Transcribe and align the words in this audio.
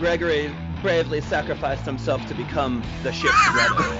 Gregory 0.00 0.50
bravely 0.80 1.20
sacrificed 1.20 1.84
himself 1.84 2.24
to 2.26 2.34
become 2.34 2.82
the 3.02 3.12
ship's 3.12 3.34
rudder. 3.54 3.98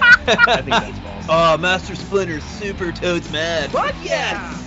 I 0.48 0.62
think 0.62 0.70
that's 0.70 0.98
false. 1.00 1.26
Oh, 1.28 1.58
Master 1.58 1.94
Splinter's 1.94 2.42
super 2.42 2.90
toads 2.90 3.30
mad. 3.30 3.70
What? 3.74 3.94
Yes! 4.02 4.66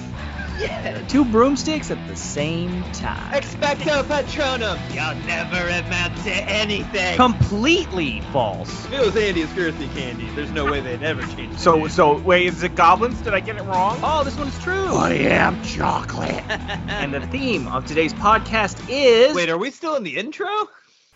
Yes! 0.59 1.11
Two 1.11 1.25
broomsticks 1.25 1.89
at 1.89 2.07
the 2.07 2.15
same 2.15 2.83
time. 2.91 3.33
Expecto 3.33 4.03
Patronum! 4.03 4.77
You'll 4.93 5.25
never 5.25 5.57
amount 5.67 6.15
to 6.25 6.29
anything. 6.31 7.15
Completely 7.15 8.21
false. 8.31 8.85
If 8.85 8.93
it 8.93 8.99
was 9.01 9.17
Andy's 9.17 9.47
girthy 9.47 9.91
candy, 9.95 10.29
there's 10.35 10.51
no 10.51 10.65
way 10.71 10.81
they'd 10.81 11.01
ever 11.01 11.23
change. 11.35 11.53
the 11.53 11.57
So, 11.59 11.77
name. 11.77 11.89
so 11.89 12.19
wait, 12.19 12.45
is 12.45 12.61
it 12.61 12.75
goblins? 12.75 13.19
Did 13.21 13.33
I 13.33 13.39
get 13.39 13.55
it 13.55 13.63
wrong? 13.63 13.99
Oh, 14.03 14.23
this 14.23 14.37
one's 14.37 14.57
true. 14.61 14.93
I 14.95 15.13
am 15.13 15.61
chocolate. 15.63 16.43
And 16.87 17.11
the 17.11 17.21
theme 17.27 17.67
of 17.67 17.85
today's 17.87 18.13
podcast 18.13 18.79
is. 18.87 19.35
wait, 19.35 19.49
are 19.49 19.57
we 19.57 19.71
still 19.71 19.95
in 19.95 20.03
the 20.03 20.15
intro? 20.15 20.47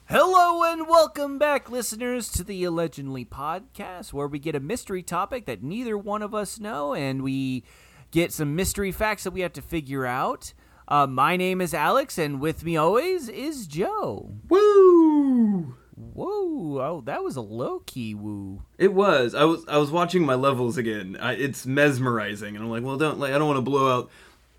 Hello 0.09 0.63
and 0.63 0.87
welcome 0.87 1.37
back, 1.37 1.69
listeners, 1.69 2.31
to 2.31 2.41
the 2.41 2.63
Allegedly 2.63 3.25
podcast, 3.25 4.13
where 4.13 4.25
we 4.25 4.39
get 4.39 4.55
a 4.55 4.59
mystery 4.61 5.03
topic 5.03 5.45
that 5.47 5.61
neither 5.61 5.97
one 5.97 6.21
of 6.21 6.33
us 6.33 6.61
know, 6.61 6.93
and 6.93 7.21
we 7.21 7.65
get 8.11 8.31
some 8.31 8.55
mystery 8.55 8.93
facts 8.93 9.25
that 9.25 9.31
we 9.31 9.41
have 9.41 9.51
to 9.51 9.61
figure 9.61 10.05
out. 10.05 10.53
Uh, 10.87 11.07
my 11.07 11.35
name 11.35 11.59
is 11.59 11.73
Alex, 11.73 12.17
and 12.17 12.39
with 12.39 12.63
me 12.63 12.77
always 12.77 13.27
is 13.27 13.67
Joe. 13.67 14.31
Woo! 14.47 15.75
Whoa! 15.97 16.79
Oh, 16.79 17.03
that 17.03 17.21
was 17.21 17.35
a 17.35 17.41
low 17.41 17.79
key 17.85 18.15
woo. 18.15 18.61
It 18.77 18.93
was. 18.93 19.35
I 19.35 19.43
was. 19.43 19.65
I 19.67 19.75
was 19.75 19.91
watching 19.91 20.25
my 20.25 20.35
levels 20.35 20.77
again. 20.77 21.17
I, 21.19 21.33
it's 21.33 21.65
mesmerizing, 21.65 22.55
and 22.55 22.63
I'm 22.63 22.71
like, 22.71 22.81
well, 22.81 22.95
don't 22.95 23.19
like. 23.19 23.33
I 23.33 23.37
don't 23.37 23.47
want 23.47 23.57
to 23.57 23.61
blow 23.61 23.97
out. 23.97 24.09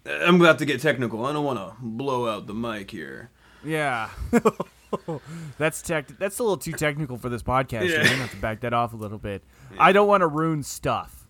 I'm 0.04 0.42
about 0.42 0.58
to 0.58 0.66
get 0.66 0.82
technical. 0.82 1.24
I 1.24 1.32
don't 1.32 1.46
want 1.46 1.58
to 1.58 1.74
blow 1.80 2.28
out 2.28 2.46
the 2.46 2.54
mic 2.54 2.90
here. 2.90 3.30
Yeah. 3.64 4.10
that's 5.58 5.82
tech. 5.82 6.08
That's 6.18 6.38
a 6.38 6.42
little 6.42 6.56
too 6.56 6.72
technical 6.72 7.16
for 7.16 7.28
this 7.28 7.42
podcast. 7.42 7.84
Yeah. 7.84 7.96
You're 7.96 8.04
gonna 8.04 8.16
have 8.16 8.30
to 8.30 8.36
back 8.36 8.60
that 8.60 8.72
off 8.72 8.92
a 8.92 8.96
little 8.96 9.18
bit. 9.18 9.42
I 9.78 9.92
don't 9.92 10.08
want 10.08 10.22
to 10.22 10.26
ruin 10.26 10.62
stuff. 10.62 11.28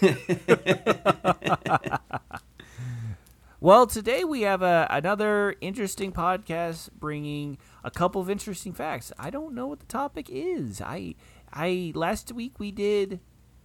well, 3.60 3.86
today 3.86 4.24
we 4.24 4.42
have 4.42 4.62
a, 4.62 4.86
another 4.90 5.54
interesting 5.60 6.12
podcast 6.12 6.90
bringing 6.98 7.58
a 7.82 7.90
couple 7.90 8.20
of 8.20 8.28
interesting 8.28 8.72
facts. 8.72 9.12
I 9.18 9.30
don't 9.30 9.54
know 9.54 9.66
what 9.66 9.80
the 9.80 9.86
topic 9.86 10.28
is. 10.30 10.80
I 10.80 11.14
I 11.52 11.92
last 11.94 12.32
week 12.32 12.58
we 12.58 12.72
did 12.72 13.20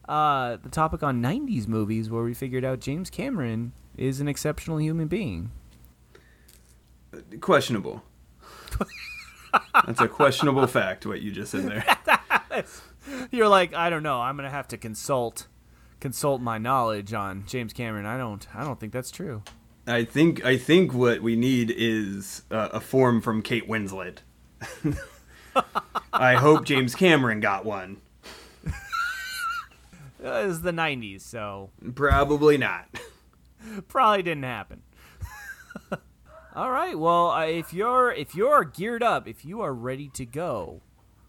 uh, 0.08 0.58
the 0.58 0.70
topic 0.70 1.04
on 1.04 1.22
'90s 1.22 1.68
movies 1.68 2.10
where 2.10 2.24
we 2.24 2.34
figured 2.34 2.66
out 2.66 2.80
James 2.80 3.10
Cameron 3.10 3.74
is 3.98 4.22
an 4.22 4.28
exceptional 4.28 4.80
human 4.80 5.08
being. 5.08 5.52
Questionable. 7.42 8.04
That's 9.86 10.02
a 10.02 10.08
questionable 10.08 10.68
fact. 10.68 11.06
What 11.06 11.22
you 11.22 11.32
just 11.32 11.52
said 11.52 11.66
there. 11.66 12.64
You're 13.32 13.48
like, 13.48 13.74
I 13.74 13.90
don't 13.90 14.04
know. 14.04 14.22
I'm 14.22 14.36
gonna 14.36 14.50
have 14.50 14.68
to 14.70 14.78
consult 14.78 15.48
consult 16.00 16.42
my 16.42 16.58
knowledge 16.58 17.14
on 17.14 17.44
James 17.48 17.74
Cameron. 17.74 18.06
I 18.06 18.18
don't 18.18 18.46
I 18.56 18.64
don't 18.64 18.80
think 18.80 18.94
that's 18.94 19.12
true. 19.12 19.44
I 19.88 20.04
think. 20.04 20.46
I 20.46 20.58
think 20.58 20.94
what 20.94 21.22
we 21.22 21.36
need 21.36 21.74
is 21.76 22.44
uh, 22.52 22.70
a 22.72 22.80
form 22.80 23.22
from 23.22 23.42
Kate 23.42 23.68
Winslet. 23.68 24.18
I 26.14 26.36
hope 26.36 26.66
James 26.66 26.94
Cameron 26.94 27.40
got 27.40 27.66
one. 27.66 27.98
It 30.22 30.26
was 30.48 30.64
the 30.64 30.72
'90s, 30.74 31.22
so 31.22 31.70
Probably 31.96 32.58
not. 32.58 32.90
probably 33.88 34.22
didn't 34.22 34.44
happen. 34.44 34.82
All 36.60 36.72
right. 36.72 37.00
Well, 37.00 37.32
uh, 37.32 37.46
if 37.46 37.72
you're 37.72 38.12
if 38.12 38.36
you're 38.36 38.66
geared 38.66 39.02
up, 39.02 39.30
if 39.30 39.46
you 39.46 39.62
are 39.62 39.74
ready 39.74 40.10
to 40.10 40.26
go, 40.26 40.82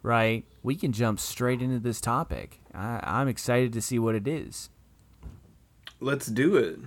right, 0.03 0.45
we 0.64 0.75
can 0.75 0.91
jump 0.91 1.20
straight 1.20 1.62
into 1.62 1.78
this 1.78 2.00
topic. 2.00 2.59
I, 2.75 2.98
I'm 3.05 3.28
excited 3.28 3.73
to 3.75 3.81
see 3.81 3.97
what 3.97 4.17
it 4.17 4.27
is. 4.27 4.70
Let's 6.01 6.27
do 6.27 6.57
it. 6.57 6.80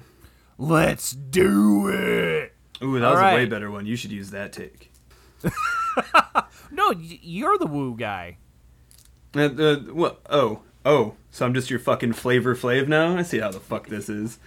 Let's 0.57 1.11
do 1.11 1.87
it. 1.87 2.53
Ooh, 2.83 2.99
that 2.99 3.05
All 3.05 3.13
was 3.13 3.21
a 3.21 3.35
way 3.35 3.45
better 3.45 3.71
one. 3.71 3.85
You 3.85 3.95
should 3.95 4.11
use 4.11 4.31
that 4.31 4.51
take. 4.51 4.91
No, 6.69 6.91
you're 6.91 7.59
the 7.59 7.67
woo 7.67 7.95
guy. 7.95 8.37
Uh, 9.35 9.41
uh, 9.41 9.75
what? 9.93 10.19
Oh, 10.27 10.63
oh. 10.83 11.13
So 11.29 11.45
I'm 11.45 11.53
just 11.53 11.69
your 11.69 11.79
fucking 11.79 12.13
Flavor 12.13 12.55
Flav 12.55 12.87
now. 12.87 13.15
I 13.15 13.21
see 13.21 13.39
how 13.39 13.51
the 13.51 13.59
fuck 13.59 13.87
this 13.87 14.09
is. 14.09 14.39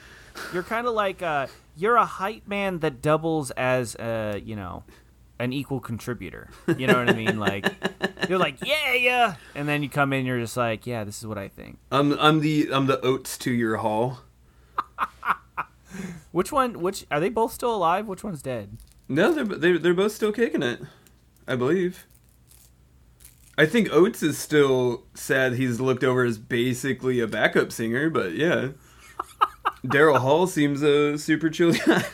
You're 0.52 0.64
kind 0.64 0.88
of 0.88 0.94
like 0.94 1.22
uh, 1.22 1.46
you're 1.76 1.96
a 1.96 2.06
hype 2.06 2.48
man 2.48 2.80
that 2.80 3.02
doubles 3.02 3.50
as 3.52 3.94
a 3.96 4.40
you 4.44 4.56
know 4.56 4.84
an 5.38 5.52
equal 5.52 5.80
contributor. 5.80 6.48
You 6.76 6.86
know 6.86 6.94
what 6.94 7.10
I 7.10 7.12
mean? 7.12 7.38
Like 7.46 7.66
you're 8.28 8.38
like 8.38 8.56
yeah 8.64 8.94
yeah, 8.94 9.34
and 9.54 9.68
then 9.68 9.82
you 9.82 9.88
come 9.88 10.12
in, 10.12 10.26
you're 10.26 10.40
just 10.40 10.56
like 10.56 10.86
yeah, 10.86 11.04
this 11.04 11.18
is 11.18 11.26
what 11.26 11.38
I 11.38 11.48
think. 11.48 11.78
I'm 11.92 12.18
I'm 12.18 12.40
the 12.40 12.70
I'm 12.72 12.86
the 12.86 13.00
Oates 13.00 13.36
to 13.38 13.52
your 13.52 13.76
hall. 13.78 14.20
Which 16.32 16.50
one? 16.52 16.80
Which 16.80 17.06
are 17.10 17.20
they 17.20 17.28
both 17.28 17.52
still 17.52 17.74
alive? 17.74 18.06
Which 18.06 18.24
one's 18.24 18.42
dead? 18.42 18.78
No, 19.08 19.32
they're 19.32 19.44
they're 19.44 19.78
they're 19.78 19.94
both 19.94 20.12
still 20.12 20.32
kicking 20.32 20.62
it. 20.62 20.80
I 21.46 21.56
believe. 21.56 22.06
I 23.58 23.64
think 23.64 23.90
Oates 23.90 24.22
is 24.22 24.36
still 24.36 25.04
sad. 25.14 25.54
He's 25.54 25.80
looked 25.80 26.04
over 26.04 26.24
as 26.24 26.36
basically 26.36 27.20
a 27.20 27.26
backup 27.26 27.72
singer, 27.72 28.10
but 28.10 28.32
yeah. 28.32 28.70
Daryl 29.88 30.18
Hall 30.18 30.46
seems 30.46 30.82
a 30.82 31.18
super 31.18 31.50
chill 31.50 31.72
guy. 31.72 32.04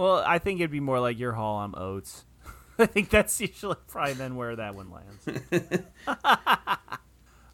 Well, 0.00 0.24
I 0.26 0.38
think 0.38 0.60
it'd 0.60 0.70
be 0.70 0.80
more 0.80 0.98
like 0.98 1.18
your 1.18 1.32
Hall. 1.32 1.58
I'm 1.58 1.74
Oates. 1.76 2.24
I 2.78 2.86
think 2.86 3.10
that's 3.10 3.38
usually 3.38 3.76
probably 3.86 4.14
then 4.14 4.34
where 4.36 4.56
that 4.56 4.74
one 4.74 4.90
lands. 4.90 5.82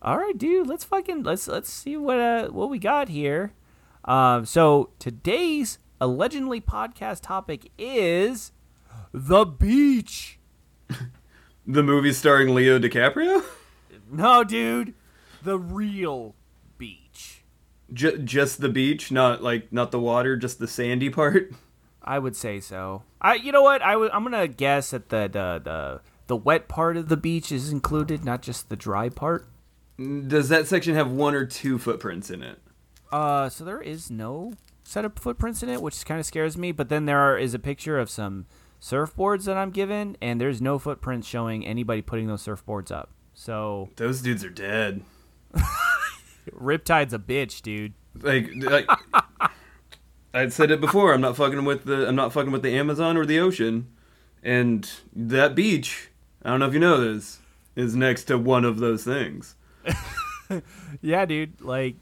All 0.03 0.17
right, 0.17 0.39
dude. 0.39 0.69
Let's 0.69 0.85
fucking 0.85 1.25
let's 1.25 1.49
let's 1.49 1.69
see 1.73 1.97
what 1.97 2.21
uh 2.21 2.47
what 2.49 2.71
we 2.71 2.79
got 2.79 3.09
here. 3.09 3.53
Um, 4.05 4.45
so 4.45 4.91
today's 5.01 5.81
allegedly 6.01 6.61
podcast 6.61 7.23
topic 7.23 7.73
is 7.77 8.53
the 9.13 9.45
beach. 9.45 10.39
the 11.67 11.83
movie 11.83 12.13
starring 12.13 12.55
Leo 12.55 12.79
DiCaprio. 12.79 13.43
No, 14.09 14.45
dude, 14.45 14.95
the 15.43 15.59
real. 15.59 16.37
J- 17.93 18.19
just 18.19 18.61
the 18.61 18.69
beach, 18.69 19.13
not 19.13 19.43
like 19.43 19.73
not 19.73 19.91
the 19.91 20.01
water, 20.01 20.37
just 20.37 20.59
the 20.59 20.69
sandy 20.69 21.11
part. 21.11 21.53
I 22.03 22.19
would 22.19 22.37
say 22.37 22.61
so. 22.61 23.03
I, 23.21 23.35
you 23.35 23.51
know 23.53 23.63
what? 23.63 23.83
I 23.83 23.93
w- 23.93 24.11
I'm 24.13 24.23
gonna 24.23 24.49
guess 24.49 24.91
that 24.91 25.09
the, 25.09 25.29
the 25.31 25.61
the 25.63 26.01
the 26.29 26.37
wet 26.37 26.69
part 26.69 26.97
of 26.97 27.09
the 27.09 27.17
beach 27.17 27.51
is 27.53 27.71
included, 27.71 28.25
not 28.25 28.43
just 28.43 28.69
the 28.69 28.77
dry 28.77 29.09
part. 29.09 29.47
Does 29.99 30.49
that 30.49 30.67
section 30.67 30.95
have 30.95 31.11
one 31.11 31.35
or 31.35 31.47
two 31.47 31.79
footprints 31.79 32.31
in 32.31 32.43
it? 32.43 32.59
Uh, 33.11 33.49
so 33.49 33.65
there 33.65 33.81
is 33.81 34.11
no 34.11 34.53
set 34.85 35.05
of 35.05 35.15
footprints 35.17 35.63
in 35.63 35.69
it, 35.69 35.81
which 35.81 36.05
kind 36.05 36.21
of 36.21 36.27
scares 36.27 36.57
me. 36.59 36.71
But 36.73 36.89
then 36.89 37.07
there 37.07 37.19
are, 37.19 37.39
is 37.39 37.55
a 37.55 37.59
picture 37.59 37.99
of 37.99 38.11
some 38.11 38.47
surfboards 38.81 39.45
that 39.45 39.57
I'm 39.57 39.71
given, 39.71 40.17
and 40.21 40.41
there's 40.41 40.61
no 40.61 40.79
footprints 40.79 41.27
showing 41.27 41.67
anybody 41.67 42.03
putting 42.03 42.27
those 42.27 42.45
surfboards 42.45 42.91
up. 42.93 43.11
So 43.33 43.89
Those 43.97 44.21
dudes 44.23 44.45
are 44.45 44.51
dead. 44.51 45.03
Riptide's 46.53 47.15
a 47.15 47.19
bitch, 47.19 47.63
dude. 47.63 47.95
Like, 48.21 48.49
like 48.55 48.87
I 50.35 50.49
said 50.49 50.71
it 50.71 50.81
before. 50.81 51.13
I'm 51.15 51.21
not 51.21 51.37
fucking 51.37 51.65
with 51.65 51.85
the. 51.85 52.09
I'm 52.09 52.17
not 52.17 52.33
fucking 52.33 52.53
with 52.53 52.63
the 52.63 52.77
Amazon 52.77 53.17
or 53.17 53.27
the 53.27 53.39
ocean, 53.39 53.89
and 54.43 54.91
that 55.15 55.55
beach. 55.55 56.11
I 56.43 56.51
don't 56.51 56.61
know 56.61 56.67
if 56.67 56.75
you 56.75 56.81
know 56.81 56.99
this 56.99 57.41
is 57.75 57.97
next 57.97 58.25
to 58.25 58.39
one 58.39 58.65
of 58.65 58.79
those 58.79 59.05
things. 59.05 59.55
Yeah, 61.03 61.27
dude. 61.27 61.61
Like, 61.61 61.97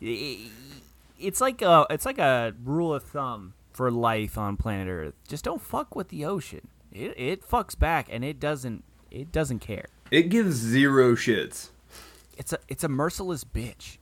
it's 0.00 1.40
like 1.40 1.62
a 1.62 1.86
it's 1.90 2.06
like 2.06 2.18
a 2.18 2.54
rule 2.64 2.94
of 2.94 3.02
thumb 3.02 3.54
for 3.72 3.90
life 3.90 4.38
on 4.38 4.56
planet 4.56 4.88
Earth. 4.88 5.14
Just 5.28 5.44
don't 5.44 5.60
fuck 5.60 5.94
with 5.94 6.08
the 6.08 6.24
ocean. 6.24 6.68
It 6.92 7.14
it 7.16 7.48
fucks 7.48 7.78
back, 7.78 8.08
and 8.10 8.24
it 8.24 8.40
doesn't 8.40 8.84
it 9.10 9.32
doesn't 9.32 9.60
care. 9.60 9.86
It 10.10 10.28
gives 10.28 10.56
zero 10.56 11.14
shits. 11.14 11.70
It's 12.40 12.54
a 12.54 12.58
it's 12.68 12.82
a 12.82 12.88
merciless 12.88 13.44
bitch. 13.44 13.98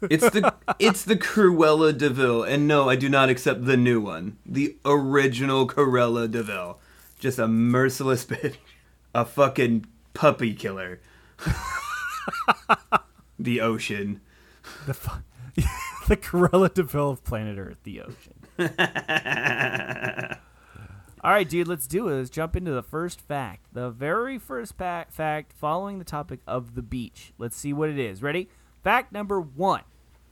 It's 0.00 0.30
the 0.30 0.54
it's 0.78 1.02
the 1.02 1.16
Cruella 1.16 1.98
de 1.98 2.10
Vil, 2.10 2.44
and 2.44 2.68
no, 2.68 2.88
I 2.88 2.94
do 2.94 3.08
not 3.08 3.28
accept 3.28 3.64
the 3.64 3.76
new 3.76 4.00
one. 4.00 4.38
The 4.46 4.76
original 4.84 5.66
Cruella 5.66 6.30
de 6.30 6.44
Vil, 6.44 6.78
just 7.18 7.40
a 7.40 7.48
merciless 7.48 8.24
bitch, 8.30 8.54
a 9.12 9.24
fucking 9.24 9.86
puppy 10.14 10.54
killer. 10.54 11.00
the 13.36 13.60
ocean. 13.60 14.20
The 14.86 14.94
fu- 14.94 15.22
the 16.06 16.16
Cruella 16.16 16.72
de 16.72 16.84
Vil 16.84 17.10
of 17.10 17.24
planet 17.24 17.58
Earth, 17.58 17.82
the 17.82 18.00
ocean. 18.02 18.34
All 21.24 21.32
right, 21.32 21.48
dude, 21.48 21.66
let's 21.66 21.86
do 21.86 22.08
it. 22.08 22.14
Let's 22.16 22.30
jump 22.30 22.56
into 22.56 22.72
the 22.72 22.82
first 22.82 23.20
fact. 23.20 23.66
The 23.72 23.90
very 23.90 24.38
first 24.38 24.76
pa- 24.76 25.06
fact 25.08 25.52
following 25.52 25.98
the 25.98 26.04
topic 26.04 26.40
of 26.46 26.74
the 26.74 26.82
beach. 26.82 27.32
Let's 27.38 27.56
see 27.56 27.72
what 27.72 27.88
it 27.88 27.98
is. 27.98 28.22
Ready? 28.22 28.48
Fact 28.84 29.12
number 29.12 29.40
one 29.40 29.82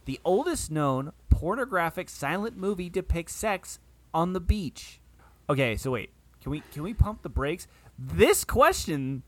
The 0.04 0.20
oldest 0.24 0.70
known 0.70 1.12
pornographic 1.30 2.08
silent 2.08 2.56
movie 2.56 2.88
depicts 2.88 3.34
sex 3.34 3.78
on 4.12 4.32
the 4.34 4.40
beach. 4.40 5.00
Okay, 5.48 5.76
so 5.76 5.90
wait. 5.90 6.10
Can 6.40 6.52
we 6.52 6.62
can 6.72 6.82
we 6.82 6.94
pump 6.94 7.22
the 7.22 7.28
brakes? 7.28 7.66
This 7.98 8.44
question 8.44 9.22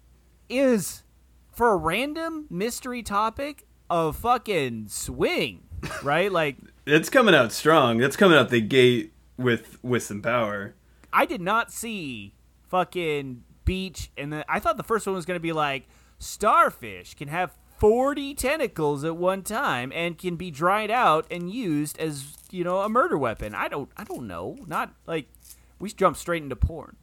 is 0.48 1.02
for 1.50 1.72
a 1.72 1.76
random 1.76 2.46
mystery 2.50 3.02
topic 3.02 3.66
of 3.88 4.16
fucking 4.16 4.88
swing, 4.88 5.62
right? 6.02 6.30
like 6.30 6.58
It's 6.86 7.08
coming 7.08 7.34
out 7.34 7.52
strong. 7.52 8.02
It's 8.02 8.16
coming 8.16 8.36
out 8.38 8.50
the 8.50 8.60
gate 8.60 9.14
with 9.36 9.82
with 9.82 10.02
some 10.02 10.22
power. 10.22 10.74
I 11.16 11.24
did 11.24 11.40
not 11.40 11.72
see 11.72 12.34
fucking 12.68 13.42
beach, 13.64 14.10
and 14.18 14.30
then 14.30 14.44
I 14.50 14.60
thought 14.60 14.76
the 14.76 14.82
first 14.82 15.06
one 15.06 15.16
was 15.16 15.24
gonna 15.24 15.40
be 15.40 15.54
like 15.54 15.88
starfish 16.18 17.14
can 17.14 17.28
have 17.28 17.56
forty 17.78 18.34
tentacles 18.34 19.02
at 19.02 19.16
one 19.16 19.42
time 19.42 19.92
and 19.94 20.18
can 20.18 20.36
be 20.36 20.50
dried 20.50 20.90
out 20.90 21.26
and 21.30 21.50
used 21.50 21.98
as 21.98 22.36
you 22.50 22.64
know 22.64 22.80
a 22.80 22.90
murder 22.90 23.16
weapon. 23.16 23.54
I 23.54 23.68
don't 23.68 23.88
I 23.96 24.04
don't 24.04 24.26
know. 24.26 24.58
Not 24.66 24.92
like 25.06 25.30
we 25.78 25.90
jump 25.90 26.18
straight 26.18 26.42
into 26.42 26.56
porn. 26.56 26.96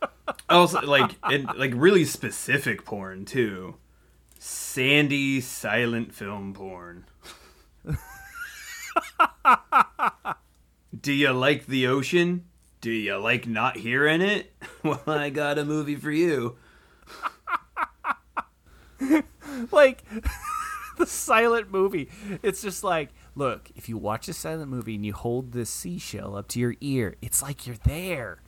Also, 0.48 0.80
like 0.82 1.16
and 1.24 1.46
like 1.56 1.72
really 1.74 2.04
specific 2.04 2.84
porn 2.84 3.24
too. 3.24 3.74
Sandy 4.38 5.40
silent 5.40 6.14
film 6.14 6.54
porn. 6.54 7.04
Do 11.00 11.12
you 11.12 11.32
like 11.32 11.66
the 11.66 11.88
ocean? 11.88 12.44
Do 12.80 12.90
you 12.90 13.16
like 13.18 13.46
not 13.46 13.76
hearing 13.76 14.20
it? 14.20 14.52
Well, 14.82 15.02
I 15.06 15.28
got 15.28 15.58
a 15.58 15.64
movie 15.66 15.96
for 15.96 16.10
you. 16.10 16.56
like 19.70 20.02
the 20.98 21.04
silent 21.04 21.70
movie. 21.70 22.08
It's 22.42 22.62
just 22.62 22.82
like, 22.82 23.10
look, 23.34 23.70
if 23.76 23.90
you 23.90 23.98
watch 23.98 24.26
a 24.28 24.32
silent 24.32 24.70
movie 24.70 24.94
and 24.94 25.04
you 25.04 25.12
hold 25.12 25.52
this 25.52 25.68
seashell 25.68 26.34
up 26.34 26.48
to 26.48 26.58
your 26.58 26.76
ear, 26.80 27.16
it's 27.20 27.42
like 27.42 27.66
you're 27.66 27.76
there. 27.84 28.38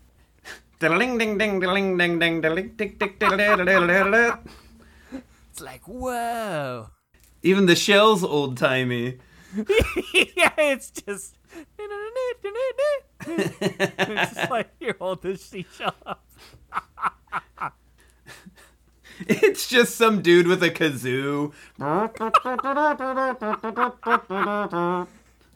Ding 0.81 0.99
ding 0.99 1.19
ding 1.19 1.39
ding 1.39 1.61
ding 1.61 1.99
ding 1.99 2.19
ding 2.19 2.41
ding 2.41 2.67
ding 2.77 4.33
It's 5.51 5.61
like, 5.61 5.87
whoa. 5.87 6.89
Even 7.43 7.67
the 7.67 7.77
shell's 7.77 8.25
old 8.25 8.57
timey. 8.57 9.19
yeah, 10.35 10.53
it's 10.57 10.91
just. 10.91 11.37
It's 13.27 14.35
just 14.35 14.51
like 14.51 14.71
you 14.81 14.95
hold 14.99 15.23
this 15.23 15.43
seashell 15.45 15.95
up. 16.07 16.25
It's 19.29 19.69
just 19.69 19.95
some 19.95 20.23
dude 20.23 20.47
with 20.49 20.63
a 20.63 20.71
kazoo. 20.71 21.53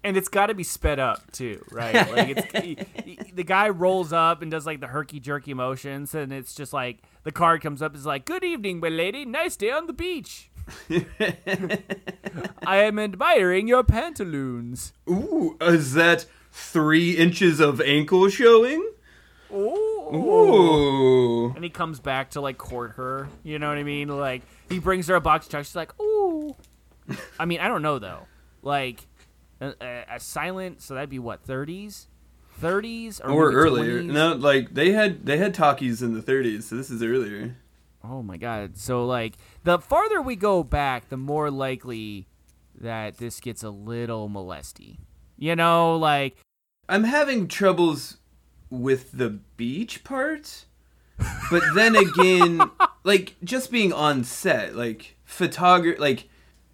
And 0.05 0.17
it's 0.17 0.29
got 0.29 0.47
to 0.47 0.55
be 0.55 0.63
sped 0.63 1.01
up 1.01 1.33
too, 1.33 1.65
right? 1.73 1.95
Like 2.13 2.29
it's 2.37 2.65
he- 2.65 2.79
he- 3.05 3.33
the 3.33 3.43
guy 3.43 3.69
rolls 3.71 4.13
up 4.13 4.41
and 4.41 4.51
does 4.53 4.65
like 4.67 4.81
the 4.81 4.87
herky 4.87 5.19
jerky 5.19 5.53
motions, 5.53 6.15
and 6.15 6.33
it's 6.33 6.55
just 6.55 6.73
like 6.73 6.99
the 7.25 7.33
card 7.33 7.61
comes 7.61 7.83
up 7.83 7.97
is 7.97 8.07
like, 8.07 8.25
"Good 8.25 8.45
evening, 8.45 8.79
my 8.79 8.89
lady. 8.89 9.25
Nice 9.25 9.57
day 9.57 9.73
on 9.73 9.89
the 9.89 9.93
beach. 9.93 10.49
I 12.67 12.77
am 12.77 12.99
admiring 12.99 13.69
your 13.69 13.85
pantaloons." 13.85 14.93
Ooh, 15.09 15.57
is 15.61 15.95
that 15.95 16.27
three 16.51 17.13
inches 17.13 17.61
of 17.61 17.81
ankle 17.81 18.29
showing? 18.29 18.93
Ooh. 19.53 20.15
Ooh. 20.15 21.53
And 21.55 21.65
he 21.65 21.71
comes 21.71 22.01
back 22.01 22.31
to 22.31 22.41
like 22.41 22.59
court 22.59 22.93
her. 22.93 23.29
You 23.43 23.59
know 23.59 23.69
what 23.69 23.79
I 23.79 23.83
mean? 23.83 24.09
Like 24.09 24.43
he 24.69 24.79
brings 24.79 25.09
her 25.09 25.15
a 25.15 25.21
box 25.21 25.47
of 25.47 25.53
chocolates. 25.53 25.71
She's 25.71 25.77
like, 25.77 26.01
"Ooh." 26.01 26.55
I 27.39 27.45
mean, 27.45 27.61
I 27.61 27.69
don't 27.69 27.83
know 27.83 27.99
though. 27.99 28.27
Like 28.63 29.07
a, 29.61 30.05
a, 30.11 30.21
silent, 30.21 30.83
so 30.83 30.95
that'd 30.95 31.09
be 31.09 31.19
what 31.19 31.47
30s, 31.47 32.07
30s 32.61 33.21
Or 33.25 33.47
maybe 33.47 33.57
earlier. 33.57 34.03
20s? 34.03 34.07
No, 34.07 34.33
like 34.35 34.75
they 34.75 34.93
had 34.93 35.25
they 35.27 35.39
had 35.39 35.55
talkies 35.55 36.03
in 36.03 36.15
the 36.15 36.21
30s, 36.21 36.65
so 36.65 36.77
this 36.77 36.91
is 36.91 37.03
earlier. 37.03 37.57
Oh 38.09 38.23
my 38.23 38.37
god. 38.37 38.77
So 38.77 39.05
like 39.05 39.35
the 39.65 39.79
farther 39.79 40.21
we 40.23 40.37
go 40.37 40.63
back, 40.63 41.09
the 41.09 41.17
more 41.17 41.51
likely 41.51 42.27
that 42.81 43.19
this 43.19 43.41
gets 43.41 43.63
a 43.63 43.71
little 43.71 44.29
molesty. 44.29 44.99
You 45.37 45.57
know, 45.57 45.97
like 45.97 46.37
I'm 46.89 47.05
having 47.05 47.49
troubles 47.49 48.19
with 48.71 49.13
the 49.13 49.31
beach 49.57 50.05
part, 50.05 50.67
but 51.51 51.63
then 51.75 51.97
again, 51.97 52.61
like 53.05 53.37
just 53.43 53.71
being 53.71 53.93
on 53.93 54.25
set, 54.25 54.77
like 54.77 55.17
photography, 55.25 56.01
like 56.01 56.29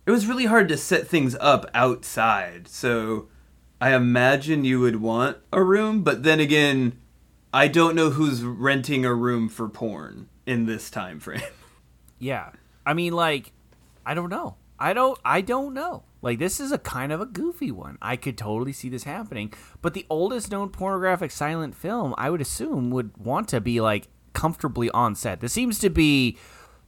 it 0.07 0.11
was 0.11 0.27
really 0.27 0.47
hard 0.47 0.69
to 0.69 0.77
set 0.77 1.07
things 1.07 1.37
up 1.41 1.71
outside. 1.75 2.69
So 2.69 3.29
I 3.81 3.95
imagine 3.95 4.65
you 4.65 4.81
would 4.81 5.01
want 5.01 5.39
a 5.53 5.63
room, 5.63 6.03
but 6.03 6.23
then 6.23 6.41
again, 6.41 6.99
I 7.53 7.69
don't 7.69 7.95
know 7.95 8.11
who's 8.11 8.43
renting 8.43 9.05
a 9.05 9.15
room 9.15 9.49
for 9.49 9.69
porn 9.69 10.29
in 10.47 10.67
this 10.67 10.91
time 10.91 11.21
frame. 11.21 11.41
yeah. 12.19 12.51
I 12.85 12.95
mean 12.95 13.13
like 13.13 13.53
I 14.05 14.15
don't 14.15 14.31
know. 14.31 14.57
I 14.79 14.93
don't 14.93 15.19
I 15.25 15.41
don't 15.41 15.75
know. 15.75 16.05
Like 16.21 16.39
this 16.39 16.61
is 16.61 16.73
a 16.73 16.79
kind 16.79 17.13
of 17.13 17.21
a 17.21 17.27
goofy 17.27 17.71
one. 17.71 17.99
I 18.01 18.17
could 18.17 18.39
totally 18.39 18.73
see 18.73 18.89
this 18.89 19.05
happening, 19.05 19.53
but 19.81 19.95
the 19.95 20.07
oldest 20.09 20.51
known 20.51 20.71
pornographic 20.71 21.31
silent 21.31 21.75
film, 21.75 22.15
I 22.17 22.31
would 22.31 22.41
assume 22.41 22.91
would 22.91 23.17
want 23.17 23.49
to 23.49 23.61
be 23.61 23.81
like 23.81 24.09
comfortably 24.33 24.91
on 24.91 25.15
set. 25.15 25.41
This 25.41 25.53
seems 25.53 25.79
to 25.81 25.91
be 25.91 26.39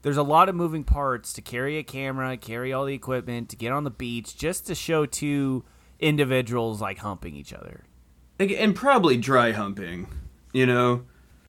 there's 0.03 0.17
a 0.19 0.23
lot 0.23 0.51
of 0.51 0.55
moving 0.55 0.85
parts 0.85 1.33
to 1.33 1.41
carry 1.41 1.79
a 1.79 1.83
camera, 1.83 2.37
carry 2.37 2.73
all 2.73 2.85
the 2.85 2.95
equipment, 2.95 3.49
to 3.49 3.57
get 3.57 3.73
on 3.73 3.85
the 3.85 3.91
beach 3.91 4.37
just 4.37 4.67
to 4.67 4.75
show 4.75 5.07
two 5.07 5.65
individuals 5.99 6.81
like 6.81 6.99
humping 6.99 7.35
each 7.35 7.55
other. 7.55 7.85
And 8.39 8.77
probably 8.77 9.17
dry 9.17 9.53
humping, 9.53 10.09
you 10.53 10.67
know? 10.67 11.05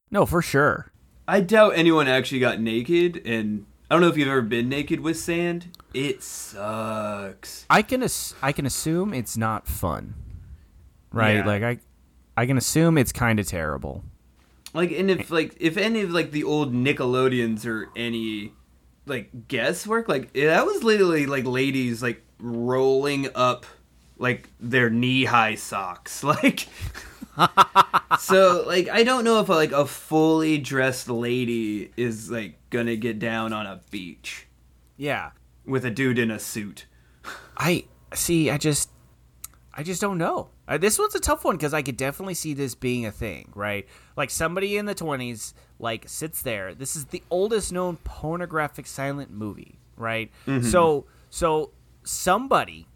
No, 0.09 0.25
for 0.25 0.41
sure. 0.41 0.91
I 1.27 1.41
doubt 1.41 1.73
anyone 1.75 2.07
actually 2.07 2.39
got 2.39 2.59
naked, 2.59 3.21
and 3.25 3.65
I 3.89 3.95
don't 3.95 4.01
know 4.01 4.07
if 4.07 4.17
you've 4.17 4.27
ever 4.27 4.41
been 4.41 4.69
naked 4.69 4.99
with 4.99 5.17
sand. 5.17 5.75
It 5.93 6.21
sucks. 6.21 7.65
I 7.69 7.81
can 7.81 8.03
ass- 8.03 8.35
I 8.41 8.51
can 8.51 8.65
assume 8.65 9.13
it's 9.13 9.37
not 9.37 9.67
fun. 9.67 10.15
Right? 11.11 11.37
Yeah. 11.37 11.45
Like 11.45 11.63
I 11.63 11.79
I 12.37 12.45
can 12.45 12.57
assume 12.57 12.97
it's 12.97 13.11
kind 13.11 13.39
of 13.39 13.47
terrible. 13.47 14.03
Like, 14.73 14.91
and 14.91 15.09
if 15.09 15.31
like 15.31 15.55
if 15.59 15.77
any 15.77 16.01
of 16.01 16.11
like 16.11 16.31
the 16.31 16.43
old 16.43 16.73
Nickelodeons 16.73 17.65
or 17.65 17.89
any 17.95 18.51
like 19.05 19.47
guesswork, 19.47 20.09
like 20.09 20.29
eh, 20.35 20.45
that 20.47 20.65
was 20.65 20.83
literally 20.83 21.25
like 21.25 21.45
ladies 21.45 22.03
like 22.03 22.21
rolling 22.39 23.29
up 23.35 23.65
like 24.17 24.49
their 24.59 24.89
knee 24.89 25.25
high 25.25 25.55
socks, 25.55 26.23
like. 26.23 26.67
So 28.19 28.63
like 28.67 28.89
I 28.89 29.03
don't 29.03 29.23
know 29.23 29.39
if 29.39 29.49
like 29.49 29.71
a 29.71 29.85
fully 29.85 30.57
dressed 30.57 31.09
lady 31.09 31.91
is 31.97 32.29
like 32.31 32.57
gonna 32.69 32.95
get 32.95 33.19
down 33.19 33.53
on 33.53 33.65
a 33.65 33.81
beach 33.91 34.47
Yeah. 34.97 35.31
with 35.65 35.85
a 35.85 35.91
dude 35.91 36.19
in 36.19 36.31
a 36.31 36.39
suit. 36.39 36.85
I 37.57 37.85
see. 38.13 38.49
I 38.49 38.57
just, 38.57 38.89
I 39.73 39.81
just 39.83 40.01
don't 40.01 40.17
know. 40.17 40.49
Uh, 40.67 40.77
this 40.77 40.97
one's 40.99 41.15
a 41.15 41.19
tough 41.19 41.43
one 41.45 41.55
because 41.55 41.73
I 41.73 41.81
could 41.81 41.95
definitely 41.97 42.33
see 42.33 42.53
this 42.53 42.75
being 42.75 43.05
a 43.05 43.11
thing, 43.11 43.51
right? 43.55 43.87
Like 44.17 44.29
somebody 44.29 44.77
in 44.77 44.85
the 44.85 44.95
twenties, 44.95 45.53
like 45.79 46.07
sits 46.09 46.41
there. 46.41 46.73
This 46.73 46.95
is 46.95 47.05
the 47.05 47.23
oldest 47.29 47.71
known 47.71 47.97
pornographic 48.03 48.87
silent 48.87 49.31
movie, 49.31 49.79
right? 49.95 50.31
So, 50.63 51.05
so 51.29 51.71
somebody 52.03 52.87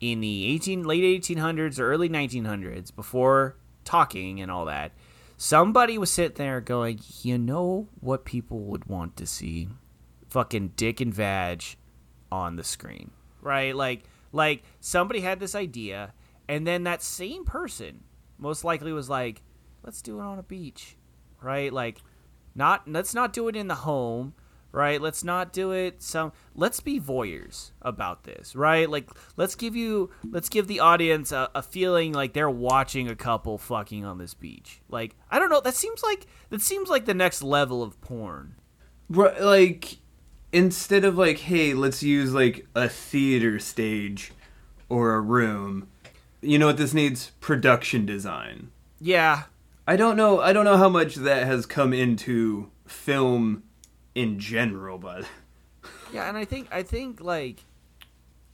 in 0.00 0.20
the 0.20 0.46
eighteen 0.46 0.84
late 0.84 1.04
eighteen 1.04 1.38
hundreds 1.38 1.78
or 1.80 1.88
early 1.90 2.08
nineteen 2.08 2.44
hundreds, 2.44 2.90
before 2.90 3.56
talking 3.86 4.40
and 4.40 4.50
all 4.50 4.66
that, 4.66 4.92
somebody 5.38 5.96
was 5.96 6.10
sitting 6.10 6.36
there 6.36 6.60
going, 6.60 7.00
you 7.22 7.38
know 7.38 7.88
what 8.00 8.26
people 8.26 8.60
would 8.60 8.84
want 8.84 9.16
to 9.16 9.26
see? 9.26 9.68
Fucking 10.28 10.72
dick 10.76 11.00
and 11.00 11.14
vag 11.14 11.64
on 12.30 12.56
the 12.56 12.64
screen. 12.64 13.10
Right? 13.40 13.74
Like 13.74 14.04
like 14.32 14.64
somebody 14.80 15.20
had 15.20 15.40
this 15.40 15.54
idea 15.54 16.12
and 16.48 16.66
then 16.66 16.84
that 16.84 17.02
same 17.02 17.44
person 17.44 18.02
most 18.38 18.64
likely 18.64 18.92
was 18.92 19.08
like 19.08 19.42
let's 19.82 20.02
do 20.02 20.20
it 20.20 20.24
on 20.24 20.38
a 20.38 20.42
beach. 20.42 20.96
Right? 21.40 21.72
Like 21.72 22.02
not 22.54 22.88
let's 22.88 23.14
not 23.14 23.32
do 23.32 23.48
it 23.48 23.56
in 23.56 23.68
the 23.68 23.76
home 23.76 24.34
right? 24.76 25.00
Let's 25.00 25.24
not 25.24 25.52
do 25.52 25.72
it 25.72 26.02
some 26.02 26.32
let's 26.54 26.80
be 26.80 27.00
voyeurs 27.00 27.72
about 27.82 28.24
this 28.24 28.54
right? 28.54 28.88
Like 28.88 29.10
let's 29.36 29.54
give 29.54 29.74
you 29.74 30.10
let's 30.30 30.48
give 30.48 30.68
the 30.68 30.80
audience 30.80 31.32
a, 31.32 31.50
a 31.54 31.62
feeling 31.62 32.12
like 32.12 32.34
they're 32.34 32.50
watching 32.50 33.08
a 33.08 33.16
couple 33.16 33.58
fucking 33.58 34.04
on 34.04 34.18
this 34.18 34.34
beach. 34.34 34.80
Like 34.88 35.16
i 35.30 35.38
don't 35.38 35.50
know 35.50 35.60
that 35.62 35.74
seems 35.74 36.02
like 36.02 36.26
that 36.50 36.60
seems 36.60 36.88
like 36.88 37.06
the 37.06 37.14
next 37.14 37.42
level 37.42 37.82
of 37.82 38.00
porn. 38.00 38.54
Right, 39.08 39.40
like 39.40 39.96
instead 40.52 41.04
of 41.04 41.16
like 41.16 41.38
hey 41.38 41.74
let's 41.74 42.02
use 42.02 42.34
like 42.34 42.66
a 42.74 42.88
theater 42.88 43.58
stage 43.58 44.32
or 44.88 45.14
a 45.14 45.20
room 45.20 45.88
you 46.42 46.58
know 46.58 46.66
what 46.66 46.76
this 46.76 46.94
needs? 46.94 47.32
Production 47.40 48.06
design. 48.06 48.70
Yeah. 49.00 49.44
I 49.88 49.96
don't 49.96 50.16
know 50.16 50.40
i 50.40 50.52
don't 50.52 50.64
know 50.64 50.76
how 50.76 50.88
much 50.88 51.14
that 51.14 51.46
has 51.46 51.64
come 51.64 51.92
into 51.92 52.70
film 52.86 53.62
in 54.16 54.38
general 54.40 54.98
but 54.98 55.24
Yeah, 56.12 56.28
and 56.28 56.36
I 56.36 56.44
think 56.44 56.66
I 56.72 56.82
think 56.82 57.20
like 57.20 57.64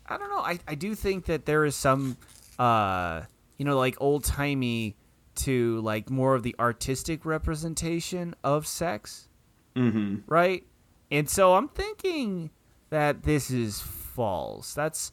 I 0.06 0.18
don't 0.18 0.28
know. 0.28 0.40
I, 0.40 0.58
I 0.68 0.74
do 0.74 0.94
think 0.94 1.24
that 1.26 1.46
there 1.46 1.64
is 1.64 1.74
some 1.74 2.16
uh 2.58 3.22
you 3.56 3.64
know 3.64 3.78
like 3.78 3.96
old 4.00 4.24
timey 4.24 4.96
to 5.36 5.80
like 5.80 6.10
more 6.10 6.34
of 6.34 6.42
the 6.42 6.54
artistic 6.58 7.24
representation 7.24 8.34
of 8.44 8.66
sex, 8.66 9.28
Mm-hmm. 9.76 10.16
right? 10.26 10.66
And 11.10 11.28
so 11.30 11.54
I'm 11.54 11.68
thinking 11.68 12.50
that 12.90 13.22
this 13.22 13.50
is 13.50 13.80
false. 13.80 14.74
That's 14.74 15.12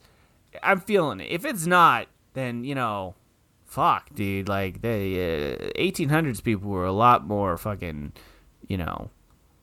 I'm 0.63 0.82
feeling 0.82 1.22
it. 1.22 1.32
If 1.32 1.46
it's 1.46 1.65
not, 1.65 2.08
then 2.34 2.65
you 2.65 2.75
know, 2.75 3.15
fuck, 3.65 4.13
dude. 4.13 4.50
Like 4.50 4.82
the 4.82 4.89
uh, 5.77 5.79
1800s 5.79 6.44
people 6.44 6.70
were 6.70 6.86
a 6.86 6.91
lot 6.91 7.25
more 7.25 7.56
fucking, 7.58 8.12
you 8.68 8.77
know, 8.77 9.10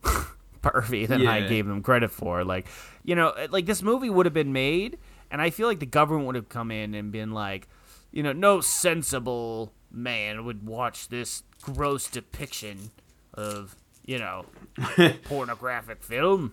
pervy 0.70 1.06
than 1.08 1.26
I 1.26 1.46
gave 1.46 1.66
them 1.66 1.82
credit 1.82 2.10
for. 2.10 2.44
Like, 2.44 2.66
you 3.04 3.14
know, 3.14 3.30
eh, 3.30 3.48
like 3.50 3.66
this 3.66 3.82
movie 3.82 4.10
would 4.10 4.26
have 4.26 4.34
been 4.34 4.52
made, 4.52 4.98
and 5.30 5.40
I 5.40 5.50
feel 5.50 5.68
like 5.68 5.80
the 5.80 5.86
government 5.86 6.26
would 6.26 6.36
have 6.36 6.48
come 6.48 6.70
in 6.70 6.94
and 6.94 7.12
been 7.12 7.32
like, 7.32 7.68
you 8.12 8.22
know, 8.22 8.32
no 8.32 8.60
sensible 8.60 9.72
man 9.90 10.44
would 10.44 10.66
watch 10.66 11.08
this 11.08 11.42
gross 11.60 12.08
depiction 12.08 12.90
of, 13.34 13.76
you 14.04 14.18
know, 14.18 14.46
pornographic 15.24 16.02
film. 16.02 16.52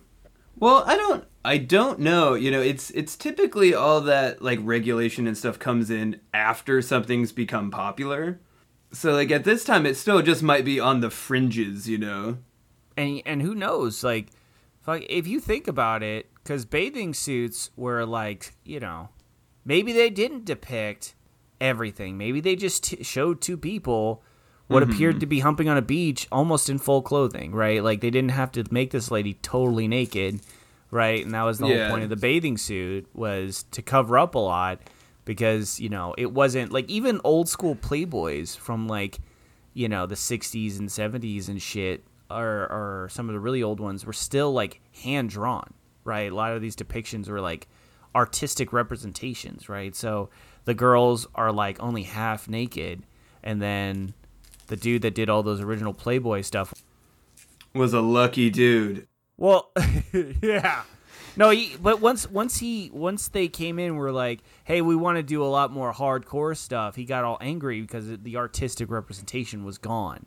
Well, 0.56 0.84
I 0.86 0.96
don't 0.96 1.24
I 1.44 1.58
don't 1.58 1.98
know. 1.98 2.34
You 2.34 2.50
know, 2.50 2.60
it's 2.60 2.90
it's 2.90 3.16
typically 3.16 3.74
all 3.74 4.00
that 4.02 4.40
like 4.40 4.58
regulation 4.62 5.26
and 5.26 5.36
stuff 5.36 5.58
comes 5.58 5.90
in 5.90 6.20
after 6.32 6.80
something's 6.80 7.32
become 7.32 7.70
popular. 7.70 8.40
So 8.92 9.12
like 9.12 9.30
at 9.30 9.44
this 9.44 9.64
time 9.64 9.86
it 9.86 9.96
still 9.96 10.22
just 10.22 10.42
might 10.42 10.64
be 10.64 10.78
on 10.78 11.00
the 11.00 11.10
fringes, 11.10 11.88
you 11.88 11.98
know. 11.98 12.38
And 12.96 13.22
and 13.26 13.42
who 13.42 13.54
knows 13.54 14.04
like 14.04 14.28
if 14.86 15.26
you 15.26 15.40
think 15.40 15.66
about 15.66 16.02
it 16.02 16.28
because 16.34 16.64
bathing 16.64 17.14
suits 17.14 17.70
were 17.76 18.04
like 18.04 18.54
you 18.64 18.80
know 18.80 19.08
maybe 19.64 19.92
they 19.92 20.10
didn't 20.10 20.44
depict 20.44 21.14
everything. 21.60 22.18
Maybe 22.18 22.40
they 22.40 22.56
just 22.56 22.84
t- 22.84 23.02
showed 23.02 23.40
two 23.40 23.56
people 23.56 24.22
what 24.66 24.82
mm-hmm. 24.82 24.92
appeared 24.92 25.20
to 25.20 25.26
be 25.26 25.40
humping 25.40 25.68
on 25.68 25.76
a 25.76 25.82
beach 25.82 26.26
almost 26.32 26.68
in 26.68 26.78
full 26.78 27.02
clothing 27.02 27.52
right? 27.52 27.82
Like 27.82 28.00
they 28.00 28.10
didn't 28.10 28.32
have 28.32 28.52
to 28.52 28.64
make 28.70 28.90
this 28.90 29.10
lady 29.10 29.34
totally 29.34 29.88
naked 29.88 30.40
right? 30.90 31.24
And 31.24 31.34
that 31.34 31.42
was 31.42 31.58
the 31.58 31.66
Yeah. 31.66 31.88
whole 31.88 31.90
point 31.90 32.04
of 32.04 32.10
the 32.10 32.16
bathing 32.16 32.56
suit 32.56 33.08
was 33.14 33.64
to 33.72 33.82
cover 33.82 34.16
up 34.16 34.34
a 34.34 34.38
lot 34.38 34.78
because 35.24 35.80
you 35.80 35.88
know 35.88 36.14
it 36.16 36.32
wasn't 36.32 36.72
like 36.72 36.88
even 36.88 37.20
old 37.24 37.48
school 37.48 37.74
playboys 37.74 38.56
from 38.56 38.86
like 38.86 39.18
you 39.72 39.88
know 39.88 40.06
the 40.06 40.14
60s 40.14 40.78
and 40.78 40.88
70s 40.88 41.48
and 41.48 41.60
shit 41.60 42.04
or 42.30 42.62
or 42.70 43.08
some 43.10 43.28
of 43.28 43.34
the 43.34 43.40
really 43.40 43.62
old 43.62 43.80
ones 43.80 44.04
were 44.04 44.12
still 44.12 44.52
like 44.52 44.80
hand 45.02 45.30
drawn 45.30 45.72
right 46.04 46.30
a 46.32 46.34
lot 46.34 46.52
of 46.52 46.62
these 46.62 46.76
depictions 46.76 47.28
were 47.28 47.40
like 47.40 47.66
artistic 48.14 48.72
representations 48.72 49.68
right 49.68 49.94
so 49.94 50.28
the 50.64 50.74
girls 50.74 51.26
are 51.34 51.52
like 51.52 51.80
only 51.82 52.02
half 52.04 52.48
naked 52.48 53.02
and 53.42 53.60
then 53.60 54.14
the 54.68 54.76
dude 54.76 55.02
that 55.02 55.14
did 55.14 55.28
all 55.28 55.42
those 55.42 55.60
original 55.60 55.92
playboy 55.92 56.40
stuff 56.40 56.72
Was 57.74 57.92
a 57.92 58.00
lucky 58.00 58.50
dude. 58.50 59.06
well, 59.36 59.72
yeah. 60.42 60.84
No, 61.36 61.50
he, 61.50 61.74
but 61.82 62.00
once 62.00 62.30
once 62.30 62.58
he 62.58 62.90
once 62.94 63.26
they 63.28 63.48
came 63.48 63.80
in, 63.80 63.96
we're 63.96 64.12
like, 64.12 64.40
hey, 64.62 64.80
we 64.80 64.94
want 64.94 65.16
to 65.16 65.22
do 65.24 65.42
a 65.42 65.46
lot 65.50 65.72
more 65.72 65.92
hardcore 65.92 66.56
stuff. 66.56 66.94
He 66.94 67.04
got 67.04 67.24
all 67.24 67.38
angry 67.40 67.80
because 67.80 68.06
the 68.06 68.36
artistic 68.36 68.88
representation 68.88 69.64
was 69.64 69.76
gone. 69.76 70.26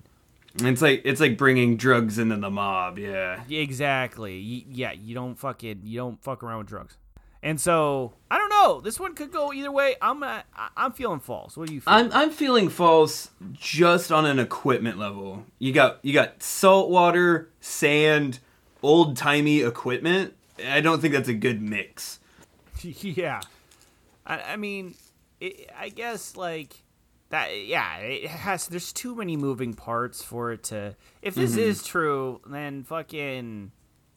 It's 0.56 0.82
like 0.82 1.02
it's 1.06 1.22
like 1.22 1.38
bringing 1.38 1.78
drugs 1.78 2.18
into 2.18 2.38
the 2.38 2.50
mob, 2.50 2.98
yeah. 2.98 3.44
Exactly. 3.50 4.66
Yeah, 4.70 4.92
you 4.92 5.14
don't 5.14 5.36
fucking 5.36 5.82
you 5.84 5.98
don't 5.98 6.22
fuck 6.24 6.44
around 6.44 6.60
with 6.60 6.68
drugs. 6.68 6.98
And 7.44 7.62
so 7.62 8.14
I 8.32 8.38
don't 8.38 8.50
know. 8.50 8.82
This 8.82 9.00
one 9.00 9.14
could 9.14 9.32
go 9.32 9.54
either 9.54 9.72
way. 9.72 9.96
I'm 10.02 10.24
uh, 10.24 10.42
I'm 10.76 10.92
feeling 10.92 11.20
false. 11.20 11.56
What 11.56 11.68
do 11.68 11.76
you 11.76 11.82
feel? 11.82 11.94
I'm 11.94 12.12
I'm 12.12 12.32
feeling 12.32 12.70
false 12.70 13.30
just 13.54 14.12
on 14.12 14.26
an 14.26 14.40
equipment 14.40 14.98
level. 14.98 15.46
You 15.60 15.72
got 15.72 16.00
you 16.04 16.14
got 16.14 16.42
salt 16.42 16.90
water, 16.90 17.50
sand, 17.60 18.40
old 18.82 19.16
timey 19.18 19.62
equipment. 19.62 20.34
I 20.68 20.82
don't 20.82 21.00
think 21.00 21.14
that's 21.14 21.30
a 21.30 21.36
good 21.36 21.62
mix. 21.62 22.20
yeah. 22.82 23.42
I, 24.26 24.42
I 24.42 24.56
mean, 24.56 24.96
it, 25.40 25.70
I 25.78 25.90
guess 25.90 26.36
like 26.36 26.84
that. 27.30 27.66
Yeah, 27.66 27.98
it 27.98 28.28
has. 28.30 28.68
There's 28.68 28.92
too 28.94 29.16
many 29.16 29.36
moving 29.38 29.74
parts 29.74 30.22
for 30.24 30.52
it 30.52 30.64
to. 30.66 30.96
If 31.22 31.36
this 31.36 31.52
Mm-hmm. 31.52 31.60
is 31.62 31.84
true, 31.84 32.42
then 32.48 32.84
fucking 32.84 33.72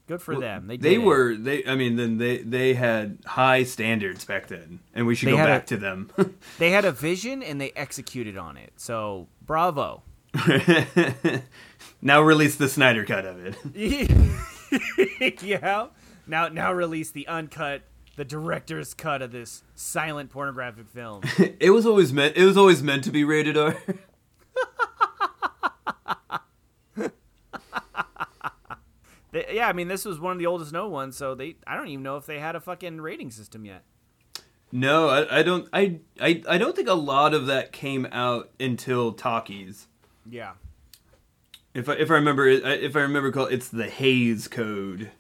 good 0.06 0.22
for 0.22 0.38
them. 0.38 0.66
They 0.66 0.76
They 0.76 0.94
it. 0.94 1.02
were 1.02 1.34
they. 1.36 1.64
I 1.64 1.74
mean, 1.76 1.96
then 1.96 2.18
they 2.18 2.38
they 2.38 2.74
had 2.74 3.18
high 3.26 3.62
standards 3.64 4.24
back 4.24 4.48
then, 4.48 4.80
and 4.94 5.06
we 5.06 5.14
should 5.14 5.28
They 5.28 5.32
go 5.32 5.44
back 5.44 5.64
a- 5.64 5.66
to 5.68 5.76
them. 5.76 6.10
They 6.58 6.70
had 6.70 6.84
a 6.84 6.92
vision 7.08 7.42
and 7.42 7.60
they 7.60 7.70
executed 7.76 8.36
on 8.36 8.56
it. 8.56 8.72
So 8.76 9.28
bravo. 9.44 10.02
now 12.02 12.22
release 12.22 12.56
the 12.56 12.68
Snyder 12.68 13.04
cut 13.04 13.24
of 13.26 13.44
it. 13.44 13.56
yeah. 15.42 15.86
Now 16.26 16.48
now 16.48 16.72
release 16.72 17.10
the 17.10 17.26
uncut, 17.26 17.82
the 18.20 18.24
director's 18.26 18.92
cut 18.92 19.22
of 19.22 19.32
this 19.32 19.62
silent 19.74 20.28
pornographic 20.28 20.86
film. 20.90 21.22
It 21.58 21.70
was 21.70 21.86
always 21.86 22.12
meant. 22.12 22.36
It 22.36 22.44
was 22.44 22.58
always 22.58 22.82
meant 22.82 23.02
to 23.04 23.10
be 23.10 23.24
rated 23.24 23.56
R. 23.56 23.74
They- 29.32 29.46
yeah, 29.52 29.68
I 29.68 29.72
mean 29.72 29.88
this 29.88 30.04
was 30.04 30.20
one 30.20 30.32
of 30.32 30.38
the 30.38 30.44
oldest 30.46 30.70
known 30.72 30.90
ones, 30.90 31.16
so 31.16 31.34
they 31.34 31.56
I 31.66 31.76
don't 31.76 31.88
even 31.88 32.02
know 32.02 32.18
if 32.18 32.26
they 32.26 32.40
had 32.40 32.56
a 32.56 32.60
fucking 32.60 33.00
rating 33.00 33.30
system 33.30 33.64
yet. 33.64 33.84
No, 34.70 35.08
I, 35.08 35.38
I 35.38 35.42
don't. 35.42 35.66
I, 35.72 36.00
I 36.20 36.42
I 36.48 36.58
don't 36.58 36.76
think 36.76 36.88
a 36.88 36.92
lot 36.94 37.32
of 37.32 37.46
that 37.46 37.72
came 37.72 38.06
out 38.12 38.50
until 38.60 39.12
talkies. 39.12 39.86
Yeah. 40.28 40.52
If 41.72 41.88
I, 41.88 41.94
if 41.94 42.10
I 42.10 42.14
remember 42.14 42.46
if 42.48 42.96
I 42.96 43.00
remember 43.00 43.30
call 43.32 43.46
it's 43.46 43.68
the 43.68 43.88
Hayes 43.88 44.46
Code, 44.48 45.10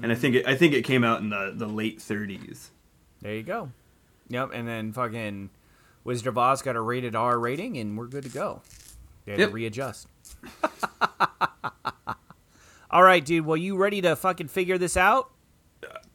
and 0.00 0.12
I 0.12 0.14
think 0.14 0.36
it, 0.36 0.46
I 0.46 0.54
think 0.54 0.72
it 0.74 0.82
came 0.82 1.02
out 1.04 1.20
in 1.20 1.30
the, 1.30 1.52
the 1.54 1.66
late 1.66 1.98
30s. 1.98 2.68
There 3.20 3.34
you 3.34 3.42
go. 3.42 3.70
Yep, 4.28 4.50
and 4.54 4.66
then 4.68 4.92
fucking 4.92 5.50
Wizard 6.04 6.28
of 6.28 6.38
Oz 6.38 6.62
got 6.62 6.76
a 6.76 6.80
rated 6.80 7.14
R 7.14 7.38
rating, 7.38 7.76
and 7.78 7.98
we're 7.98 8.06
good 8.06 8.22
to 8.24 8.30
go. 8.30 8.62
They 9.24 9.32
had 9.32 9.40
Yep. 9.40 9.48
to 9.50 9.54
readjust. 9.54 10.08
All 12.90 13.02
right, 13.02 13.24
dude. 13.24 13.46
Well, 13.46 13.56
you 13.56 13.76
ready 13.76 14.00
to 14.02 14.16
fucking 14.16 14.48
figure 14.48 14.76
this 14.78 14.96
out? 14.96 15.30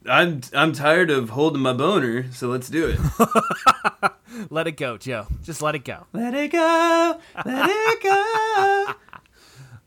I'm 0.05 0.41
I'm 0.53 0.71
tired 0.73 1.09
of 1.09 1.31
holding 1.31 1.61
my 1.61 1.73
boner, 1.73 2.31
so 2.31 2.47
let's 2.47 2.69
do 2.69 2.87
it. 2.87 4.11
Let 4.51 4.67
it 4.67 4.73
go, 4.77 4.97
Joe. 4.97 5.25
Just 5.43 5.61
let 5.63 5.73
it 5.73 5.83
go. 5.83 6.05
let 6.13 6.33
it 6.35 6.51
go, 6.51 7.19
let 7.43 7.69
it 7.69 8.03
go. 8.03 8.85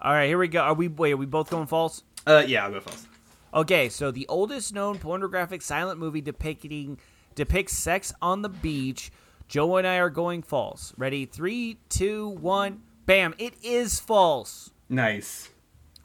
All 0.01 0.13
right, 0.13 0.27
here 0.27 0.39
we 0.39 0.49
go. 0.49 0.61
Are 0.61 0.75
we 0.75 0.89
wait? 0.89 1.13
Are 1.13 1.17
we 1.17 1.27
both 1.27 1.51
going 1.51 1.67
false? 1.69 2.03
Uh, 2.27 2.43
yeah, 2.47 2.65
I'll 2.65 2.73
go 2.73 2.81
false. 2.81 3.07
Okay, 3.53 3.89
so 3.89 4.11
the 4.11 4.27
oldest 4.29 4.73
known 4.73 4.99
pornographic 4.99 5.63
silent 5.63 5.99
movie 5.99 6.21
depicting 6.21 6.99
depicts 7.35 7.77
sex 7.77 8.13
on 8.23 8.43
the 8.43 8.49
beach. 8.49 9.11
Joe 9.49 9.77
and 9.77 9.87
I 9.87 9.97
are 9.97 10.11
going 10.11 10.43
false. 10.43 10.95
Ready? 10.97 11.27
Three, 11.27 11.79
two, 11.89 12.29
one. 12.29 12.83
Bam! 13.07 13.35
It 13.39 13.55
is 13.63 13.99
false. 13.99 14.71
Nice. 14.89 15.49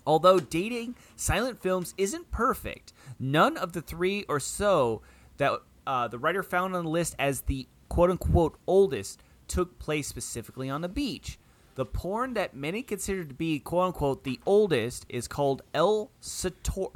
Although 0.07 0.39
dating 0.39 0.95
silent 1.15 1.61
films 1.61 1.93
isn't 1.97 2.31
perfect, 2.31 2.93
none 3.19 3.57
of 3.57 3.73
the 3.73 3.81
three 3.81 4.25
or 4.27 4.39
so 4.39 5.01
that 5.37 5.59
uh, 5.85 6.07
the 6.07 6.17
writer 6.17 6.41
found 6.41 6.75
on 6.75 6.83
the 6.83 6.89
list 6.89 7.15
as 7.19 7.41
the 7.41 7.67
quote 7.89 8.09
unquote 8.09 8.57
oldest 8.65 9.21
took 9.47 9.77
place 9.77 10.07
specifically 10.07 10.69
on 10.69 10.81
the 10.81 10.89
beach. 10.89 11.37
The 11.75 11.85
porn 11.85 12.33
that 12.35 12.55
many 12.55 12.81
consider 12.81 13.25
to 13.25 13.33
be 13.33 13.59
quote 13.59 13.87
unquote 13.87 14.23
the 14.23 14.39
oldest 14.45 15.05
is 15.09 15.27
called 15.27 15.61
El 15.73 16.09
Satario, 16.21 16.87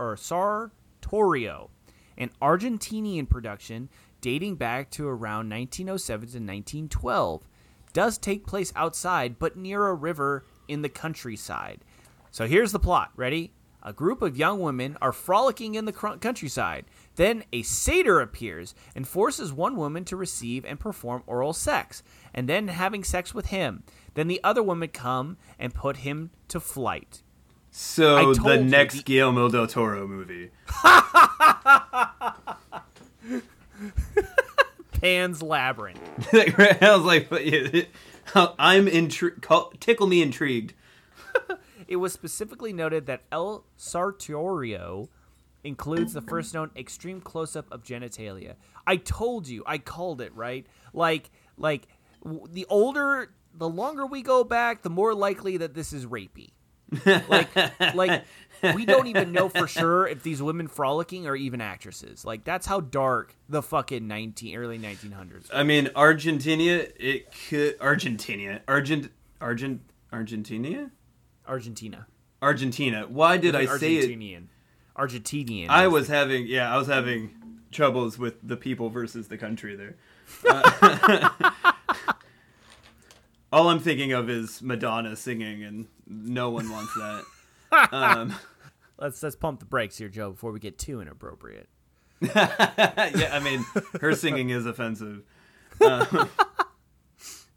an 2.18 2.30
Argentinian 2.42 3.30
production 3.30 3.90
dating 4.22 4.56
back 4.56 4.90
to 4.92 5.08
around 5.08 5.50
1907 5.50 6.20
to 6.20 6.38
1912. 6.38 7.48
Does 7.92 8.18
take 8.18 8.48
place 8.48 8.72
outside, 8.76 9.38
but 9.38 9.58
near 9.58 9.88
a 9.88 9.94
river 9.94 10.46
in 10.68 10.82
the 10.82 10.90
countryside. 10.90 11.84
So 12.32 12.48
here's 12.48 12.72
the 12.72 12.80
plot. 12.80 13.12
Ready? 13.18 13.52
A 13.82 13.92
group 13.94 14.22
of 14.22 14.38
young 14.38 14.60
women 14.60 14.98
are 15.02 15.12
frolicking 15.12 15.76
in 15.76 15.86
the 15.86 15.94
cr- 15.94 16.18
countryside. 16.18 16.86
Then 17.20 17.44
a 17.52 17.64
satyr 17.64 18.22
appears 18.22 18.74
and 18.96 19.06
forces 19.06 19.52
one 19.52 19.76
woman 19.76 20.06
to 20.06 20.16
receive 20.16 20.64
and 20.64 20.80
perform 20.80 21.24
oral 21.28 21.52
sex, 21.52 22.02
and 22.34 22.48
then 22.48 22.70
having 22.70 23.04
sex 23.04 23.34
with 23.34 23.48
him. 23.48 23.84
Then 24.14 24.30
the 24.30 24.40
other 24.42 24.64
women 24.64 24.88
come 24.88 25.36
and 25.60 25.74
put 25.74 25.98
him 25.98 26.30
to 26.48 26.62
flight. 26.62 27.22
So 27.72 28.34
the 28.34 28.64
next 28.64 28.96
the- 28.96 29.04
Guillermo 29.04 29.50
del 29.50 29.68
Toro 29.68 30.08
movie. 30.08 30.52
Pan's 34.94 35.44
Labyrinth. 35.44 36.00
I 36.82 36.96
was 36.96 37.04
like, 37.04 37.30
I'm 38.58 38.88
intrigued. 38.88 39.46
Tickle 39.82 40.08
me 40.08 40.22
intrigued. 40.22 40.74
It 41.86 41.98
was 41.98 42.14
specifically 42.14 42.72
noted 42.72 43.08
that 43.08 43.24
El 43.30 43.66
Satario 43.78 45.10
includes 45.64 46.14
the 46.14 46.22
first 46.22 46.54
known 46.54 46.72
extreme 46.76 47.22
close-up 47.22 47.72
of 47.72 47.84
genitalia. 47.84 48.56
I 48.88 48.96
told 48.98 49.48
you, 49.48 49.64
I 49.66 49.78
called 49.78 50.22
it 50.22 50.34
right. 50.36 50.66
Like, 50.94 51.30
like 51.58 51.88
w- 52.24 52.48
the 52.52 52.66
older 52.70 53.32
the 53.54 53.70
longer 53.70 54.06
we 54.06 54.22
go 54.22 54.44
back, 54.44 54.84
the 54.84 54.90
more 54.90 55.14
likely 55.14 55.58
that 55.58 55.74
this 55.74 55.92
is 55.94 56.06
rapey. 56.06 56.50
like, 57.06 57.94
like 57.94 58.26
we 58.74 58.86
don't 58.86 59.08
even 59.08 59.32
know 59.32 59.48
for 59.50 59.68
sure 59.80 60.08
if 60.08 60.24
these 60.24 60.42
women 60.42 60.68
frolicking 60.68 61.28
are 61.28 61.36
even 61.36 61.62
actresses. 61.62 62.26
Like, 62.26 62.44
that's 62.44 62.66
how 62.66 62.80
dark 62.80 63.36
the 63.48 63.62
fucking 63.62 64.08
nineteen 64.08 64.56
early 64.56 64.78
nineteen 64.78 65.12
hundreds. 65.12 65.50
I 65.54 65.64
mean, 65.64 65.90
Argentina. 65.96 66.86
It 66.96 67.32
could 67.50 67.80
Argentina. 67.80 68.62
Argent. 68.68 69.12
Argent. 69.40 69.82
Argentina. 70.12 70.92
Argentina. 71.48 72.08
Argentina. 72.42 73.06
Why 73.08 73.38
did 73.38 73.56
I 73.56 73.66
say 73.78 73.96
it? 73.98 74.50
Argentinian. 75.00 75.68
I 75.70 75.88
was 75.88 76.08
the- 76.08 76.14
having 76.16 76.48
yeah, 76.48 76.74
I 76.74 76.78
was 76.78 76.88
having 76.88 77.32
troubles 77.72 78.18
with 78.18 78.36
the 78.48 78.58
people 78.58 78.90
versus 78.90 79.28
the 79.28 79.38
country 79.38 79.76
there. 79.76 79.96
Uh, 80.48 81.30
all 83.52 83.70
I'm 83.70 83.80
thinking 83.80 84.12
of 84.12 84.30
is 84.30 84.62
Madonna 84.62 85.16
singing, 85.16 85.64
and 85.64 85.88
no 86.08 86.50
one 86.50 86.70
wants 86.70 86.94
that. 86.96 87.24
Um, 87.92 88.34
Let's 88.98 89.22
let's 89.24 89.36
pump 89.36 89.60
the 89.60 89.66
brakes 89.68 89.98
here, 89.98 90.10
Joe, 90.10 90.32
before 90.32 90.52
we 90.52 90.60
get 90.60 90.78
too 90.80 91.02
inappropriate. 91.02 91.70
yeah, 92.22 93.30
I 93.32 93.40
mean, 93.44 93.64
her 94.02 94.14
singing 94.16 94.50
is 94.50 94.66
offensive. 94.66 95.22
Uh, 95.80 96.26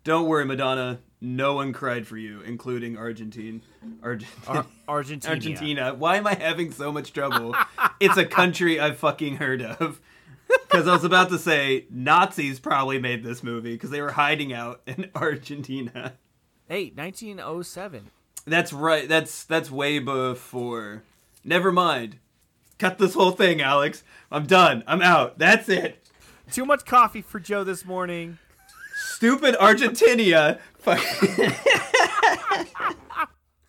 don't 0.04 0.26
worry, 0.26 0.44
Madonna. 0.44 1.00
No 1.20 1.54
one 1.54 1.72
cried 1.72 2.06
for 2.06 2.16
you, 2.16 2.40
including 2.40 2.96
Argentine. 2.96 3.62
Argent- 4.02 4.30
Ar- 4.48 4.66
Argentina. 4.88 5.32
Argentina. 5.34 5.94
Why 5.94 6.16
am 6.16 6.26
I 6.26 6.34
having 6.34 6.72
so 6.72 6.90
much 6.90 7.12
trouble? 7.12 7.54
it's 8.00 8.16
a 8.16 8.24
country 8.24 8.80
I've 8.80 8.98
fucking 8.98 9.36
heard 9.36 9.62
of. 9.62 10.00
Because 10.48 10.86
I 10.88 10.92
was 10.92 11.04
about 11.04 11.30
to 11.30 11.38
say 11.38 11.86
Nazis 11.90 12.58
probably 12.60 12.98
made 12.98 13.22
this 13.22 13.42
movie 13.42 13.74
because 13.74 13.90
they 13.90 14.02
were 14.02 14.12
hiding 14.12 14.52
out 14.52 14.82
in 14.86 15.10
Argentina. 15.14 16.14
Hey, 16.68 16.92
1907. 16.94 18.10
That's 18.44 18.72
right. 18.72 19.08
That's 19.08 19.44
that's 19.44 19.70
way 19.70 19.98
before. 20.00 21.04
Never 21.44 21.70
mind. 21.70 22.16
Cut 22.78 22.98
this 22.98 23.14
whole 23.14 23.30
thing, 23.30 23.60
Alex. 23.62 24.02
I'm 24.30 24.46
done. 24.46 24.82
I'm 24.86 25.00
out. 25.02 25.38
That's 25.38 25.68
it. 25.68 26.04
Too 26.50 26.64
much 26.66 26.84
coffee 26.84 27.22
for 27.22 27.38
Joe 27.38 27.62
this 27.64 27.84
morning. 27.84 28.38
Stupid 29.02 29.56
Argentina. 29.56 30.58
Fuck. 30.78 30.98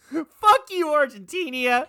Fuck 0.09 0.69
you, 0.69 0.89
Argentina. 0.93 1.87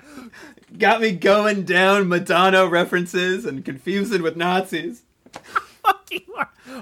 Got 0.79 1.03
me 1.03 1.13
going 1.13 1.65
down 1.65 2.09
Madonna 2.09 2.67
references 2.67 3.45
and 3.45 3.65
confusing 3.65 4.23
with 4.23 4.37
Nazis. 4.37 5.03
Fuck 5.33 6.09
you. 6.11 6.21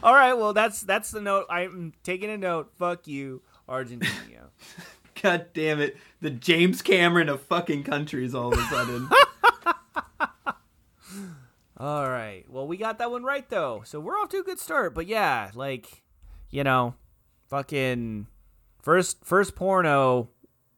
All 0.02 0.14
right, 0.14 0.34
well 0.34 0.52
that's 0.52 0.80
that's 0.80 1.10
the 1.10 1.20
note. 1.20 1.46
I'm 1.50 1.92
taking 2.04 2.30
a 2.30 2.38
note. 2.38 2.72
Fuck 2.78 3.08
you, 3.08 3.42
Argentina. 3.68 4.50
God 5.22 5.46
damn 5.52 5.80
it. 5.80 5.96
The 6.20 6.30
James 6.30 6.82
Cameron 6.82 7.28
of 7.28 7.42
fucking 7.42 7.82
countries 7.84 8.34
all 8.34 8.52
of 8.52 8.58
a 8.58 8.62
sudden. 8.64 9.08
All 11.76 12.08
right. 12.08 12.44
Well, 12.48 12.68
we 12.68 12.76
got 12.76 12.98
that 12.98 13.10
one 13.10 13.24
right 13.24 13.48
though. 13.50 13.82
So 13.84 13.98
we're 13.98 14.14
off 14.14 14.28
to 14.28 14.38
a 14.38 14.42
good 14.44 14.60
start. 14.60 14.94
But 14.94 15.08
yeah, 15.08 15.50
like, 15.52 16.01
you 16.52 16.62
know, 16.62 16.94
fucking 17.48 18.28
first 18.80 19.24
first 19.24 19.56
porno 19.56 20.28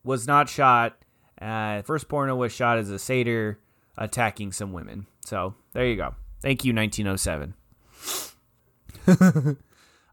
was 0.02 0.26
not 0.26 0.49
shot. 0.49 0.97
Uh, 1.40 1.83
first 1.83 2.09
porno 2.09 2.35
was 2.35 2.52
shot 2.52 2.78
as 2.78 2.88
a 2.88 2.99
satyr 2.99 3.59
attacking 3.99 4.52
some 4.52 4.73
women. 4.73 5.07
So 5.21 5.54
there 5.75 5.87
you 5.87 5.97
go. 5.97 6.14
Thank 6.40 6.64
you, 6.64 6.73
1907. 6.73 7.54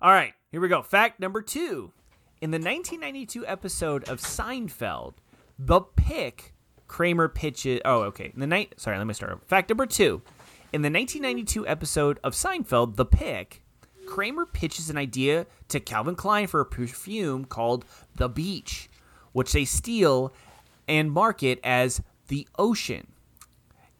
All 0.01 0.11
right, 0.11 0.33
here 0.51 0.59
we 0.59 0.67
go. 0.67 0.81
Fact 0.81 1.21
number 1.21 1.41
two. 1.41 1.93
In 2.41 2.51
the 2.51 2.55
1992 2.55 3.45
episode 3.45 4.09
of 4.09 4.19
Seinfeld, 4.19 5.13
the 5.59 5.79
pick 5.81 6.53
Kramer 6.91 7.29
pitches. 7.29 7.79
Oh, 7.85 8.01
okay. 8.03 8.31
In 8.33 8.41
the 8.41 8.47
night. 8.47 8.73
Sorry, 8.75 8.97
let 8.97 9.07
me 9.07 9.13
start 9.13 9.31
over. 9.31 9.41
Fact 9.45 9.69
number 9.69 9.85
two. 9.85 10.21
In 10.73 10.81
the 10.81 10.89
1992 10.89 11.67
episode 11.67 12.19
of 12.23 12.33
Seinfeld, 12.33 12.95
The 12.95 13.05
Pick, 13.05 13.61
Kramer 14.11 14.45
pitches 14.45 14.89
an 14.89 14.97
idea 14.97 15.47
to 15.69 15.79
Calvin 15.79 16.15
Klein 16.15 16.45
for 16.45 16.59
a 16.59 16.65
perfume 16.65 17.45
called 17.45 17.85
The 18.17 18.27
Beach, 18.27 18.89
which 19.31 19.53
they 19.53 19.63
steal 19.63 20.33
and 20.85 21.09
market 21.09 21.61
as 21.63 22.01
The 22.27 22.45
Ocean. 22.59 23.07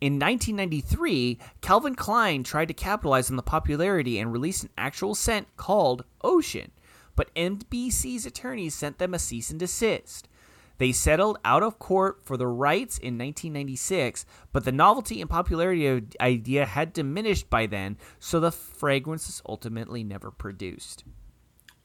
In 0.02 0.20
1993, 0.20 1.40
Calvin 1.62 1.96
Klein 1.96 2.44
tried 2.44 2.68
to 2.68 2.74
capitalize 2.74 3.30
on 3.30 3.38
the 3.38 3.42
popularity 3.42 4.20
and 4.20 4.34
release 4.34 4.64
an 4.64 4.70
actual 4.78 5.16
scent 5.16 5.48
called 5.56 6.04
Ocean, 6.22 6.72
but 7.16 7.34
NBC's 7.34 8.26
attorneys 8.26 8.76
sent 8.76 8.98
them 8.98 9.14
a 9.14 9.20
cease 9.20 9.50
and 9.50 9.62
desist. 9.62 10.28
They 10.82 10.92
settled 10.92 11.38
out 11.46 11.62
of 11.62 11.78
court 11.78 12.22
for 12.24 12.38
the 12.38 12.48
rights 12.48 12.98
in 12.98 13.16
1996, 13.16 14.26
but 14.52 14.66
the 14.66 14.72
novelty 14.72 15.22
and 15.22 15.30
popularity 15.30 15.86
of 15.86 16.10
the 16.10 16.20
idea 16.20 16.66
had 16.66 16.92
diminished 16.92 17.52
by 17.52 17.68
then, 17.68 17.98
so 18.20 18.40
the 18.40 18.52
fragrance 18.52 19.28
was 19.28 19.44
ultimately 19.48 20.04
never 20.04 20.32
produced. 20.32 21.04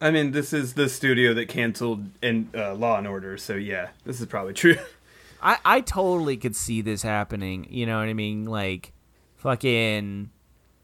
I 0.01 0.11
mean, 0.11 0.31
this 0.31 0.55
is 0.55 0.73
the 0.73 0.89
studio 0.89 1.35
that 1.35 1.47
canceled 1.47 2.07
in 2.23 2.49
uh, 2.55 2.73
Law 2.73 2.97
and 2.97 3.07
Order, 3.07 3.37
so 3.37 3.53
yeah, 3.53 3.91
this 4.07 4.19
is 4.19 4.29
probably 4.29 4.55
true. 4.55 4.77
I, 5.43 5.59
I 5.63 5.81
totally 5.83 6.39
could 6.39 6.57
see 6.57 6.81
this 6.81 7.03
happening. 7.03 7.67
You 7.69 7.85
know 7.85 7.99
what 7.99 8.09
I 8.09 8.15
mean? 8.15 8.47
Like, 8.47 8.95
fucking. 9.35 10.31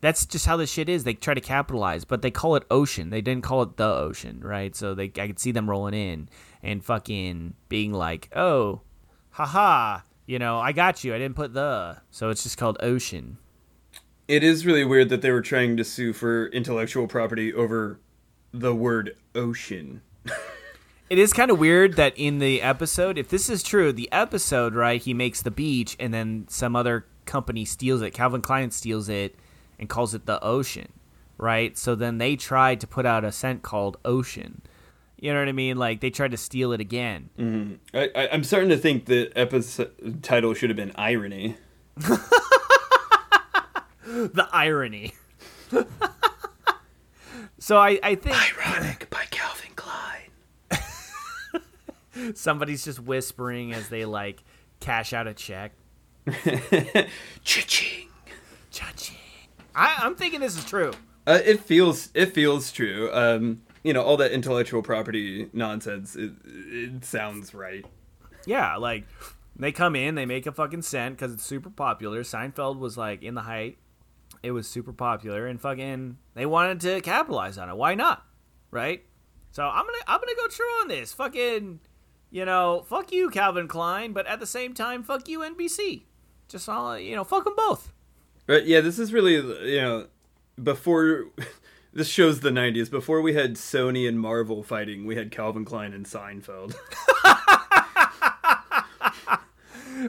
That's 0.02 0.26
just 0.26 0.44
how 0.44 0.58
this 0.58 0.70
shit 0.70 0.90
is. 0.90 1.04
They 1.04 1.14
try 1.14 1.32
to 1.32 1.40
capitalize, 1.40 2.04
but 2.04 2.20
they 2.20 2.30
call 2.30 2.56
it 2.56 2.64
ocean. 2.70 3.08
They 3.08 3.22
didn't 3.22 3.44
call 3.44 3.62
it 3.62 3.78
the 3.78 3.84
ocean, 3.84 4.40
right? 4.42 4.76
So 4.76 4.94
they, 4.94 5.04
I 5.04 5.28
could 5.28 5.38
see 5.38 5.52
them 5.52 5.70
rolling 5.70 5.94
in 5.94 6.28
and 6.62 6.84
fucking 6.84 7.54
being 7.68 7.92
like, 7.92 8.28
"Oh, 8.34 8.82
haha, 9.30 10.00
you 10.26 10.38
know, 10.38 10.58
I 10.58 10.72
got 10.72 11.04
you. 11.04 11.14
I 11.14 11.18
didn't 11.18 11.36
put 11.36 11.54
the." 11.54 11.98
So 12.10 12.30
it's 12.30 12.42
just 12.42 12.58
called 12.58 12.76
ocean. 12.80 13.38
It 14.28 14.44
is 14.44 14.64
really 14.64 14.84
weird 14.84 15.08
that 15.10 15.22
they 15.22 15.30
were 15.30 15.42
trying 15.42 15.76
to 15.76 15.84
sue 15.84 16.12
for 16.12 16.46
intellectual 16.46 17.06
property 17.06 17.52
over 17.52 18.00
the 18.52 18.74
word 18.74 19.16
ocean. 19.34 20.02
It 21.12 21.18
is 21.18 21.34
kind 21.34 21.50
of 21.50 21.58
weird 21.58 21.96
that 21.96 22.14
in 22.16 22.38
the 22.38 22.62
episode, 22.62 23.18
if 23.18 23.28
this 23.28 23.50
is 23.50 23.62
true, 23.62 23.92
the 23.92 24.10
episode, 24.10 24.74
right, 24.74 24.98
he 24.98 25.12
makes 25.12 25.42
the 25.42 25.50
beach 25.50 25.94
and 26.00 26.14
then 26.14 26.46
some 26.48 26.74
other 26.74 27.04
company 27.26 27.66
steals 27.66 28.00
it. 28.00 28.14
Calvin 28.14 28.40
Klein 28.40 28.70
steals 28.70 29.10
it 29.10 29.36
and 29.78 29.90
calls 29.90 30.14
it 30.14 30.24
the 30.24 30.42
ocean, 30.42 30.90
right? 31.36 31.76
So 31.76 31.94
then 31.94 32.16
they 32.16 32.34
tried 32.34 32.80
to 32.80 32.86
put 32.86 33.04
out 33.04 33.26
a 33.26 33.30
scent 33.30 33.60
called 33.60 33.98
Ocean. 34.06 34.62
You 35.22 35.32
know 35.32 35.38
what 35.38 35.48
I 35.48 35.52
mean? 35.52 35.76
Like 35.76 36.00
they 36.00 36.10
tried 36.10 36.32
to 36.32 36.36
steal 36.36 36.72
it 36.72 36.80
again. 36.80 37.78
I, 37.94 38.10
I, 38.12 38.28
I'm 38.32 38.42
starting 38.42 38.70
to 38.70 38.76
think 38.76 39.04
the 39.04 39.30
episode 39.36 40.20
title 40.22 40.52
should 40.52 40.68
have 40.68 40.76
been 40.76 40.92
Irony. 40.96 41.56
The 44.04 44.46
irony. 44.52 45.14
so 47.58 47.78
I, 47.78 47.98
I 48.02 48.14
think 48.14 48.36
Ironic 48.58 49.08
by 49.08 49.24
Calvin 49.30 49.70
Klein. 49.74 50.82
somebody's 52.36 52.84
just 52.84 53.00
whispering 53.00 53.72
as 53.72 53.88
they 53.88 54.04
like 54.04 54.44
cash 54.80 55.14
out 55.14 55.26
a 55.26 55.32
check. 55.32 55.72
Cha-ching. 57.42 58.08
Cha-ching. 58.70 59.16
I, 59.74 59.96
I'm 60.00 60.14
thinking 60.14 60.40
this 60.40 60.58
is 60.58 60.64
true. 60.66 60.92
Uh, 61.26 61.38
it 61.42 61.60
feels 61.60 62.10
it 62.12 62.34
feels 62.34 62.70
true. 62.70 63.08
Um, 63.14 63.62
you 63.82 63.92
know, 63.92 64.02
all 64.02 64.16
that 64.18 64.32
intellectual 64.32 64.82
property 64.82 65.48
nonsense. 65.52 66.16
It, 66.16 66.32
it 66.44 67.04
sounds 67.04 67.54
right. 67.54 67.84
Yeah, 68.46 68.76
like 68.76 69.04
they 69.56 69.72
come 69.72 69.96
in, 69.96 70.14
they 70.14 70.26
make 70.26 70.46
a 70.46 70.52
fucking 70.52 70.82
scent 70.82 71.16
because 71.16 71.32
it's 71.32 71.44
super 71.44 71.70
popular. 71.70 72.22
Seinfeld 72.22 72.78
was 72.78 72.96
like 72.96 73.22
in 73.22 73.34
the 73.34 73.42
height. 73.42 73.78
It 74.42 74.52
was 74.52 74.68
super 74.68 74.92
popular, 74.92 75.46
and 75.46 75.60
fucking 75.60 76.18
they 76.34 76.46
wanted 76.46 76.80
to 76.80 77.00
capitalize 77.00 77.58
on 77.58 77.68
it. 77.68 77.76
Why 77.76 77.94
not? 77.94 78.24
Right? 78.70 79.04
So 79.50 79.64
I'm 79.64 79.84
gonna 79.84 79.98
I'm 80.06 80.20
gonna 80.20 80.36
go 80.36 80.48
true 80.48 80.66
on 80.80 80.88
this. 80.88 81.12
Fucking, 81.12 81.80
you 82.30 82.44
know, 82.44 82.84
fuck 82.88 83.12
you, 83.12 83.30
Calvin 83.30 83.68
Klein, 83.68 84.12
but 84.12 84.26
at 84.26 84.40
the 84.40 84.46
same 84.46 84.74
time, 84.74 85.02
fuck 85.02 85.28
you, 85.28 85.40
NBC. 85.40 86.02
Just 86.48 86.68
all 86.68 86.98
you 86.98 87.14
know, 87.14 87.24
fuck 87.24 87.44
them 87.44 87.54
both. 87.56 87.92
But 88.46 88.66
yeah, 88.66 88.80
this 88.80 88.98
is 88.98 89.12
really 89.12 89.34
you 89.34 89.80
know 89.80 90.06
before 90.60 91.26
this 91.92 92.08
shows 92.08 92.40
the 92.40 92.50
90s. 92.50 92.90
Before 92.90 93.20
we 93.20 93.34
had 93.34 93.54
Sony 93.54 94.08
and 94.08 94.18
Marvel 94.20 94.62
fighting, 94.62 95.04
we 95.06 95.16
had 95.16 95.30
Calvin 95.30 95.64
Klein 95.64 95.92
and 95.92 96.06
Seinfeld. 96.06 96.74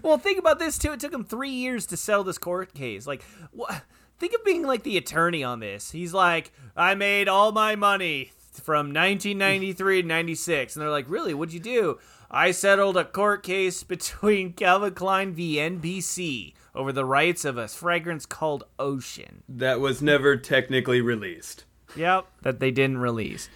Well, 0.01 0.17
think 0.17 0.39
about 0.39 0.57
this 0.57 0.79
too. 0.79 0.91
It 0.93 0.99
took 0.99 1.13
him 1.13 1.23
three 1.23 1.51
years 1.51 1.85
to 1.87 1.97
settle 1.97 2.23
this 2.23 2.39
court 2.39 2.73
case. 2.73 3.05
Like, 3.05 3.23
what? 3.51 3.83
Think 4.17 4.33
of 4.33 4.43
being 4.43 4.63
like 4.63 4.81
the 4.83 4.97
attorney 4.97 5.43
on 5.43 5.59
this. 5.59 5.91
He's 5.91 6.13
like, 6.13 6.51
I 6.75 6.95
made 6.95 7.27
all 7.27 7.51
my 7.51 7.75
money 7.75 8.31
from 8.51 8.87
1993 8.87 10.01
to 10.01 10.07
96, 10.07 10.75
and 10.75 10.81
they're 10.81 10.89
like, 10.89 11.05
really? 11.07 11.33
What'd 11.33 11.53
you 11.53 11.59
do? 11.59 11.99
I 12.31 12.51
settled 12.51 12.97
a 12.97 13.05
court 13.05 13.43
case 13.43 13.83
between 13.83 14.53
Calvin 14.53 14.93
Klein 14.95 15.33
v. 15.33 15.57
NBC 15.57 16.53
over 16.73 16.91
the 16.91 17.05
rights 17.05 17.45
of 17.45 17.57
a 17.57 17.67
fragrance 17.67 18.25
called 18.25 18.63
Ocean. 18.79 19.43
that 19.47 19.79
was 19.79 20.01
never 20.01 20.37
technically 20.37 21.01
released. 21.01 21.65
Yep, 21.95 22.25
that 22.41 22.59
they 22.59 22.71
didn't 22.71 22.97
release. 22.97 23.49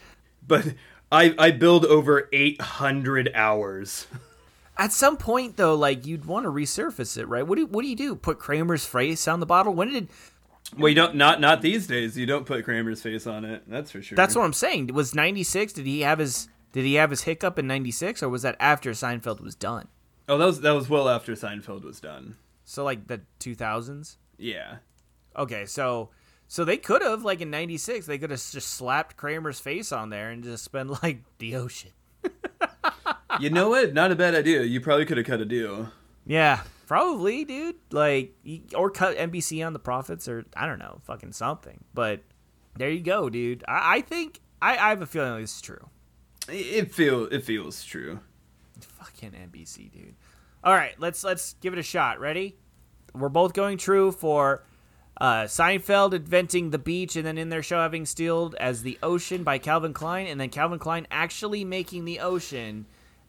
But 0.46 0.76
I 1.12 1.36
I 1.38 1.52
billed 1.52 1.86
over 1.86 2.30
800 2.32 3.32
hours. 3.34 4.08
At 4.78 4.94
some 4.94 5.18
point, 5.18 5.58
though, 5.58 5.76
like 5.76 6.06
you'd 6.06 6.26
want 6.26 6.46
to 6.46 6.52
resurface 6.52 7.18
it, 7.18 7.26
right? 7.26 7.46
What 7.46 7.58
do 7.58 7.66
what 7.66 7.82
do 7.82 7.88
you 7.88 7.96
do? 7.96 8.16
Put 8.16 8.40
Kramer's 8.40 8.86
face 8.86 9.28
on 9.28 9.40
the 9.40 9.46
bottle? 9.46 9.74
When 9.74 9.92
did? 9.92 10.10
Well, 10.78 10.90
you 10.90 10.96
don't 10.96 11.16
not 11.16 11.42
not 11.42 11.62
these 11.62 11.88
days. 11.88 12.18
You 12.18 12.26
don't 12.26 12.46
put 12.46 12.64
Kramer's 12.64 13.02
face 13.02 13.26
on 13.26 13.46
it. 13.46 13.64
That's 13.68 13.92
for 13.92 14.02
sure. 14.02 14.16
That's 14.16 14.36
what 14.36 14.44
I'm 14.44 14.54
saying. 14.54 14.88
Was 14.94 15.16
'96? 15.16 15.74
Did 15.74 15.86
he 15.86 16.02
have 16.02 16.20
his? 16.20 16.48
Did 16.74 16.84
he 16.84 16.96
have 16.96 17.10
his 17.10 17.24
hiccup 17.24 17.58
in 17.58 17.66
'96, 17.66 18.22
or 18.22 18.30
was 18.30 18.44
that 18.44 18.56
after 18.60 18.92
Seinfeld 18.92 19.42
was 19.42 19.56
done? 19.56 19.88
Oh, 20.30 20.38
that 20.38 20.46
was 20.46 20.62
that 20.62 20.72
was 20.72 20.90
well 20.90 21.10
after 21.10 21.34
Seinfeld 21.34 21.84
was 21.84 22.00
done. 22.00 22.36
So 22.66 22.84
like 22.84 23.08
the 23.08 23.22
2000s. 23.40 24.18
Yeah. 24.38 24.78
Okay, 25.38 25.66
so 25.66 26.10
so 26.48 26.64
they 26.64 26.78
could 26.78 27.02
have 27.02 27.24
like 27.24 27.42
in 27.42 27.50
'96, 27.50 28.06
they 28.06 28.18
could 28.18 28.32
have 28.32 28.40
just 28.40 28.70
slapped 28.70 29.18
Kramer's 29.18 29.60
face 29.60 29.92
on 29.92 30.10
there 30.10 30.30
and 30.30 30.44
just 30.44 30.72
been 30.72 30.88
like 31.04 31.24
the 31.38 31.56
ocean. 31.56 31.92
You 33.40 33.50
know 33.50 33.70
what? 33.70 33.94
Not 33.94 34.12
a 34.12 34.16
bad 34.16 34.36
idea. 34.36 34.64
You 34.64 34.82
probably 34.82 35.06
could 35.06 35.18
have 35.18 35.26
cut 35.26 35.42
a 35.42 35.46
deal. 35.46 35.92
Yeah, 36.26 36.62
probably, 36.88 37.46
dude. 37.46 37.76
Like, 37.92 38.34
or 38.76 38.90
cut 38.90 39.18
NBC 39.18 39.66
on 39.66 39.74
the 39.74 39.80
profits, 39.80 40.28
or 40.28 40.46
I 40.56 40.66
don't 40.66 40.80
know, 40.80 41.02
fucking 41.04 41.34
something. 41.34 41.84
But 41.94 42.22
there 42.78 42.90
you 42.90 43.02
go, 43.02 43.30
dude. 43.30 43.64
I, 43.68 43.98
I 43.98 44.02
think 44.02 44.40
I, 44.62 44.78
I 44.78 44.90
have 44.90 45.02
a 45.02 45.06
feeling 45.06 45.42
this 45.42 45.56
is 45.56 45.62
true. 45.62 45.90
It 46.50 46.54
it 46.54 46.94
feel 46.94 47.26
it 47.26 47.44
feels 47.44 47.84
true. 47.84 48.20
Fucking 48.80 49.32
NBC, 49.32 49.92
dude. 49.92 50.16
All 50.64 50.74
right, 50.74 50.96
let's 51.00 51.24
let's 51.24 51.54
give 51.62 51.74
it 51.74 51.80
a 51.80 51.84
shot. 51.84 52.20
Ready? 52.20 52.58
We're 53.14 53.30
both 53.30 53.54
going 53.54 53.78
true 53.78 54.12
for 54.12 54.64
uh, 55.20 55.44
Seinfeld 55.44 56.14
inventing 56.14 56.70
the 56.70 56.78
beach 56.78 57.16
and 57.16 57.26
then 57.26 57.38
in 57.38 57.50
their 57.50 57.64
show 57.64 57.78
having 57.78 58.06
stealed 58.06 58.56
as 58.56 58.84
the 58.84 59.00
ocean 59.02 59.44
by 59.44 59.58
Calvin 59.58 59.94
Klein, 59.94 60.28
and 60.28 60.40
then 60.40 60.50
Calvin 60.50 60.80
Klein 60.80 61.08
actually 61.10 61.64
making 61.64 62.06
the 62.06 62.20
ocean 62.20 62.86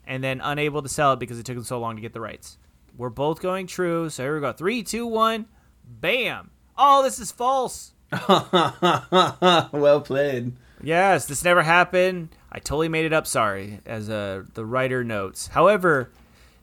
and 0.06 0.22
then 0.22 0.40
unable 0.42 0.82
to 0.82 0.88
sell 0.88 1.12
it 1.12 1.18
because 1.18 1.38
it 1.38 1.46
took 1.46 1.56
them 1.56 1.64
so 1.64 1.78
long 1.78 1.96
to 1.96 2.02
get 2.02 2.12
the 2.12 2.20
rights. 2.20 2.58
We're 2.96 3.10
both 3.10 3.40
going 3.40 3.66
true. 3.66 4.10
So 4.10 4.24
here 4.24 4.34
we 4.34 4.40
go. 4.40 4.52
Three, 4.52 4.82
two, 4.82 5.06
one. 5.06 5.46
Bam. 5.84 6.50
Oh, 6.76 7.02
this 7.02 7.18
is 7.18 7.30
false. 7.30 7.92
well 8.28 10.00
played. 10.00 10.52
Yes, 10.82 11.26
this 11.26 11.44
never 11.44 11.62
happened. 11.62 12.30
I 12.50 12.58
totally 12.58 12.88
made 12.88 13.04
it 13.04 13.12
up. 13.12 13.26
Sorry, 13.26 13.80
as 13.84 14.08
uh, 14.08 14.44
the 14.54 14.64
writer 14.64 15.04
notes. 15.04 15.48
However, 15.48 16.10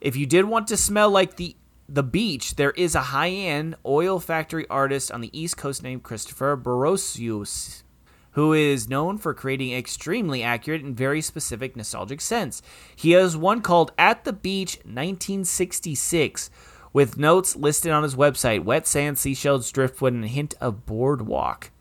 if 0.01 0.15
you 0.15 0.25
did 0.25 0.45
want 0.45 0.67
to 0.67 0.77
smell 0.77 1.09
like 1.09 1.35
the 1.35 1.55
the 1.87 2.03
beach, 2.03 2.55
there 2.55 2.71
is 2.71 2.95
a 2.95 3.01
high-end 3.01 3.75
olfactory 3.85 4.67
artist 4.69 5.11
on 5.11 5.21
the 5.21 5.39
East 5.39 5.57
Coast 5.57 5.83
named 5.83 6.03
Christopher 6.03 6.57
Brosius, 6.57 7.83
who 8.31 8.53
is 8.53 8.89
known 8.89 9.17
for 9.17 9.33
creating 9.33 9.73
extremely 9.73 10.41
accurate 10.41 10.83
and 10.83 10.97
very 10.97 11.21
specific 11.21 11.75
nostalgic 11.75 12.21
scents. 12.21 12.61
He 12.95 13.11
has 13.11 13.37
one 13.37 13.61
called 13.61 13.91
"At 13.97 14.23
the 14.23 14.33
Beach 14.33 14.77
1966." 14.77 16.49
With 16.91 17.17
notes 17.17 17.57
listed 17.57 17.91
on 17.91 18.03
his 18.03 18.15
website: 18.15 18.63
wet 18.63 18.87
sand, 18.87 19.19
seashells, 19.19 19.71
driftwood, 19.71 20.13
and 20.13 20.23
a 20.23 20.27
hint 20.27 20.55
of 20.61 20.85
boardwalk. 20.85 21.71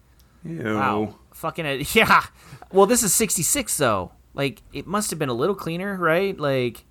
Ew. 0.45 0.75
Wow. 0.75 1.17
Fucking 1.33 1.87
yeah. 1.93 2.25
Well, 2.73 2.87
this 2.87 3.03
is 3.03 3.15
66 3.15 3.77
though. 3.77 4.13
Like 4.35 4.63
it 4.73 4.87
must 4.87 5.11
have 5.11 5.19
been 5.19 5.29
a 5.29 5.35
little 5.35 5.55
cleaner, 5.55 5.97
right? 5.97 6.39
Like 6.39 6.85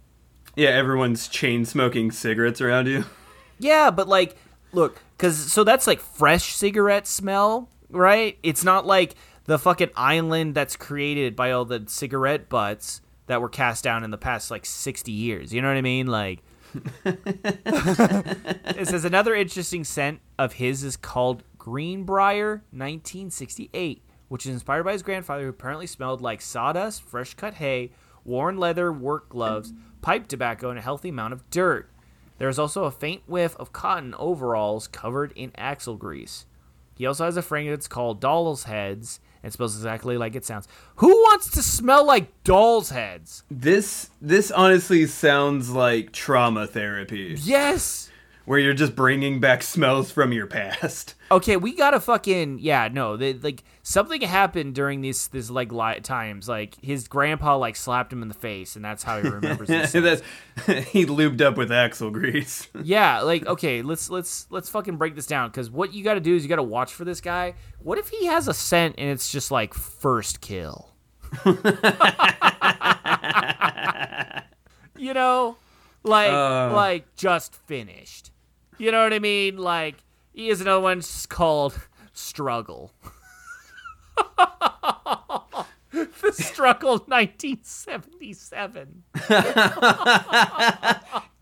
Yeah, 0.56 0.70
everyone's 0.70 1.28
chain 1.28 1.66
smoking 1.66 2.12
cigarettes 2.12 2.62
around 2.62 2.88
you. 2.88 3.06
yeah, 3.60 3.92
but 3.92 4.08
like 4.08 4.36
look, 4.72 5.02
cuz 5.18 5.52
so 5.52 5.63
that's 5.63 5.88
like 5.88 6.00
fresh 6.00 6.54
cigarette 6.54 7.08
smell, 7.08 7.70
right? 7.89 8.38
It's 8.44 8.63
not 8.63 8.86
like 8.86 9.16
the 9.46 9.60
fucking 9.60 9.89
island 9.96 10.56
that's 10.56 10.76
created 10.76 11.36
by 11.36 11.52
all 11.52 11.66
the 11.66 11.84
cigarette 11.88 12.50
butts 12.50 13.02
that 13.28 13.42
were 13.42 13.50
cast 13.50 13.84
down 13.84 14.04
in 14.04 14.12
the 14.12 14.18
past 14.18 14.52
like 14.52 14.66
60 14.66 15.12
years. 15.12 15.54
You 15.54 15.62
know 15.62 15.68
what 15.68 15.78
I 15.78 15.82
mean? 15.82 16.08
Like 16.08 16.39
it 17.06 18.88
says 18.88 19.06
another 19.06 19.36
interesting 19.36 19.84
scent 19.84 20.20
of 20.38 20.54
his 20.54 20.84
is 20.84 20.98
called 20.98 21.44
Greenbrier 21.58 22.63
1968, 22.72 24.04
which 24.28 24.46
is 24.46 24.54
inspired 24.54 24.84
by 24.84 24.94
his 24.94 25.04
grandfather, 25.04 25.44
who 25.44 25.50
apparently 25.50 25.88
smelled 25.88 26.22
like 26.22 26.42
sawdust, 26.42 27.04
fresh 27.04 27.34
cut 27.36 27.56
hay, 27.56 27.92
worn 28.26 28.58
leather 28.58 28.92
work 28.92 29.30
gloves, 29.30 29.74
pipe 30.04 30.28
tobacco, 30.28 30.70
and 30.70 30.78
a 30.78 30.84
healthy 30.84 31.10
amount 31.10 31.34
of 31.34 31.50
dirt. 31.50 31.89
There 32.38 32.50
is 32.50 32.60
also 32.60 32.84
a 32.84 32.92
faint 32.92 33.24
whiff 33.26 33.56
of 33.58 33.74
cotton 33.74 34.13
overalls 34.20 34.88
covered 34.88 35.32
in 35.36 35.52
axle 35.56 35.96
grease. 35.96 36.46
He 36.96 37.06
also 37.08 37.26
has 37.26 37.38
a 37.38 37.42
fragrance 37.42 37.88
called 37.88 38.20
Doll's 38.22 38.66
Heads. 38.66 39.20
and 39.42 39.52
smells 39.52 39.76
exactly 39.76 40.18
like 40.18 40.36
it 40.36 40.46
sounds. 40.46 40.68
Who 40.98 41.08
wants 41.10 41.50
to 41.52 41.63
smell 41.63 42.06
like 42.06 42.44
doll's 42.44 42.89
heads? 42.92 43.44
This 43.50 44.10
this 44.22 44.52
honestly 44.52 45.06
sounds 45.08 45.70
like 45.72 46.12
trauma 46.12 46.68
therapy, 46.68 47.36
Yes. 47.39 48.10
Where 48.45 48.60
you're 48.60 48.73
just 48.73 48.95
bringing 48.95 49.39
back 49.39 49.63
smells 49.63 50.12
from 50.12 50.34
your 50.34 50.47
past. 50.47 51.15
Okay, 51.34 51.58
we 51.58 51.73
gotta 51.73 51.99
fucking 51.99 52.60
yeah. 52.60 52.89
No, 52.93 53.17
they, 53.17 53.34
like 53.34 53.63
something 53.82 54.21
happened 54.21 54.75
during 54.75 55.01
these 55.01 55.29
this 55.29 55.49
like 55.49 55.71
li- 55.71 55.99
times. 56.01 56.47
Like 56.47 56.75
his 56.79 57.08
grandpa 57.08 57.58
like 57.58 57.75
slapped 57.75 58.13
him 58.13 58.21
in 58.21 58.27
the 58.27 58.36
face, 58.36 58.75
and 58.75 58.86
that's 58.86 59.01
how 59.01 59.19
he 59.19 59.27
remembers 59.27 59.67
this. 59.67 59.91
That's 59.93 60.21
he 60.91 61.08
lubed 61.08 61.41
up 61.41 61.58
with 61.58 61.71
axle 61.71 62.12
grease. 62.12 62.67
yeah, 62.84 63.21
like 63.21 63.47
okay, 63.47 63.82
let's 63.82 64.12
let's 64.12 64.45
let's 64.51 64.69
fucking 64.69 64.97
break 64.97 65.15
this 65.15 65.25
down 65.25 65.49
because 65.49 65.71
what 65.71 65.91
you 65.91 66.03
got 66.03 66.13
to 66.13 66.19
do 66.19 66.36
is 66.36 66.43
you 66.43 66.49
got 66.49 66.58
to 66.58 66.62
watch 66.62 66.93
for 66.93 67.03
this 67.03 67.19
guy. 67.19 67.56
What 67.79 67.97
if 67.97 68.10
he 68.10 68.27
has 68.27 68.47
a 68.47 68.53
scent 68.53 68.93
and 68.99 69.10
it's 69.10 69.32
just 69.32 69.49
like 69.49 69.73
first 69.73 70.39
kill? 70.39 70.91
you 74.97 75.15
know, 75.15 75.58
like 76.04 76.32
Uh. 76.32 76.74
like 76.74 77.16
just 77.16 77.56
finished. 77.56 78.32
You 78.78 78.92
know 78.92 79.04
what 79.04 79.13
I 79.13 79.20
mean? 79.20 79.58
Like 79.58 79.96
he 80.34 80.48
has 80.50 80.62
another 80.62 80.82
one 80.82 81.02
called 81.30 81.80
Struggle. 82.13 82.92
the 85.92 86.32
Struggle 86.32 86.98
1977. 87.08 89.04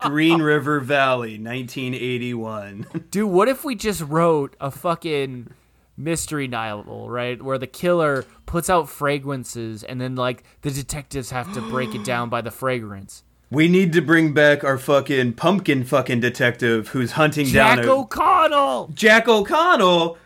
Green 0.00 0.42
River 0.42 0.80
Valley, 0.80 1.38
1981. 1.38 2.86
Dude, 3.10 3.30
what 3.30 3.48
if 3.48 3.64
we 3.64 3.74
just 3.74 4.02
wrote 4.02 4.56
a 4.60 4.70
fucking 4.70 5.48
mystery 5.96 6.48
novel, 6.48 7.08
right? 7.10 7.40
Where 7.42 7.58
the 7.58 7.66
killer 7.66 8.24
puts 8.46 8.68
out 8.68 8.88
fragrances 8.88 9.82
and 9.84 10.00
then 10.00 10.16
like 10.16 10.44
the 10.62 10.70
detectives 10.70 11.30
have 11.30 11.52
to 11.54 11.60
break 11.62 11.94
it 11.94 12.04
down 12.04 12.28
by 12.28 12.40
the 12.40 12.50
fragrance. 12.50 13.24
We 13.52 13.68
need 13.68 13.92
to 13.92 14.00
bring 14.00 14.32
back 14.32 14.64
our 14.64 14.78
fucking 14.78 15.34
pumpkin 15.34 15.84
fucking 15.84 16.20
detective 16.20 16.88
who's 16.88 17.12
hunting 17.12 17.52
down 17.52 17.76
Jack 17.76 17.86
O'Connell. 17.86 18.90
Jack 18.94 19.28
O'Connell, 19.28 20.16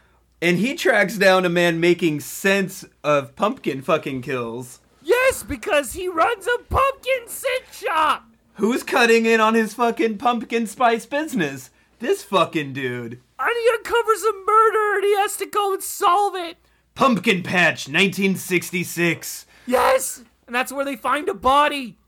and 0.41 0.59
he 0.59 0.77
tracks 0.77 1.19
down 1.19 1.45
a 1.45 1.49
man 1.49 1.81
making 1.81 2.21
sense 2.21 2.85
of 3.03 3.35
pumpkin 3.35 3.83
fucking 3.83 4.23
kills. 4.23 4.79
Yes, 5.03 5.43
because 5.43 5.95
he 5.95 6.07
runs 6.07 6.47
a 6.47 6.63
pumpkin 6.71 7.27
scent 7.27 7.65
shop. 7.73 8.29
Who's 8.55 8.85
cutting 8.85 9.27
in 9.27 9.41
on 9.41 9.55
his 9.55 9.75
fucking 9.75 10.19
pumpkin 10.19 10.69
spice 10.69 11.05
business? 11.05 11.71
This 11.99 12.23
fucking 12.23 12.75
dude. 12.75 13.21
And 13.41 13.51
he 13.61 13.71
uncovers 13.77 14.23
a 14.23 14.35
murder 14.47 14.95
and 14.99 15.05
he 15.05 15.17
has 15.17 15.37
to 15.39 15.47
go 15.47 15.73
and 15.73 15.83
solve 15.83 16.37
it. 16.37 16.59
Pumpkin 16.95 17.43
Patch, 17.43 17.89
1966. 17.89 19.47
Yes, 19.67 20.23
and 20.47 20.55
that's 20.55 20.71
where 20.71 20.85
they 20.85 20.95
find 20.95 21.29
a 21.29 21.35
body. 21.35 21.99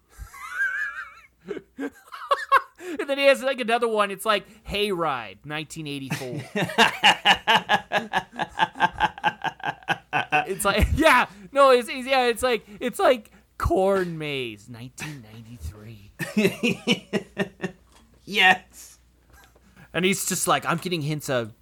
and 1.79 1.91
then 3.07 3.19
he 3.19 3.25
has 3.27 3.43
like 3.43 3.61
another 3.61 3.89
one. 3.89 4.11
It's 4.11 4.25
like 4.27 4.47
Hayride, 4.65 5.45
1984. 5.45 6.43
it's 10.49 10.65
like 10.65 10.87
yeah, 10.95 11.27
no, 11.53 11.71
it's, 11.71 11.89
it's 11.89 12.07
yeah, 12.07 12.27
it's 12.27 12.43
like 12.43 12.67
it's 12.81 12.99
like 12.99 13.31
Corn 13.59 14.19
Maze, 14.19 14.69
1993. 14.69 16.13
Yes. 18.29 18.99
And 19.95 20.05
he's 20.05 20.27
just 20.27 20.47
like, 20.47 20.67
I'm 20.67 20.77
getting 20.77 21.01
hints 21.01 21.31
of, 21.31 21.55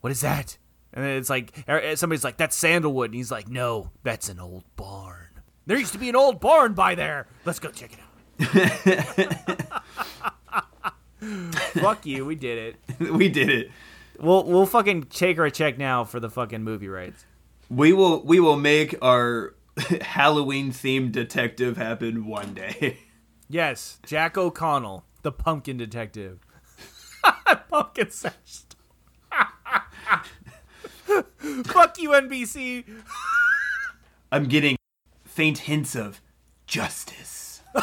what 0.00 0.12
is 0.12 0.20
that? 0.20 0.58
And 0.92 1.04
then 1.04 1.16
it's 1.16 1.28
like, 1.28 1.64
er- 1.68 1.96
somebody's 1.96 2.22
like, 2.22 2.36
that's 2.36 2.54
sandalwood. 2.54 3.10
And 3.10 3.16
he's 3.16 3.32
like, 3.32 3.48
no, 3.48 3.90
that's 4.04 4.28
an 4.28 4.38
old 4.38 4.62
barn. 4.76 5.26
There 5.66 5.76
used 5.76 5.92
to 5.92 5.98
be 5.98 6.08
an 6.08 6.14
old 6.14 6.40
barn 6.40 6.74
by 6.74 6.94
there. 6.94 7.26
Let's 7.44 7.58
go 7.58 7.70
check 7.70 7.92
it 7.92 7.98
out. 7.98 8.09
Fuck 11.74 12.06
you, 12.06 12.24
we 12.24 12.34
did 12.34 12.58
it. 12.58 12.76
we 13.12 13.28
did 13.28 13.50
it. 13.50 13.70
We'll 14.18 14.44
we'll 14.44 14.66
fucking 14.66 15.04
take 15.04 15.36
her 15.36 15.46
a 15.46 15.50
check 15.50 15.78
now 15.78 16.04
for 16.04 16.20
the 16.20 16.30
fucking 16.30 16.62
movie 16.62 16.88
rights. 16.88 17.24
We 17.68 17.92
will 17.92 18.22
we 18.22 18.40
will 18.40 18.56
make 18.56 18.94
our 19.02 19.54
Halloween 20.00 20.72
themed 20.72 21.12
detective 21.12 21.76
happen 21.76 22.26
one 22.26 22.54
day. 22.54 22.98
Yes, 23.48 23.98
Jack 24.06 24.38
O'Connell, 24.38 25.04
the 25.22 25.32
pumpkin 25.32 25.76
detective. 25.76 26.38
pumpkin 27.68 28.10
sesh. 28.10 28.32
Fuck 31.64 31.98
you, 31.98 32.10
NBC. 32.10 32.84
I'm 34.30 34.46
getting 34.46 34.76
faint 35.24 35.58
hints 35.58 35.96
of 35.96 36.20
justice. 36.66 37.39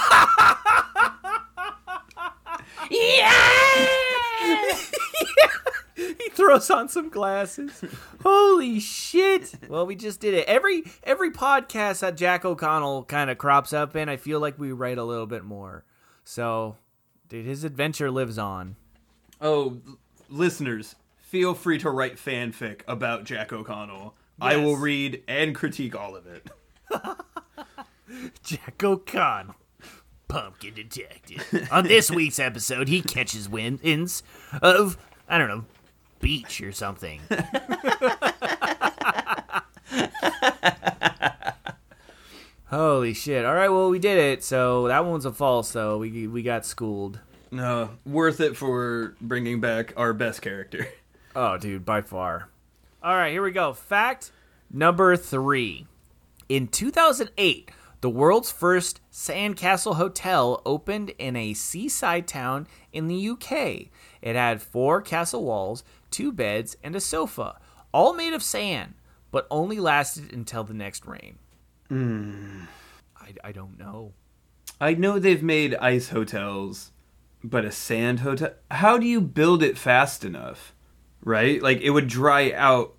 he 5.96 6.30
throws 6.32 6.70
on 6.70 6.88
some 6.90 7.10
glasses. 7.10 7.84
Holy 8.24 8.80
shit! 8.80 9.54
Well, 9.68 9.86
we 9.86 9.96
just 9.96 10.20
did 10.20 10.34
it. 10.34 10.48
Every 10.48 10.84
every 11.04 11.32
podcast 11.32 12.00
that 12.02 12.18
Jack 12.18 12.46
O'Connell 12.46 13.04
kind 13.06 13.30
of 13.30 13.38
crops 13.38 13.74
up 13.74 13.96
in, 13.96 14.10
I 14.10 14.18
feel 14.18 14.40
like 14.40 14.58
we 14.60 14.72
write 14.72 14.98
a 14.98 15.04
little 15.04 15.26
bit 15.28 15.44
more. 15.44 15.84
So, 16.24 16.78
dude, 17.30 17.46
his 17.46 17.64
adventure 17.64 18.12
lives 18.12 18.38
on. 18.38 18.76
Oh, 19.42 19.82
l- 19.88 19.98
listeners, 20.30 20.96
feel 21.18 21.54
free 21.54 21.78
to 21.80 21.90
write 21.90 22.18
fanfic 22.18 22.82
about 22.88 23.24
Jack 23.24 23.54
O'Connell. 23.54 24.16
I 24.40 24.58
will 24.58 24.76
read 24.78 25.24
and 25.28 25.56
critique 25.56 25.96
all 25.96 26.16
of 26.16 26.28
it. 26.28 26.48
Jack 28.44 28.84
O'Connell, 28.84 29.56
pumpkin 30.28 30.74
detective. 30.74 31.68
On 31.72 31.84
this 31.86 32.10
week's 32.12 32.40
episode, 32.40 32.88
he 32.88 33.02
catches 33.02 33.48
wins 33.50 34.24
of 34.62 34.98
I 35.30 35.38
don't 35.38 35.48
know, 35.50 35.66
beach 36.20 36.62
or 36.62 36.72
something. 36.72 37.22
Holy 42.70 43.14
shit! 43.14 43.46
All 43.46 43.54
right, 43.56 43.70
well 43.70 43.90
we 43.90 44.00
did 44.00 44.18
it. 44.18 44.44
So 44.44 44.88
that 44.88 45.06
one's 45.06 45.26
a 45.26 45.32
false. 45.32 45.72
though. 45.72 45.98
we 46.00 46.28
we 46.28 46.44
got 46.44 46.66
schooled. 46.66 47.20
No, 47.50 47.92
worth 48.06 48.42
it 48.42 48.58
for 48.58 49.16
bringing 49.22 49.62
back 49.62 49.94
our 49.96 50.14
best 50.14 50.42
character. 50.42 50.88
Oh, 51.40 51.56
dude, 51.56 51.86
by 51.86 52.02
far. 52.02 52.50
All 53.04 53.14
right, 53.16 53.32
here 53.32 53.44
we 53.44 53.52
go. 53.52 53.72
Fact 53.72 54.32
number 54.72 55.16
three. 55.16 55.86
In 56.50 56.68
2008, 56.68 57.70
the 58.02 58.10
world's 58.10 58.52
first 58.52 59.02
sandcastle 59.12 59.96
hotel 59.96 60.62
opened 60.66 61.12
in 61.18 61.36
a 61.36 61.54
seaside 61.54 62.28
town 62.28 62.68
in 62.94 63.08
the 63.08 63.30
UK. 63.30 63.90
It 64.22 64.36
had 64.36 64.62
four 64.62 65.02
castle 65.02 65.44
walls, 65.44 65.84
two 66.12 66.32
beds, 66.32 66.78
and 66.84 66.96
a 66.96 67.00
sofa, 67.00 67.60
all 67.92 68.14
made 68.14 68.34
of 68.34 68.44
sand, 68.44 68.94
but 69.32 69.48
only 69.50 69.80
lasted 69.80 70.32
until 70.32 70.64
the 70.64 70.74
next 70.74 71.06
rain. 71.08 71.40
Hmm. 71.90 72.64
I, 73.20 73.34
I 73.44 73.52
don't 73.52 73.80
know. 73.80 74.14
I 74.80 74.94
know 74.94 75.18
they've 75.18 75.44
made 75.44 75.76
ice 75.76 76.10
hotels, 76.10 76.92
but 77.44 77.66
a 77.66 77.72
sand 77.72 78.20
hotel. 78.20 78.54
How 78.70 78.98
do 78.98 79.08
you 79.08 79.22
build 79.22 79.64
it 79.64 79.78
fast 79.78 80.24
enough? 80.24 80.76
Right? 81.24 81.62
Like 81.62 81.82
it 81.82 81.90
would 81.90 82.08
dry 82.08 82.52
out. 82.52 82.94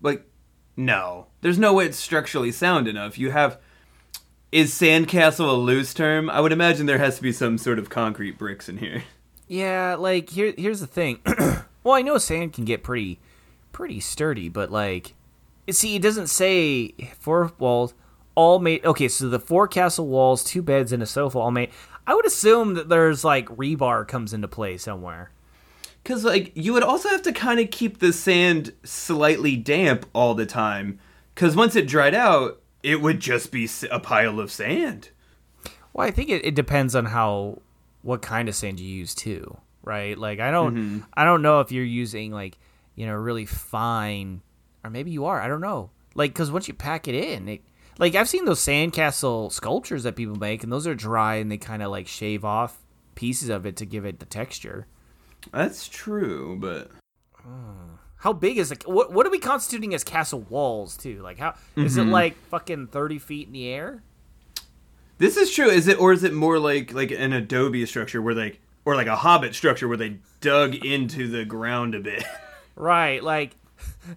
Like, 0.00 0.24
no. 0.76 1.26
There's 1.40 1.58
no 1.58 1.74
way 1.74 1.86
it's 1.86 1.98
structurally 1.98 2.52
sound 2.52 2.86
enough. 2.86 3.18
You 3.18 3.32
have. 3.32 3.58
Is 4.54 4.70
sandcastle 4.70 5.48
a 5.48 5.52
loose 5.54 5.92
term? 5.92 6.30
I 6.30 6.38
would 6.38 6.52
imagine 6.52 6.86
there 6.86 6.98
has 6.98 7.16
to 7.16 7.22
be 7.22 7.32
some 7.32 7.58
sort 7.58 7.80
of 7.80 7.90
concrete 7.90 8.38
bricks 8.38 8.68
in 8.68 8.76
here. 8.76 9.02
Yeah, 9.48 9.96
like 9.98 10.30
here 10.30 10.54
here's 10.56 10.78
the 10.78 10.86
thing. 10.86 11.18
well, 11.82 11.96
I 11.96 12.02
know 12.02 12.18
sand 12.18 12.52
can 12.52 12.64
get 12.64 12.84
pretty 12.84 13.18
pretty 13.72 13.98
sturdy, 13.98 14.48
but 14.48 14.70
like 14.70 15.14
see 15.68 15.96
it 15.96 16.02
doesn't 16.02 16.28
say 16.28 16.94
four 17.18 17.50
walls 17.58 17.94
all 18.36 18.60
made 18.60 18.86
Okay, 18.86 19.08
so 19.08 19.28
the 19.28 19.40
four 19.40 19.66
castle 19.66 20.06
walls, 20.06 20.44
two 20.44 20.62
beds 20.62 20.92
and 20.92 21.02
a 21.02 21.06
sofa 21.06 21.36
all 21.36 21.50
made. 21.50 21.70
I 22.06 22.14
would 22.14 22.24
assume 22.24 22.74
that 22.74 22.88
there's 22.88 23.24
like 23.24 23.48
rebar 23.48 24.06
comes 24.06 24.32
into 24.32 24.46
play 24.46 24.76
somewhere. 24.76 25.32
Because, 26.04 26.22
like, 26.22 26.52
you 26.54 26.72
would 26.74 26.84
also 26.84 27.08
have 27.08 27.22
to 27.22 27.32
kind 27.32 27.58
of 27.58 27.72
keep 27.72 27.98
the 27.98 28.12
sand 28.12 28.72
slightly 28.84 29.56
damp 29.56 30.06
all 30.12 30.34
the 30.34 30.46
time. 30.46 31.00
Because 31.34 31.56
once 31.56 31.74
it 31.74 31.88
dried 31.88 32.14
out, 32.14 32.60
it 32.84 33.00
would 33.00 33.18
just 33.18 33.50
be 33.50 33.68
a 33.90 33.98
pile 33.98 34.38
of 34.38 34.52
sand. 34.52 35.08
Well, 35.94 36.06
I 36.06 36.10
think 36.10 36.28
it, 36.28 36.44
it 36.44 36.54
depends 36.54 36.94
on 36.94 37.06
how 37.06 37.62
what 38.02 38.20
kind 38.20 38.48
of 38.48 38.54
sand 38.54 38.78
you 38.78 38.86
use 38.86 39.14
too, 39.14 39.56
right? 39.82 40.16
Like 40.16 40.38
I 40.38 40.50
don't 40.50 40.74
mm-hmm. 40.74 40.98
I 41.14 41.24
don't 41.24 41.40
know 41.40 41.60
if 41.60 41.72
you're 41.72 41.82
using 41.82 42.30
like, 42.30 42.58
you 42.94 43.06
know, 43.06 43.14
really 43.14 43.46
fine 43.46 44.42
or 44.84 44.90
maybe 44.90 45.10
you 45.10 45.24
are, 45.24 45.40
I 45.40 45.48
don't 45.48 45.62
know. 45.62 45.90
Like 46.14 46.34
cuz 46.34 46.50
once 46.50 46.68
you 46.68 46.74
pack 46.74 47.08
it 47.08 47.14
in, 47.14 47.48
it 47.48 47.62
like 47.98 48.14
I've 48.14 48.28
seen 48.28 48.44
those 48.44 48.60
sandcastle 48.60 49.50
sculptures 49.50 50.02
that 50.02 50.14
people 50.14 50.36
make 50.36 50.62
and 50.62 50.70
those 50.70 50.86
are 50.86 50.94
dry 50.94 51.36
and 51.36 51.50
they 51.50 51.56
kind 51.56 51.82
of 51.82 51.90
like 51.90 52.06
shave 52.06 52.44
off 52.44 52.82
pieces 53.14 53.48
of 53.48 53.64
it 53.64 53.76
to 53.76 53.86
give 53.86 54.04
it 54.04 54.18
the 54.18 54.26
texture. 54.26 54.86
That's 55.52 55.88
true, 55.88 56.58
but 56.60 56.90
hmm. 57.36 57.93
How 58.24 58.32
big 58.32 58.56
is 58.56 58.72
it? 58.72 58.88
What 58.88 59.12
what 59.12 59.26
are 59.26 59.30
we 59.30 59.38
constituting 59.38 59.94
as 59.94 60.02
castle 60.02 60.40
walls 60.48 60.96
too? 60.96 61.20
Like 61.22 61.38
how 61.38 61.54
is 61.76 61.98
it 61.98 62.00
mm-hmm. 62.02 62.10
like 62.10 62.36
fucking 62.46 62.86
30 62.86 63.18
feet 63.18 63.46
in 63.48 63.52
the 63.52 63.68
air? 63.68 64.02
this 65.18 65.36
is 65.36 65.54
true. 65.54 65.68
Is 65.68 65.88
it, 65.88 66.00
or 66.00 66.12
is 66.12 66.24
it 66.24 66.32
more 66.32 66.58
like 66.58 66.94
like 66.94 67.10
an 67.10 67.34
adobe 67.34 67.84
structure 67.86 68.22
where 68.22 68.34
they, 68.34 68.58
or 68.86 68.96
like 68.96 69.06
a 69.06 69.16
hobbit 69.16 69.54
structure 69.54 69.88
where 69.88 69.96
they 69.96 70.18
dug 70.40 70.74
into 70.74 71.28
the 71.28 71.44
ground 71.44 71.94
a 71.94 72.00
bit? 72.00 72.24
Right, 72.76 73.22
like 73.22 73.52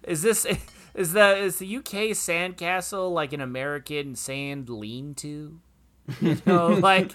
is 0.02 0.22
this 0.22 0.44
is 0.92 1.12
the 1.12 1.36
is 1.36 1.60
the 1.60 1.76
UK 1.76 2.10
sandcastle 2.10 3.12
like 3.12 3.32
an 3.32 3.40
American 3.40 4.16
sand 4.16 4.68
lean 4.68 5.14
to? 5.16 5.60
You 6.20 6.38
know, 6.44 6.66
like 6.82 7.12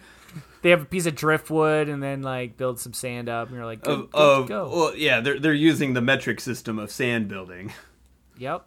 they 0.62 0.70
have 0.70 0.82
a 0.82 0.86
piece 0.86 1.06
of 1.06 1.16
driftwood 1.16 1.90
and 1.90 2.02
then 2.02 2.22
like 2.22 2.58
build 2.58 2.80
some 2.80 2.94
sand 2.94 3.30
up 3.30 3.48
and 3.48 3.58
you're 3.58 3.66
like 3.66 3.84
good, 3.84 4.00
of, 4.00 4.12
good 4.12 4.20
of 4.22 4.48
go. 4.48 4.70
well, 4.74 4.96
yeah, 4.96 5.20
they're 5.20 5.40
they're 5.40 5.54
using 5.54 5.94
the 5.94 6.02
metric 6.02 6.40
system 6.40 6.80
of 6.80 6.92
sand 6.92 7.28
building. 7.28 7.72
Yep. 8.36 8.66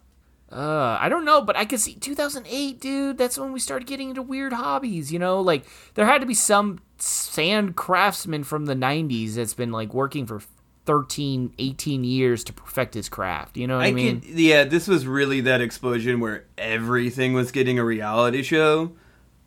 Uh, 0.51 0.97
I 1.01 1.09
don't 1.09 1.25
know, 1.25 1.43
but 1.43 1.57
I 1.57 1.65
could 1.65 1.81
see 1.81 1.95
2008, 1.95 2.81
dude. 2.81 3.19
That's 3.19 3.37
when 3.37 3.53
we 3.53 3.59
started 3.59 3.89
getting 3.89 4.11
into 4.11 4.23
weird 4.23 4.53
hobbies. 4.53 5.13
You 5.13 5.19
know, 5.19 5.41
like 5.41 5.65
there 5.95 6.07
had 6.07 6.21
to 6.21 6.27
be 6.27 6.35
some 6.35 6.79
sand 6.99 7.75
craftsman 7.75 8.45
from 8.45 8.67
the 8.67 8.75
90s 8.75 9.35
that's 9.35 9.55
been 9.55 9.73
like 9.73 9.93
working 9.93 10.25
for 10.25 10.41
13, 10.87 11.53
18 11.59 12.05
years 12.05 12.45
to 12.45 12.53
perfect 12.53 12.95
his 12.95 13.09
craft. 13.09 13.57
You 13.57 13.67
know 13.67 13.77
what 13.79 13.87
I, 13.87 13.89
I 13.89 13.93
mean? 13.93 14.21
could, 14.21 14.31
yeah, 14.39 14.65
this 14.65 14.87
was 14.87 15.07
really 15.07 15.41
that 15.43 15.61
explosion 15.61 16.21
where 16.21 16.45
everything 16.57 17.35
was 17.35 17.51
getting 17.51 17.79
a 17.79 17.85
reality 17.85 18.43
show. 18.43 18.93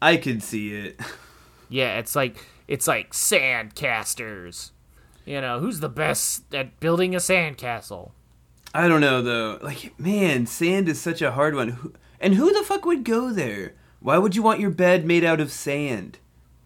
I 0.01 0.17
could 0.17 0.43
see 0.43 0.73
it. 0.75 0.99
Yeah, 1.69 1.99
it's 1.99 2.15
like 2.15 2.43
it's 2.67 2.87
like 2.87 3.13
sandcasters. 3.13 4.71
You 5.25 5.41
know, 5.41 5.59
who's 5.59 5.79
the 5.79 5.89
best 5.89 6.53
at 6.53 6.79
building 6.79 7.13
a 7.13 7.19
sandcastle? 7.19 8.11
I 8.73 8.87
don't 8.87 9.01
know 9.01 9.21
though. 9.21 9.59
Like, 9.61 9.97
man, 9.99 10.45
sand 10.45 10.89
is 10.89 10.99
such 10.99 11.21
a 11.21 11.31
hard 11.31 11.55
one. 11.55 11.93
And 12.19 12.35
who 12.35 12.51
the 12.51 12.63
fuck 12.63 12.85
would 12.85 13.03
go 13.03 13.31
there? 13.31 13.73
Why 13.99 14.17
would 14.17 14.35
you 14.35 14.43
want 14.43 14.59
your 14.59 14.69
bed 14.71 15.05
made 15.05 15.23
out 15.23 15.39
of 15.39 15.51
sand? 15.51 16.19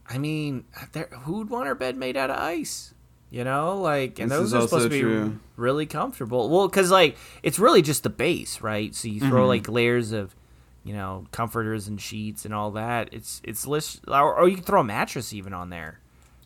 I 0.08 0.18
mean, 0.18 0.66
there, 0.94 1.10
who'd 1.24 1.50
want 1.50 1.68
her 1.68 1.76
bed 1.76 1.96
made 1.98 2.18
out 2.18 2.30
of 2.30 2.38
ice? 2.38 2.94
You 3.30 3.44
know, 3.44 3.80
like, 3.80 4.20
and 4.20 4.30
This 4.30 4.38
those 4.38 4.54
are 4.54 4.62
supposed 4.62 4.84
to 4.86 4.90
be 4.90 5.02
true. 5.02 5.40
really 5.56 5.86
comfortable. 5.88 6.50
Well, 6.50 6.68
because 6.68 6.92
like 6.92 7.18
it's 7.42 7.58
really 7.60 7.82
just 7.82 8.04
the 8.04 8.10
base, 8.10 8.62
right? 8.62 8.94
So 8.94 9.08
you 9.08 9.20
throw 9.20 9.42
Mm-hmm. 9.42 9.48
like 9.48 9.70
layers 9.70 10.12
of, 10.12 10.36
you 10.84 10.94
know, 10.94 11.26
comforters 11.32 11.88
and 11.88 12.00
sheets 12.00 12.46
and 12.46 12.54
all 12.54 12.72
that. 12.72 13.10
It's 13.12 13.42
it's 13.44 13.66
list, 13.66 14.02
or, 14.08 14.36
or 14.36 14.48
you 14.48 14.56
can 14.56 14.64
throw 14.64 14.82
a 14.82 14.84
mattress 14.84 15.34
even 15.34 15.54
on 15.54 15.70
there, 15.70 16.00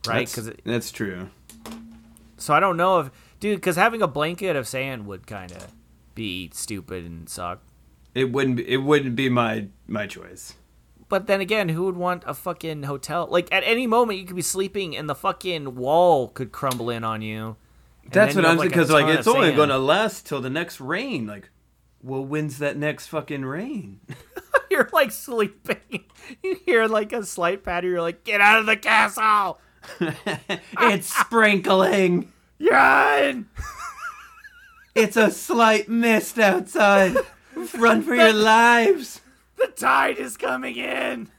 right? 0.05 0.27
Because 0.27 0.51
that's 0.63 0.91
true. 0.91 1.29
so 2.37 2.53
I 2.53 2.59
don't 2.59 2.77
know 2.77 2.99
if, 2.99 3.11
dude, 3.39 3.57
because 3.57 3.75
having 3.75 4.01
a 4.01 4.07
blanket 4.07 4.55
of 4.55 4.67
sand 4.67 5.07
would 5.07 5.27
kind 5.27 5.51
of 5.51 5.67
be 6.15 6.49
stupid 6.53 7.05
and 7.05 7.27
suck. 7.29 7.61
It 8.13 8.31
wouldn't. 8.31 8.57
Be, 8.57 8.69
it 8.69 8.77
wouldn't 8.77 9.15
be 9.15 9.29
my 9.29 9.67
my 9.87 10.07
choice. 10.07 10.53
But 11.09 11.27
then 11.27 11.39
again, 11.39 11.69
who 11.69 11.85
would 11.85 11.95
want 11.95 12.23
a 12.25 12.33
fucking 12.33 12.83
hotel? 12.83 13.27
Like 13.29 13.53
at 13.53 13.63
any 13.63 13.87
moment, 13.87 14.19
you 14.19 14.25
could 14.25 14.35
be 14.35 14.41
sleeping 14.41 14.95
and 14.95 15.09
the 15.09 15.15
fucking 15.15 15.75
wall 15.75 16.27
could 16.27 16.51
crumble 16.51 16.89
in 16.89 17.03
on 17.03 17.21
you. 17.21 17.55
That's 18.11 18.35
what 18.35 18.45
I'm 18.45 18.57
saying. 18.57 18.69
Because 18.69 18.89
like, 18.89 19.05
ton 19.05 19.17
it's 19.17 19.27
only 19.27 19.53
going 19.53 19.69
to 19.69 19.77
last 19.77 20.25
till 20.25 20.41
the 20.41 20.49
next 20.49 20.79
rain. 20.79 21.27
Like, 21.27 21.49
well, 22.07 22.23
when's 22.23 22.57
that 22.59 22.77
next 22.77 23.07
fucking 23.07 23.45
rain? 23.45 23.99
You're 24.71 24.89
like 24.93 25.11
sleeping. 25.11 25.77
You 26.43 26.59
hear 26.65 26.87
like 26.87 27.13
a 27.13 27.25
slight 27.25 27.63
patter. 27.63 27.87
You're 27.87 28.01
like, 28.01 28.25
get 28.25 28.41
out 28.41 28.59
of 28.59 28.65
the 28.65 28.75
castle. 28.75 29.61
it's 30.81 31.07
sprinkling. 31.07 32.33
Run! 32.59 33.47
It's 34.93 35.15
a 35.15 35.31
slight 35.31 35.87
mist 35.87 36.37
outside. 36.37 37.15
Run 37.77 38.01
for 38.01 38.13
your 38.13 38.33
lives. 38.33 39.21
The 39.55 39.67
tide 39.67 40.17
is 40.17 40.35
coming 40.35 40.75
in. 40.75 41.29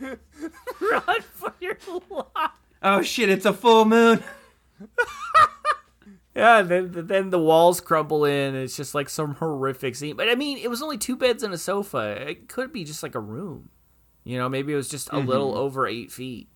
Run 0.00 1.22
for 1.32 1.54
your 1.60 1.78
life. 2.10 2.50
Oh 2.82 3.02
shit! 3.02 3.28
It's 3.28 3.46
a 3.46 3.52
full 3.52 3.84
moon. 3.84 4.24
Yeah, 6.38 6.62
then 6.62 6.92
then 6.92 7.30
the 7.30 7.38
walls 7.40 7.80
crumble 7.80 8.24
in. 8.24 8.54
And 8.54 8.58
it's 8.58 8.76
just 8.76 8.94
like 8.94 9.08
some 9.08 9.34
horrific 9.34 9.96
scene. 9.96 10.14
But 10.14 10.28
I 10.28 10.36
mean, 10.36 10.58
it 10.58 10.70
was 10.70 10.80
only 10.80 10.96
two 10.96 11.16
beds 11.16 11.42
and 11.42 11.52
a 11.52 11.58
sofa. 11.58 12.28
It 12.28 12.48
could 12.48 12.72
be 12.72 12.84
just 12.84 13.02
like 13.02 13.16
a 13.16 13.20
room. 13.20 13.70
You 14.22 14.38
know, 14.38 14.48
maybe 14.48 14.72
it 14.72 14.76
was 14.76 14.88
just 14.88 15.08
a 15.08 15.12
mm-hmm. 15.12 15.28
little 15.28 15.58
over 15.58 15.88
eight 15.88 16.12
feet. 16.12 16.48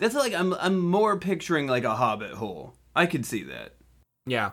That's 0.00 0.16
like 0.16 0.34
I'm. 0.34 0.52
I'm 0.54 0.80
more 0.80 1.16
picturing 1.16 1.68
like 1.68 1.84
a 1.84 1.94
hobbit 1.94 2.32
hole. 2.32 2.74
I 2.96 3.06
could 3.06 3.24
see 3.24 3.44
that. 3.44 3.76
Yeah, 4.26 4.50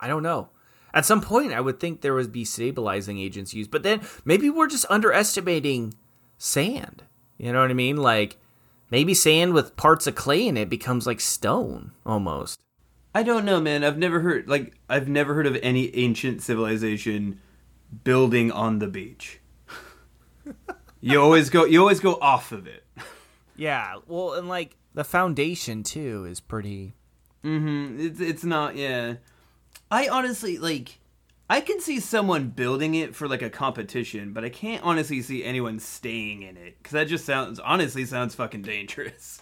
I 0.00 0.08
don't 0.08 0.24
know. 0.24 0.48
At 0.92 1.06
some 1.06 1.20
point, 1.20 1.52
I 1.52 1.60
would 1.60 1.78
think 1.78 2.00
there 2.00 2.14
would 2.14 2.32
be 2.32 2.44
stabilizing 2.44 3.18
agents 3.18 3.54
used, 3.54 3.70
but 3.70 3.84
then 3.84 4.00
maybe 4.24 4.50
we're 4.50 4.66
just 4.66 4.84
underestimating 4.90 5.94
sand. 6.38 7.04
You 7.38 7.52
know 7.52 7.60
what 7.60 7.70
I 7.70 7.74
mean? 7.74 7.98
Like 7.98 8.38
maybe 8.90 9.14
sand 9.14 9.54
with 9.54 9.76
parts 9.76 10.08
of 10.08 10.16
clay 10.16 10.48
in 10.48 10.56
it 10.56 10.68
becomes 10.68 11.06
like 11.06 11.20
stone 11.20 11.92
almost. 12.04 12.58
I 13.14 13.22
don't 13.22 13.44
know, 13.44 13.60
man. 13.60 13.84
I've 13.84 13.98
never 13.98 14.20
heard 14.20 14.48
like 14.48 14.74
I've 14.88 15.08
never 15.08 15.34
heard 15.34 15.46
of 15.46 15.56
any 15.62 15.94
ancient 15.96 16.42
civilization 16.42 17.40
building 18.04 18.50
on 18.50 18.78
the 18.78 18.86
beach. 18.86 19.40
you 21.00 21.20
always 21.20 21.50
go 21.50 21.64
you 21.64 21.80
always 21.80 22.00
go 22.00 22.18
off 22.20 22.52
of 22.52 22.66
it. 22.66 22.84
Yeah, 23.54 23.96
well, 24.06 24.32
and 24.32 24.48
like 24.48 24.76
the 24.94 25.04
foundation 25.04 25.82
too 25.82 26.24
is 26.24 26.40
pretty. 26.40 26.94
Mm-hmm. 27.44 28.00
It's 28.00 28.20
it's 28.20 28.44
not 28.44 28.76
yeah. 28.76 29.16
I 29.90 30.08
honestly 30.08 30.56
like 30.58 30.98
I 31.50 31.60
can 31.60 31.80
see 31.80 32.00
someone 32.00 32.48
building 32.48 32.94
it 32.94 33.14
for 33.14 33.28
like 33.28 33.42
a 33.42 33.50
competition, 33.50 34.32
but 34.32 34.42
I 34.42 34.48
can't 34.48 34.82
honestly 34.82 35.20
see 35.20 35.44
anyone 35.44 35.80
staying 35.80 36.42
in 36.42 36.56
it 36.56 36.78
because 36.78 36.92
that 36.92 37.08
just 37.08 37.26
sounds 37.26 37.60
honestly 37.60 38.06
sounds 38.06 38.34
fucking 38.34 38.62
dangerous. 38.62 39.40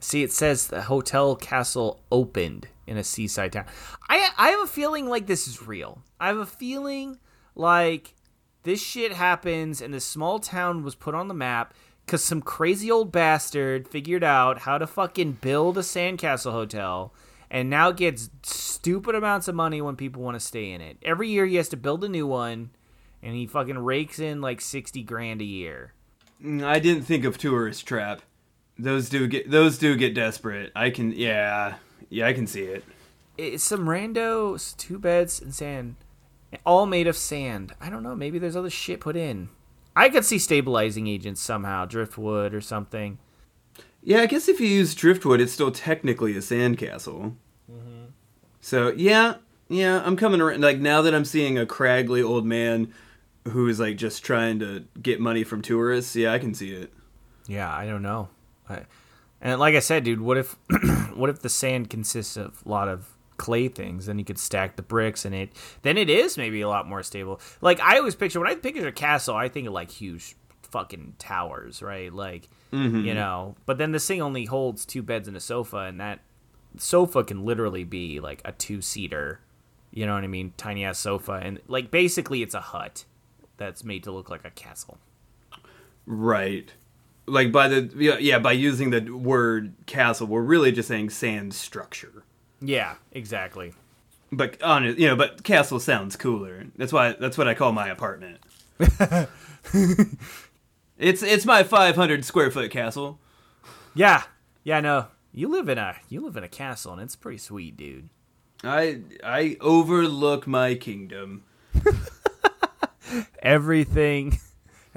See, 0.00 0.22
it 0.22 0.32
says 0.32 0.68
the 0.68 0.82
hotel 0.82 1.34
castle 1.36 2.00
opened 2.12 2.68
in 2.86 2.96
a 2.96 3.04
seaside 3.04 3.52
town. 3.52 3.66
I 4.08 4.30
I 4.36 4.50
have 4.50 4.60
a 4.60 4.66
feeling 4.66 5.08
like 5.08 5.26
this 5.26 5.48
is 5.48 5.66
real. 5.66 6.02
I 6.20 6.28
have 6.28 6.38
a 6.38 6.46
feeling 6.46 7.18
like 7.54 8.14
this 8.62 8.82
shit 8.82 9.12
happens 9.12 9.80
and 9.80 9.92
this 9.92 10.04
small 10.04 10.38
town 10.38 10.82
was 10.82 10.94
put 10.94 11.14
on 11.14 11.28
the 11.28 11.34
map 11.34 11.74
because 12.04 12.24
some 12.24 12.40
crazy 12.40 12.90
old 12.90 13.12
bastard 13.12 13.88
figured 13.88 14.24
out 14.24 14.60
how 14.60 14.78
to 14.78 14.86
fucking 14.86 15.32
build 15.32 15.76
a 15.76 15.82
sandcastle 15.82 16.52
hotel 16.52 17.12
and 17.50 17.68
now 17.68 17.90
gets 17.90 18.30
stupid 18.42 19.14
amounts 19.14 19.48
of 19.48 19.54
money 19.54 19.80
when 19.80 19.96
people 19.96 20.22
want 20.22 20.34
to 20.34 20.40
stay 20.40 20.70
in 20.70 20.80
it. 20.80 20.98
Every 21.02 21.28
year 21.28 21.46
he 21.46 21.56
has 21.56 21.68
to 21.70 21.76
build 21.76 22.04
a 22.04 22.08
new 22.08 22.26
one 22.26 22.70
and 23.22 23.34
he 23.34 23.46
fucking 23.46 23.78
rakes 23.78 24.18
in 24.18 24.40
like 24.40 24.60
60 24.60 25.02
grand 25.02 25.40
a 25.40 25.44
year. 25.44 25.92
Mm, 26.42 26.64
I 26.64 26.78
didn't 26.78 27.02
think 27.02 27.24
of 27.24 27.36
tourist 27.36 27.86
trap. 27.86 28.22
Those 28.78 29.08
do 29.08 29.26
get 29.26 29.50
those 29.50 29.78
do 29.78 29.96
get 29.96 30.14
desperate. 30.14 30.70
I 30.76 30.90
can 30.90 31.12
yeah 31.12 31.76
yeah 32.10 32.26
I 32.26 32.32
can 32.32 32.46
see 32.46 32.62
it. 32.62 32.84
It's 33.36 33.64
some 33.64 33.86
rando 33.86 34.76
two 34.76 34.98
beds 34.98 35.40
and 35.40 35.54
sand, 35.54 35.96
all 36.64 36.86
made 36.86 37.06
of 37.06 37.16
sand. 37.16 37.72
I 37.80 37.90
don't 37.90 38.02
know. 38.02 38.14
Maybe 38.14 38.38
there's 38.38 38.56
other 38.56 38.70
shit 38.70 39.00
put 39.00 39.16
in. 39.16 39.48
I 39.94 40.08
could 40.08 40.24
see 40.24 40.38
stabilizing 40.38 41.08
agents 41.08 41.40
somehow, 41.40 41.84
driftwood 41.84 42.54
or 42.54 42.60
something. 42.60 43.18
Yeah, 44.02 44.20
I 44.20 44.26
guess 44.26 44.48
if 44.48 44.60
you 44.60 44.68
use 44.68 44.94
driftwood, 44.94 45.40
it's 45.40 45.52
still 45.52 45.72
technically 45.72 46.36
a 46.36 46.40
sandcastle. 46.40 47.34
Mm-hmm. 47.70 48.04
So 48.60 48.92
yeah, 48.96 49.34
yeah, 49.68 50.02
I'm 50.04 50.16
coming 50.16 50.40
around. 50.40 50.60
Like 50.60 50.78
now 50.78 51.02
that 51.02 51.14
I'm 51.14 51.24
seeing 51.24 51.58
a 51.58 51.66
craggly 51.66 52.24
old 52.24 52.46
man 52.46 52.92
who 53.48 53.68
is 53.68 53.80
like 53.80 53.96
just 53.96 54.24
trying 54.24 54.58
to 54.60 54.84
get 55.00 55.20
money 55.20 55.42
from 55.42 55.62
tourists, 55.62 56.14
yeah, 56.14 56.32
I 56.32 56.38
can 56.38 56.54
see 56.54 56.72
it. 56.72 56.92
Yeah, 57.46 57.72
I 57.72 57.86
don't 57.86 58.02
know. 58.02 58.28
I, 58.70 58.84
and 59.40 59.58
like 59.60 59.74
I 59.74 59.80
said, 59.80 60.04
dude, 60.04 60.20
what 60.20 60.36
if 60.36 60.56
what 61.14 61.30
if 61.30 61.40
the 61.40 61.48
sand 61.48 61.90
consists 61.90 62.36
of 62.36 62.62
a 62.64 62.68
lot 62.68 62.88
of 62.88 63.16
clay 63.36 63.68
things? 63.68 64.06
Then 64.06 64.18
you 64.18 64.24
could 64.24 64.38
stack 64.38 64.76
the 64.76 64.82
bricks 64.82 65.24
and 65.24 65.34
it 65.34 65.52
then 65.82 65.96
it 65.96 66.10
is 66.10 66.36
maybe 66.36 66.60
a 66.60 66.68
lot 66.68 66.88
more 66.88 67.02
stable. 67.02 67.40
Like 67.60 67.80
I 67.80 67.98
always 67.98 68.14
picture 68.14 68.40
when 68.40 68.48
I 68.48 68.54
picture 68.54 68.86
a 68.86 68.92
castle, 68.92 69.36
I 69.36 69.48
think 69.48 69.66
of 69.66 69.72
like 69.72 69.90
huge 69.90 70.36
fucking 70.62 71.14
towers, 71.18 71.82
right? 71.82 72.12
Like 72.12 72.48
mm-hmm. 72.72 73.04
you 73.04 73.14
know. 73.14 73.56
But 73.66 73.78
then 73.78 73.92
this 73.92 74.06
thing 74.06 74.22
only 74.22 74.44
holds 74.44 74.84
two 74.84 75.02
beds 75.02 75.28
and 75.28 75.36
a 75.36 75.40
sofa, 75.40 75.78
and 75.78 76.00
that 76.00 76.20
sofa 76.76 77.24
can 77.24 77.44
literally 77.44 77.84
be 77.84 78.20
like 78.20 78.42
a 78.44 78.52
two 78.52 78.80
seater. 78.80 79.40
You 79.90 80.06
know 80.06 80.14
what 80.14 80.24
I 80.24 80.28
mean? 80.28 80.52
Tiny 80.56 80.84
ass 80.84 80.98
sofa, 80.98 81.40
and 81.42 81.60
like 81.68 81.90
basically 81.90 82.42
it's 82.42 82.54
a 82.54 82.60
hut 82.60 83.04
that's 83.56 83.84
made 83.84 84.04
to 84.04 84.12
look 84.12 84.30
like 84.30 84.44
a 84.44 84.50
castle. 84.50 84.98
Right. 86.06 86.72
Like 87.28 87.52
by 87.52 87.68
the 87.68 87.90
yeah, 87.96 88.18
yeah 88.18 88.38
by 88.38 88.52
using 88.52 88.90
the 88.90 89.10
word 89.10 89.74
castle, 89.86 90.26
we're 90.26 90.42
really 90.42 90.72
just 90.72 90.88
saying 90.88 91.10
sand 91.10 91.54
structure. 91.54 92.24
Yeah, 92.60 92.96
exactly. 93.12 93.74
But 94.30 94.62
honest, 94.62 94.98
you 94.98 95.06
know, 95.06 95.16
but 95.16 95.42
castle 95.44 95.80
sounds 95.80 96.16
cooler. 96.16 96.66
That's 96.76 96.92
why 96.92 97.12
that's 97.12 97.38
what 97.38 97.48
I 97.48 97.54
call 97.54 97.72
my 97.72 97.88
apartment. 97.88 98.40
it's 100.98 101.22
it's 101.22 101.46
my 101.46 101.62
500 101.62 102.24
square 102.24 102.50
foot 102.50 102.70
castle. 102.70 103.18
Yeah, 103.94 104.24
yeah. 104.64 104.80
No, 104.80 105.06
you 105.32 105.48
live 105.48 105.68
in 105.68 105.78
a 105.78 105.96
you 106.08 106.20
live 106.20 106.36
in 106.36 106.44
a 106.44 106.48
castle, 106.48 106.92
and 106.92 107.00
it's 107.00 107.16
pretty 107.16 107.38
sweet, 107.38 107.76
dude. 107.76 108.08
I 108.64 109.00
I 109.24 109.56
overlook 109.60 110.46
my 110.46 110.74
kingdom. 110.74 111.44
Everything, 113.42 114.38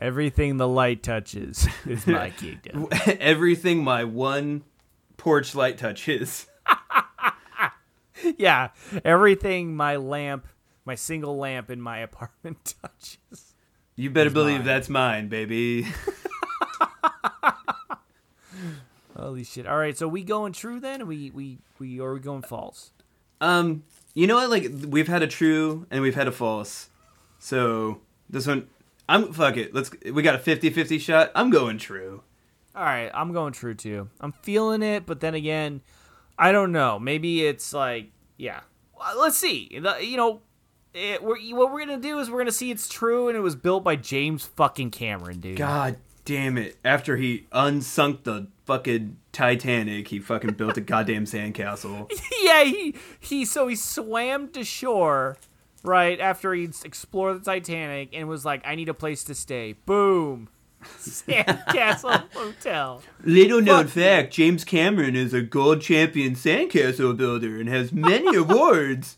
everything 0.01 0.57
the 0.57 0.67
light 0.67 1.03
touches 1.03 1.67
is 1.85 2.05
my 2.07 2.31
kingdom. 2.31 2.87
Everything 3.05 3.83
my 3.83 4.03
one 4.03 4.63
porch 5.15 5.53
light 5.55 5.77
touches. 5.77 6.47
yeah, 8.37 8.69
everything 9.05 9.75
my 9.75 9.95
lamp, 9.95 10.47
my 10.83 10.95
single 10.95 11.37
lamp 11.37 11.69
in 11.69 11.79
my 11.79 11.99
apartment 11.99 12.73
touches. 12.81 13.53
You 13.95 14.09
better 14.09 14.31
believe 14.31 14.59
mine. 14.59 14.65
that's 14.65 14.89
mine, 14.89 15.27
baby. 15.27 15.87
Holy 19.15 19.43
shit! 19.43 19.67
All 19.67 19.77
right, 19.77 19.95
so 19.95 20.07
we 20.07 20.23
going 20.23 20.53
true 20.53 20.79
then? 20.79 21.05
We 21.05 21.29
we 21.29 21.59
we 21.77 21.99
or 21.99 22.09
are 22.09 22.13
we 22.15 22.19
going 22.19 22.41
false? 22.41 22.91
Um, 23.39 23.83
you 24.15 24.25
know 24.25 24.35
what? 24.35 24.49
Like 24.49 24.71
we've 24.87 25.07
had 25.07 25.21
a 25.21 25.27
true 25.27 25.85
and 25.91 26.01
we've 26.01 26.15
had 26.15 26.27
a 26.27 26.31
false. 26.31 26.89
So 27.37 28.01
this 28.29 28.47
one, 28.47 28.67
I'm 29.11 29.33
fuck 29.33 29.57
it. 29.57 29.73
Let's. 29.73 29.91
We 30.09 30.23
got 30.23 30.35
a 30.35 30.37
50-50 30.37 30.99
shot. 31.01 31.31
I'm 31.35 31.49
going 31.49 31.77
true. 31.77 32.23
All 32.73 32.83
right, 32.83 33.11
I'm 33.13 33.33
going 33.33 33.51
true 33.51 33.73
too. 33.73 34.07
I'm 34.21 34.31
feeling 34.31 34.81
it, 34.81 35.05
but 35.05 35.19
then 35.19 35.35
again, 35.35 35.81
I 36.39 36.53
don't 36.53 36.71
know. 36.71 36.97
Maybe 36.97 37.45
it's 37.45 37.73
like, 37.73 38.11
yeah. 38.37 38.61
Uh, 38.97 39.13
let's 39.17 39.37
see. 39.37 39.67
You 39.69 40.15
know, 40.15 40.41
it, 40.93 41.21
we're, 41.21 41.37
what 41.53 41.73
we're 41.73 41.81
gonna 41.81 41.97
do 41.97 42.19
is 42.19 42.29
we're 42.29 42.37
gonna 42.37 42.53
see 42.53 42.71
it's 42.71 42.87
true, 42.87 43.27
and 43.27 43.37
it 43.37 43.41
was 43.41 43.57
built 43.57 43.83
by 43.83 43.97
James 43.97 44.45
fucking 44.45 44.91
Cameron, 44.91 45.41
dude. 45.41 45.57
God 45.57 45.97
damn 46.23 46.57
it! 46.57 46.77
After 46.85 47.17
he 47.17 47.47
unsunk 47.51 48.23
the 48.23 48.47
fucking 48.65 49.17
Titanic, 49.33 50.07
he 50.07 50.19
fucking 50.19 50.53
built 50.53 50.77
a 50.77 50.81
goddamn 50.81 51.25
sandcastle. 51.25 52.09
yeah, 52.41 52.63
he 52.63 52.95
he. 53.19 53.43
So 53.43 53.67
he 53.67 53.75
swam 53.75 54.47
to 54.53 54.63
shore, 54.63 55.35
right 55.83 56.19
after 56.19 56.53
he'd 56.53 56.73
explored 56.85 57.41
the 57.41 57.45
Titanic, 57.45 58.09
and 58.13 58.27
was 58.27 58.45
like, 58.45 58.61
"I 58.65 58.75
need 58.75 58.89
a 58.89 58.93
place 58.93 59.23
to 59.25 59.35
stay." 59.35 59.73
Boom, 59.85 60.49
Sandcastle 60.97 62.23
Hotel. 62.33 63.01
Little 63.23 63.61
known 63.61 63.87
fact: 63.87 64.33
James 64.33 64.63
Cameron 64.63 65.15
is 65.15 65.33
a 65.33 65.41
gold 65.41 65.81
champion 65.81 66.35
sandcastle 66.35 67.15
builder 67.17 67.59
and 67.59 67.69
has 67.69 67.91
many 67.91 68.35
awards. 68.37 69.17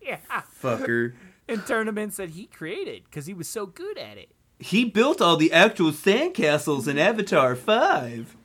yeah, 0.00 0.18
Fucker. 0.62 1.14
in 1.48 1.60
tournaments 1.62 2.16
that 2.16 2.30
he 2.30 2.46
created 2.46 3.04
because 3.04 3.26
he 3.26 3.34
was 3.34 3.48
so 3.48 3.66
good 3.66 3.98
at 3.98 4.16
it. 4.18 4.30
He 4.60 4.84
built 4.84 5.20
all 5.20 5.36
the 5.36 5.52
actual 5.52 5.90
sandcastles 5.90 6.86
in 6.88 6.96
Avatar 6.96 7.54
5. 7.56 8.36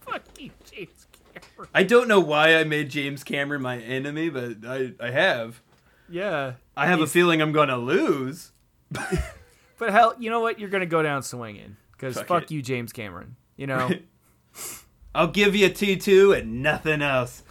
Fuck 0.00 0.22
you, 0.38 0.50
James 0.70 1.06
Cameron. 1.12 1.47
I 1.74 1.82
don't 1.82 2.08
know 2.08 2.20
why 2.20 2.56
I 2.56 2.64
made 2.64 2.90
James 2.90 3.24
Cameron 3.24 3.62
my 3.62 3.78
enemy, 3.78 4.28
but 4.28 4.58
I, 4.66 4.92
I 5.00 5.10
have. 5.10 5.62
Yeah, 6.08 6.54
I 6.76 6.86
have 6.86 7.00
a 7.00 7.06
feeling 7.06 7.42
I'm 7.42 7.52
gonna 7.52 7.76
lose. 7.76 8.52
but 8.90 9.90
hell, 9.90 10.14
you 10.18 10.30
know 10.30 10.40
what? 10.40 10.58
You're 10.58 10.70
gonna 10.70 10.86
go 10.86 11.02
down 11.02 11.22
swinging 11.22 11.76
because 11.92 12.16
Fuck 12.16 12.26
fuck, 12.26 12.50
you, 12.50 12.62
James 12.62 12.92
Cameron. 12.92 13.36
You 13.56 13.66
know. 13.66 13.90
I'll 15.14 15.28
give 15.28 15.56
you 15.56 15.66
a 15.66 15.70
T2 15.70 16.38
and 16.38 16.62
nothing 16.62 17.02
else. 17.02 17.42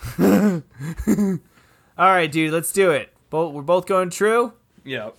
All 1.97 2.05
right, 2.05 2.31
dude, 2.31 2.53
let's 2.53 2.71
do 2.71 2.91
it. 2.91 3.13
Both 3.29 3.53
we're 3.53 3.61
both 3.61 3.85
going 3.87 4.09
true. 4.09 4.53
Yep. 4.85 5.15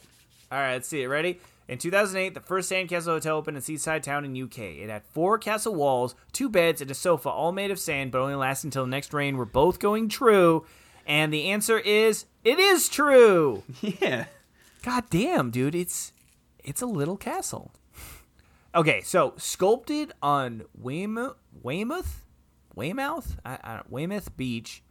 All 0.50 0.58
right, 0.58 0.74
let's 0.74 0.88
see 0.88 1.02
it. 1.02 1.08
Ready? 1.08 1.40
In 1.68 1.76
2008, 1.76 2.32
the 2.32 2.40
first 2.40 2.70
Sandcastle 2.72 3.04
Hotel 3.04 3.36
opened 3.36 3.58
in 3.58 3.62
Seaside 3.62 4.02
Town 4.02 4.24
in 4.24 4.42
UK. 4.42 4.58
It 4.58 4.88
had 4.88 5.04
four 5.04 5.36
castle 5.36 5.74
walls, 5.74 6.14
two 6.32 6.48
beds, 6.48 6.80
and 6.80 6.90
a 6.90 6.94
sofa, 6.94 7.28
all 7.28 7.52
made 7.52 7.70
of 7.70 7.78
sand, 7.78 8.10
but 8.10 8.22
only 8.22 8.34
lasted 8.34 8.68
until 8.68 8.84
the 8.84 8.90
next 8.90 9.12
rain. 9.12 9.36
We're 9.36 9.44
both 9.44 9.78
going 9.78 10.08
true, 10.08 10.64
and 11.06 11.30
the 11.30 11.50
answer 11.50 11.78
is 11.78 12.24
it 12.42 12.58
is 12.58 12.88
true. 12.88 13.62
Yeah. 13.82 14.26
God 14.82 15.04
damn, 15.10 15.50
dude, 15.50 15.74
it's 15.74 16.12
it's 16.64 16.80
a 16.80 16.86
little 16.86 17.16
castle. 17.16 17.72
Okay, 18.74 19.00
so 19.00 19.32
sculpted 19.38 20.12
on 20.22 20.62
Weymouth, 20.78 21.36
Weymouth, 21.62 22.22
Weymouth, 22.74 23.36
I, 23.44 23.58
I, 23.64 23.80
Weymouth 23.88 24.36
Beach 24.36 24.82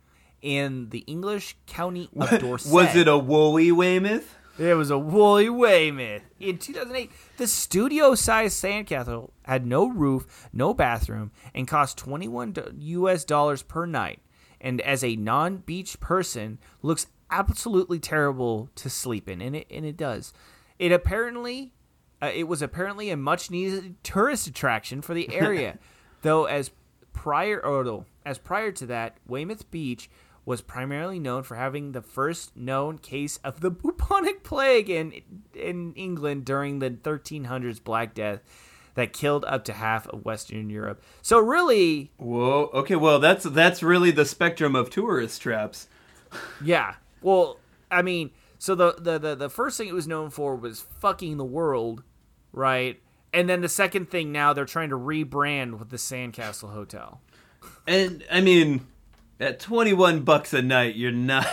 in 0.42 0.90
the 0.90 1.00
English 1.02 1.56
county 1.68 2.10
of 2.20 2.28
Dorset. 2.40 2.72
Was 2.74 2.96
it 2.96 3.08
a 3.08 3.18
woolly 3.18 3.72
Weymouth? 3.72 4.36
It 4.58 4.76
was 4.76 4.90
a 4.90 4.98
woolly 4.98 5.50
Weymouth. 5.50 6.24
In 6.40 6.58
2008, 6.58 7.12
the 7.38 7.48
studio-sized 7.48 8.64
sandcastle 8.64 9.30
had 9.44 9.66
no 9.66 9.88
roof, 9.88 10.48
no 10.52 10.74
bathroom, 10.74 11.32
and 11.54 11.68
cost 11.68 11.98
21 11.98 12.54
do- 12.54 12.74
U.S. 12.78 13.24
dollars 13.24 13.62
per 13.62 13.86
night. 13.86 14.20
And 14.60 14.82
as 14.82 15.04
a 15.04 15.16
non-beach 15.16 16.00
person, 16.00 16.58
looks 16.82 17.08
absolutely 17.30 18.00
terrible 18.00 18.70
to 18.76 18.90
sleep 18.90 19.30
in, 19.30 19.42
and 19.42 19.56
it 19.56 19.68
and 19.70 19.86
it 19.86 19.98
does. 19.98 20.34
It 20.80 20.92
apparently, 20.92 21.74
uh, 22.22 22.32
it 22.34 22.48
was 22.48 22.64
apparently 22.64 23.12
a 23.12 23.18
much 23.18 23.52
needed 23.52 24.02
tourist 24.04 24.48
attraction 24.48 25.02
for 25.04 25.14
the 25.14 25.32
area, 25.34 25.78
though 26.24 26.46
as 26.46 26.72
prior 27.14 27.64
or 27.64 28.06
as 28.26 28.38
prior 28.40 28.72
to 28.72 28.86
that, 28.88 29.18
Weymouth 29.28 29.70
Beach 29.70 30.10
was 30.48 30.62
primarily 30.62 31.20
known 31.20 31.44
for 31.44 31.56
having 31.58 31.92
the 31.92 32.02
first 32.02 32.56
known 32.56 32.98
case 32.98 33.38
of 33.44 33.60
the 33.60 33.70
bubonic 33.84 34.44
plague 34.44 34.90
in 34.90 35.22
in 35.54 35.94
England 35.94 36.46
during 36.46 36.80
the 36.80 36.90
1300s 36.90 37.84
Black 37.84 38.16
Death 38.16 38.40
that 38.96 39.12
killed 39.12 39.44
up 39.44 39.66
to 39.66 39.74
half 39.74 40.08
of 40.08 40.24
Western 40.24 40.70
Europe. 40.70 41.04
So 41.22 41.38
really, 41.38 42.14
Whoa. 42.16 42.72
Okay. 42.74 42.96
Well, 42.96 43.20
that's 43.20 43.44
that's 43.44 43.84
really 43.84 44.10
the 44.10 44.24
spectrum 44.24 44.74
of 44.74 44.90
tourist 44.90 45.42
traps. 45.42 45.90
yeah. 46.64 46.96
Well, 47.22 47.60
I 47.92 48.02
mean, 48.02 48.32
so 48.58 48.74
the 48.74 48.96
the 48.98 49.20
the, 49.20 49.36
the 49.36 49.50
first 49.50 49.78
thing 49.78 49.90
it 49.90 49.94
was 49.94 50.08
known 50.08 50.30
for 50.30 50.56
was 50.56 50.80
fucking 50.80 51.36
the 51.36 51.44
world, 51.44 52.04
right? 52.54 53.02
And 53.34 53.50
then 53.50 53.60
the 53.60 53.70
second 53.70 54.10
thing 54.10 54.32
now 54.32 54.54
they're 54.54 54.64
trying 54.64 54.92
to 54.92 54.98
rebrand 54.98 55.78
with 55.78 55.90
the 55.90 55.98
Sandcastle 55.98 56.72
Hotel. 56.72 57.20
And 57.86 58.24
I 58.32 58.40
mean, 58.40 58.88
at 59.40 59.60
twenty 59.60 59.94
one 59.94 60.22
bucks 60.22 60.54
a 60.54 60.62
night, 60.62 60.96
you're 60.96 61.12
not 61.12 61.48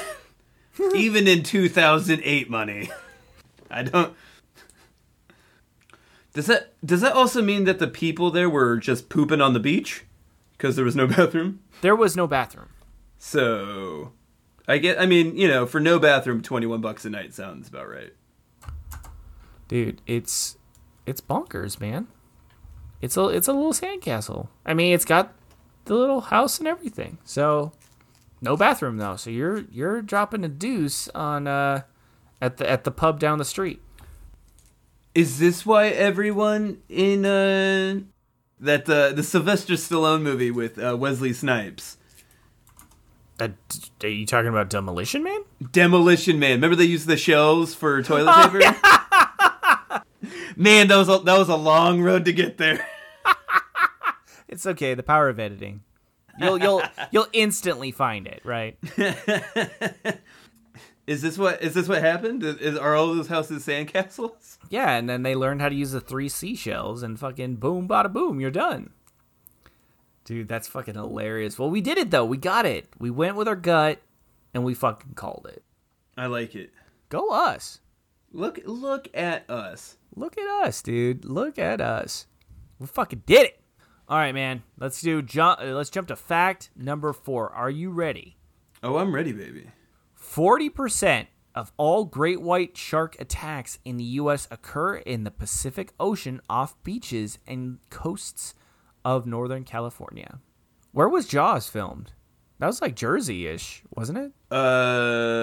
even 0.95 1.27
in 1.27 1.43
two 1.43 1.69
thousand 1.69 2.21
eight 2.25 2.49
money. 2.51 2.91
I 3.71 3.83
don't. 3.83 4.15
Does 6.33 6.47
that 6.47 6.75
does 6.85 7.01
that 7.01 7.13
also 7.13 7.43
mean 7.43 7.65
that 7.65 7.79
the 7.79 7.87
people 7.87 8.31
there 8.31 8.51
were 8.51 8.77
just 8.77 9.09
pooping 9.09 9.41
on 9.41 9.53
the 9.53 9.61
beach 9.61 10.05
because 10.53 10.77
there 10.77 10.85
was 10.85 10.97
no 10.97 11.07
bathroom? 11.09 11.61
There 11.81 11.97
was 11.97 12.17
no 12.17 12.27
bathroom. 12.27 12.69
So, 13.19 14.13
I 14.69 14.79
get. 14.79 15.01
I 15.01 15.07
mean, 15.07 15.37
you 15.37 15.49
know, 15.49 15.65
for 15.65 15.81
no 15.81 15.99
bathroom, 15.99 16.43
twenty 16.43 16.67
one 16.67 16.81
bucks 16.81 17.05
a 17.05 17.11
night 17.11 17.35
sounds 17.35 17.69
about 17.69 17.89
right. 17.89 18.13
Dude, 19.69 20.03
it's 20.07 20.57
it's 21.07 21.21
bonkers, 21.21 21.81
man. 21.81 22.09
It's 23.01 23.17
a 23.17 23.29
it's 23.29 23.49
a 23.49 23.53
little 23.53 23.73
sandcastle. 23.73 24.49
I 24.67 24.75
mean, 24.75 24.93
it's 24.93 25.05
got 25.05 25.33
the 25.85 25.95
little 25.95 26.21
house 26.23 26.59
and 26.59 26.69
everything. 26.69 27.19
So 27.25 27.73
no 28.41 28.57
bathroom 28.57 28.99
though. 28.99 29.17
So 29.17 29.31
you're 29.31 29.65
you're 29.71 30.03
dropping 30.03 30.45
a 30.45 30.49
deuce 30.49 31.09
on 31.09 31.47
uh 31.47 31.83
at 32.41 32.59
the 32.59 32.69
at 32.69 32.85
the 32.85 32.91
pub 32.91 33.21
down 33.21 33.39
the 33.39 33.45
street. 33.45 33.81
Is 35.15 35.39
this 35.39 35.65
why 35.65 35.89
everyone 35.89 36.83
in 36.89 37.25
uh 37.25 38.01
that 38.61 38.89
uh, 38.89 39.13
the 39.13 39.23
Sylvester 39.23 39.75
Stallone 39.75 40.23
movie 40.23 40.51
with 40.51 40.79
uh, 40.79 40.97
Wesley 40.99 41.33
Snipes, 41.33 41.99
are 43.41 43.53
you 44.09 44.27
talking 44.27 44.49
about 44.49 44.71
Demolition 44.71 45.23
Man? 45.23 45.43
Demolition 45.73 46.39
Man? 46.39 46.53
Remember 46.53 46.77
they 46.77 46.85
used 46.85 47.07
the 47.07 47.17
shells 47.17 47.75
for 47.75 48.03
toilet 48.03 48.33
paper? 48.35 48.59
Man, 50.57 50.89
that 50.89 50.97
was 50.97 51.09
a, 51.09 51.19
that 51.19 51.39
was 51.39 51.49
a 51.49 51.57
long 51.57 52.01
road 52.01 52.25
to 52.27 52.33
get 52.33 52.59
there. 52.59 52.87
It's 54.49 54.67
okay. 54.67 54.95
The 54.95 55.03
power 55.03 55.29
of 55.29 55.39
editing. 55.39 55.83
You'll 56.39 56.59
you'll 56.59 56.83
you'll 57.11 57.29
instantly 57.33 57.91
find 57.91 58.27
it, 58.27 58.43
right? 58.45 58.77
Is 61.07 61.21
this 61.21 61.37
what 61.37 61.63
is 61.63 61.75
this 61.75 61.87
what 61.87 62.01
happened? 62.01 62.43
Is, 62.43 62.79
are 62.79 62.95
all 62.95 63.15
those 63.15 63.29
houses 63.29 63.67
sandcastles? 63.67 64.59
Yeah, 64.71 64.97
and 64.97 65.09
then 65.09 65.23
they 65.23 65.35
learned 65.37 65.61
how 65.61 65.69
to 65.69 65.75
use 65.75 65.93
the 65.93 66.01
three 66.01 66.29
seashells, 66.29 67.03
and 67.03 67.21
fucking 67.21 67.57
boom, 67.57 67.87
bada 67.87 68.11
boom, 68.11 68.41
you're 68.41 68.51
done. 68.51 68.91
Dude, 70.25 70.49
that's 70.49 70.67
fucking 70.67 70.95
hilarious. 70.95 71.59
Well, 71.59 71.71
we 71.71 71.83
did 71.83 71.99
it 71.99 72.11
though. 72.11 72.25
We 72.25 72.39
got 72.39 72.65
it. 72.65 72.89
We 72.99 73.11
went 73.11 73.37
with 73.37 73.47
our 73.47 73.57
gut, 73.57 74.01
and 74.55 74.65
we 74.65 74.73
fucking 74.73 75.15
called 75.15 75.47
it. 75.51 75.63
I 76.17 76.27
like 76.27 76.55
it. 76.55 76.73
Go 77.11 77.29
us. 77.31 77.81
Look 78.33 78.61
look 78.65 79.07
at 79.13 79.49
us. 79.51 79.99
Look 80.17 80.39
at 80.39 80.67
us, 80.67 80.81
dude. 80.81 81.27
Look 81.27 81.59
at 81.59 81.83
us. 81.83 82.27
We 82.79 82.87
fucking 82.87 83.25
did 83.27 83.47
it. 83.47 83.61
All 84.09 84.19
right, 84.19 84.35
man. 84.35 84.63
Let's 84.79 85.01
do 85.01 85.23
jump. 85.23 85.61
uh, 85.61 85.65
Let's 85.67 85.91
jump 85.91 86.09
to 86.09 86.17
fact 86.17 86.71
number 86.77 87.13
four. 87.13 87.51
Are 87.51 87.71
you 87.71 87.91
ready? 87.91 88.37
Oh, 88.83 88.99
I'm 88.99 89.15
ready, 89.15 89.33
baby. 89.33 89.71
Forty 90.15 90.69
percent 90.69 91.29
of 91.55 91.73
all 91.77 92.05
great 92.05 92.41
white 92.43 92.77
shark 92.77 93.17
attacks 93.21 93.79
in 93.85 93.97
the 93.97 94.05
U.S. 94.05 94.47
occur 94.51 94.97
in 94.97 95.25
the 95.25 95.31
Pacific 95.31 95.93
Ocean 96.01 96.41
off 96.51 96.75
beaches 96.83 97.39
and 97.47 97.79
coasts 97.91 98.55
of 99.05 99.25
Northern 99.27 99.65
California. 99.65 100.41
Where 100.93 101.09
was 101.09 101.27
Jaws 101.29 101.69
filmed? 101.69 102.13
That 102.59 102.67
was 102.67 102.83
like 102.83 102.95
Jersey-ish, 102.97 103.83
wasn't 103.95 104.19
it? 104.19 104.33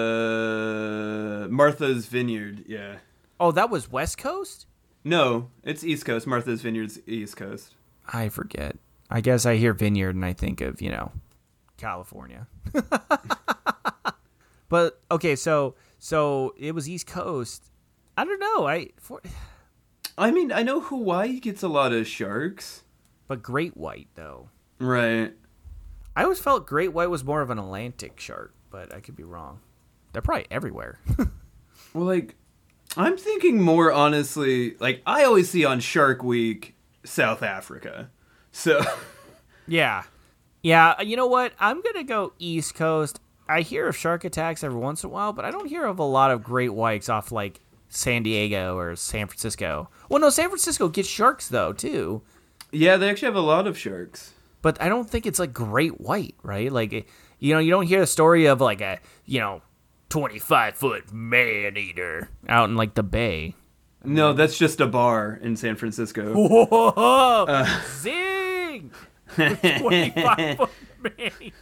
Uh, 0.02 1.46
Martha's 1.48 2.06
Vineyard. 2.06 2.64
Yeah. 2.66 2.96
Oh, 3.40 3.52
that 3.52 3.70
was 3.70 3.90
West 3.90 4.18
Coast. 4.18 4.66
No, 5.04 5.50
it's 5.62 5.82
East 5.84 6.04
Coast. 6.04 6.26
Martha's 6.26 6.62
Vineyard's 6.62 6.98
East 7.06 7.36
Coast. 7.36 7.74
I 8.12 8.28
forget. 8.28 8.76
I 9.10 9.20
guess 9.20 9.44
I 9.46 9.56
hear 9.56 9.72
vineyard 9.72 10.14
and 10.14 10.24
I 10.24 10.32
think 10.32 10.60
of, 10.60 10.80
you 10.80 10.90
know, 10.90 11.12
California. 11.76 12.46
but 14.68 15.00
okay, 15.10 15.36
so 15.36 15.74
so 15.98 16.54
it 16.56 16.74
was 16.74 16.88
East 16.88 17.06
Coast. 17.06 17.70
I 18.16 18.24
don't 18.24 18.38
know. 18.40 18.66
I 18.66 18.88
for, 18.98 19.20
I 20.16 20.30
mean, 20.30 20.52
I 20.52 20.62
know 20.62 20.80
Hawaii 20.80 21.40
gets 21.40 21.62
a 21.62 21.68
lot 21.68 21.92
of 21.92 22.06
sharks. 22.06 22.84
but 23.28 23.42
great 23.42 23.76
white 23.76 24.08
though. 24.14 24.48
Right. 24.78 25.32
I 26.14 26.24
always 26.24 26.40
felt 26.40 26.66
great 26.66 26.92
white 26.92 27.08
was 27.10 27.24
more 27.24 27.40
of 27.40 27.48
an 27.50 27.58
Atlantic 27.58 28.20
shark, 28.20 28.54
but 28.70 28.94
I 28.94 29.00
could 29.00 29.16
be 29.16 29.22
wrong. 29.24 29.60
They're 30.12 30.22
probably 30.22 30.46
everywhere. 30.50 30.98
Well, 31.94 32.04
like, 32.04 32.36
I'm 32.96 33.18
thinking 33.18 33.60
more 33.60 33.92
honestly. 33.92 34.76
Like, 34.78 35.02
I 35.04 35.24
always 35.24 35.50
see 35.50 35.64
on 35.66 35.80
Shark 35.80 36.22
Week 36.22 36.74
South 37.04 37.42
Africa. 37.42 38.10
So, 38.50 38.82
yeah. 39.66 40.04
Yeah, 40.62 40.94
uh, 40.98 41.02
you 41.02 41.16
know 41.16 41.26
what? 41.26 41.52
I'm 41.58 41.80
going 41.82 41.96
to 41.96 42.04
go 42.04 42.32
East 42.38 42.74
Coast. 42.74 43.18
I 43.48 43.62
hear 43.62 43.88
of 43.88 43.96
shark 43.96 44.24
attacks 44.24 44.62
every 44.62 44.78
once 44.78 45.02
in 45.02 45.10
a 45.10 45.12
while, 45.12 45.32
but 45.32 45.44
I 45.44 45.50
don't 45.50 45.66
hear 45.68 45.84
of 45.86 45.98
a 45.98 46.04
lot 46.04 46.30
of 46.30 46.42
great 46.44 46.72
whites 46.72 47.08
off 47.08 47.32
like 47.32 47.60
San 47.88 48.22
Diego 48.22 48.76
or 48.76 48.94
San 48.96 49.26
Francisco. 49.26 49.90
Well, 50.08 50.20
no, 50.20 50.30
San 50.30 50.48
Francisco 50.48 50.88
gets 50.88 51.08
sharks 51.08 51.48
though, 51.48 51.72
too. 51.72 52.22
yeah, 52.70 52.96
they 52.96 53.10
actually 53.10 53.26
have 53.26 53.34
a 53.36 53.40
lot 53.40 53.66
of 53.66 53.76
sharks. 53.76 54.32
but 54.62 54.80
I 54.80 54.88
don't 54.88 55.10
think 55.10 55.26
it's 55.26 55.38
like 55.40 55.52
great 55.52 56.00
white, 56.00 56.36
right? 56.42 56.70
Like, 56.70 56.92
you 57.38 57.52
know, 57.54 57.58
you 57.58 57.70
don't 57.70 57.86
hear 57.86 58.00
the 58.00 58.06
story 58.06 58.46
of 58.46 58.60
like 58.60 58.80
a, 58.80 59.00
you 59.26 59.40
know, 59.40 59.62
25 60.10 60.76
foot 60.76 61.12
man 61.12 61.76
eater 61.76 62.28
out 62.48 62.68
in 62.70 62.76
like 62.76 62.94
the 62.94 63.02
bay. 63.02 63.54
No, 64.04 64.32
that's 64.32 64.58
just 64.58 64.80
a 64.80 64.86
bar 64.86 65.38
in 65.40 65.56
San 65.56 65.76
Francisco. 65.76 66.32
Whoa! 66.34 66.94
Uh, 67.46 67.80
Zing! 67.86 68.90
25 69.34 70.58
foot 70.58 70.70
man 71.18 71.32
eater. 71.40 71.54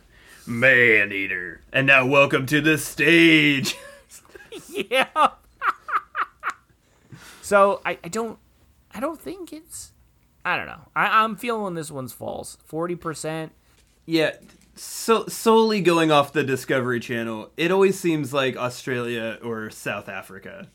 Man 0.47 1.12
eater. 1.12 1.61
And 1.72 1.86
now, 1.86 2.07
welcome 2.07 2.47
to 2.47 2.61
the 2.61 2.78
stage. 2.78 3.76
Yeah. 4.68 5.07
so 7.43 7.80
I, 7.84 7.99
I 8.03 8.09
don't, 8.09 8.38
I 8.93 9.01
don't 9.01 9.20
think 9.20 9.53
it's, 9.53 9.93
I 10.45 10.57
don't 10.57 10.66
know. 10.66 10.88
I, 10.95 11.22
I'm 11.22 11.36
feeling 11.36 11.74
this 11.74 11.91
one's 11.91 12.12
false. 12.12 12.59
40%. 12.68 13.51
Yeah, 14.07 14.32
so 14.74 15.26
solely 15.26 15.80
going 15.80 16.11
off 16.11 16.32
the 16.32 16.43
Discovery 16.43 16.99
Channel, 16.99 17.51
it 17.57 17.70
always 17.70 17.99
seems 17.99 18.32
like 18.32 18.57
Australia 18.57 19.38
or 19.43 19.70
South 19.70 20.09
Africa 20.09 20.68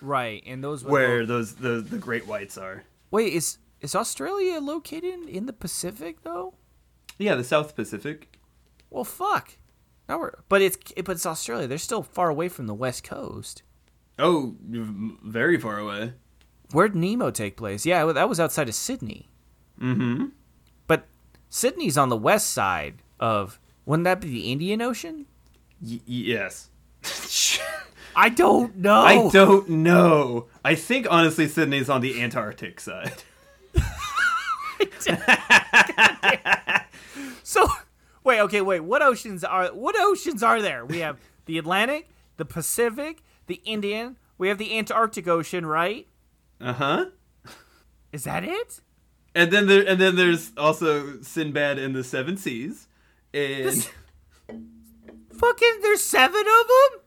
Right. 0.00 0.42
And 0.46 0.62
those 0.62 0.84
where 0.84 1.24
those 1.26 1.54
the 1.56 1.80
the 1.80 1.98
great 1.98 2.26
whites 2.26 2.56
are. 2.58 2.84
wait, 3.10 3.32
is, 3.32 3.58
is 3.80 3.94
Australia 3.94 4.60
located 4.60 5.28
in 5.28 5.46
the 5.46 5.52
Pacific 5.52 6.22
though? 6.22 6.54
Yeah, 7.18 7.34
the 7.34 7.44
South 7.44 7.74
Pacific. 7.74 8.38
Well, 8.90 9.04
fuck. 9.04 9.56
Now 10.08 10.18
we're, 10.18 10.32
but 10.48 10.62
it's 10.62 10.78
but 10.96 11.12
it's 11.12 11.26
Australia. 11.26 11.66
They're 11.66 11.78
still 11.78 12.02
far 12.02 12.28
away 12.30 12.48
from 12.48 12.66
the 12.66 12.74
west 12.74 13.04
coast. 13.04 13.62
Oh, 14.18 14.56
very 14.60 15.58
far 15.58 15.78
away. 15.78 16.14
Where'd 16.72 16.94
Nemo 16.94 17.30
take 17.30 17.56
place? 17.56 17.86
Yeah, 17.86 18.04
that 18.12 18.28
was 18.28 18.40
outside 18.40 18.68
of 18.68 18.74
Sydney. 18.74 19.28
Mm-hmm. 19.80 20.26
But 20.86 21.06
Sydney's 21.48 21.96
on 21.98 22.08
the 22.08 22.16
west 22.16 22.50
side 22.50 23.02
of. 23.20 23.60
Wouldn't 23.86 24.04
that 24.04 24.20
be 24.20 24.28
the 24.28 24.52
Indian 24.52 24.82
Ocean? 24.82 25.24
Y- 25.80 26.00
yes. 26.04 26.68
I 28.16 28.28
don't 28.28 28.76
know. 28.76 29.00
I 29.00 29.28
don't 29.30 29.68
know. 29.68 30.46
I 30.64 30.74
think 30.74 31.06
honestly, 31.10 31.48
Sydney's 31.48 31.88
on 31.88 32.00
the 32.00 32.20
Antarctic 32.20 32.80
side. 32.80 33.22
So 37.48 37.66
wait, 38.24 38.40
okay, 38.40 38.60
wait. 38.60 38.80
What 38.80 39.00
oceans 39.00 39.42
are 39.42 39.68
what 39.68 39.98
oceans 39.98 40.42
are 40.42 40.60
there? 40.60 40.84
We 40.84 40.98
have 40.98 41.18
the 41.46 41.56
Atlantic, 41.56 42.10
the 42.36 42.44
Pacific, 42.44 43.22
the 43.46 43.62
Indian. 43.64 44.18
We 44.36 44.48
have 44.48 44.58
the 44.58 44.76
Antarctic 44.76 45.26
Ocean, 45.26 45.64
right? 45.64 46.06
Uh 46.60 46.74
huh. 46.74 47.06
Is 48.12 48.24
that 48.24 48.44
it? 48.44 48.80
And 49.34 49.50
then 49.50 49.66
there, 49.66 49.82
and 49.88 49.98
then 49.98 50.16
there's 50.16 50.52
also 50.58 51.22
Sinbad 51.22 51.78
and 51.78 51.94
the 51.94 52.04
Seven 52.04 52.36
Seas, 52.36 52.86
and 53.32 53.88
Fucking, 55.38 55.78
there's 55.82 56.02
seven 56.02 56.40
of 56.40 56.66
them. 56.66 57.00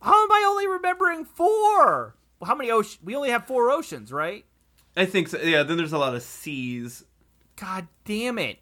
How 0.00 0.22
am 0.24 0.32
I 0.32 0.44
only 0.48 0.66
remembering 0.66 1.24
four? 1.24 2.16
Well, 2.38 2.48
how 2.48 2.54
many 2.54 2.70
oceans? 2.70 2.98
We 3.02 3.16
only 3.16 3.30
have 3.30 3.46
four 3.46 3.70
oceans, 3.70 4.12
right? 4.12 4.44
I 4.96 5.06
think 5.06 5.28
so. 5.28 5.38
Yeah, 5.38 5.62
then 5.62 5.76
there's 5.76 5.92
a 5.92 5.98
lot 5.98 6.14
of 6.14 6.22
seas. 6.22 7.04
God 7.56 7.88
damn 8.04 8.38
it. 8.38 8.58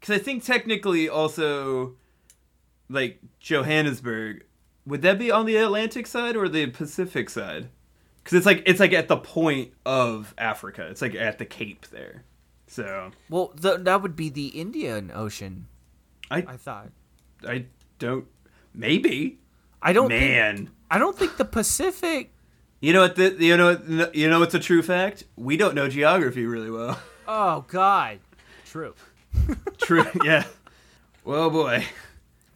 Because 0.00 0.18
I 0.18 0.22
think 0.22 0.44
technically 0.44 1.08
also, 1.08 1.96
like, 2.88 3.20
Johannesburg, 3.40 4.44
would 4.86 5.02
that 5.02 5.18
be 5.18 5.30
on 5.30 5.44
the 5.44 5.56
Atlantic 5.56 6.06
side 6.06 6.36
or 6.36 6.48
the 6.48 6.66
Pacific 6.66 7.28
side? 7.28 7.68
Because 8.22 8.38
it's 8.38 8.46
like 8.46 8.62
it's 8.66 8.80
like 8.80 8.92
at 8.92 9.08
the 9.08 9.16
point 9.16 9.72
of 9.84 10.34
Africa. 10.38 10.86
It's 10.90 11.02
like 11.02 11.14
at 11.14 11.38
the 11.38 11.46
Cape 11.46 11.86
there. 11.88 12.24
So 12.66 13.10
Well, 13.30 13.48
th- 13.48 13.80
that 13.80 14.02
would 14.02 14.16
be 14.16 14.28
the 14.28 14.48
Indian 14.48 15.10
Ocean. 15.14 15.66
I 16.30 16.38
I 16.46 16.56
thought. 16.56 16.90
I 17.46 17.66
don't 17.98 18.26
maybe 18.74 19.38
I 19.80 19.92
don't. 19.92 20.08
Think, 20.08 20.20
man. 20.20 20.70
I 20.90 20.98
don't 20.98 21.16
think 21.16 21.36
the 21.36 21.44
Pacific. 21.44 22.32
You 22.80 22.92
know 22.92 23.02
what? 23.02 23.16
The, 23.16 23.36
you 23.38 23.56
know 23.56 24.10
you 24.14 24.28
know 24.28 24.40
what's 24.40 24.54
a 24.54 24.58
true 24.60 24.82
fact? 24.82 25.24
We 25.36 25.56
don't 25.56 25.74
know 25.74 25.88
geography 25.88 26.46
really 26.46 26.70
well. 26.70 27.00
Oh 27.26 27.64
God. 27.68 28.20
True. 28.64 28.94
True. 29.78 30.06
yeah. 30.24 30.44
Well, 31.24 31.50
boy. 31.50 31.84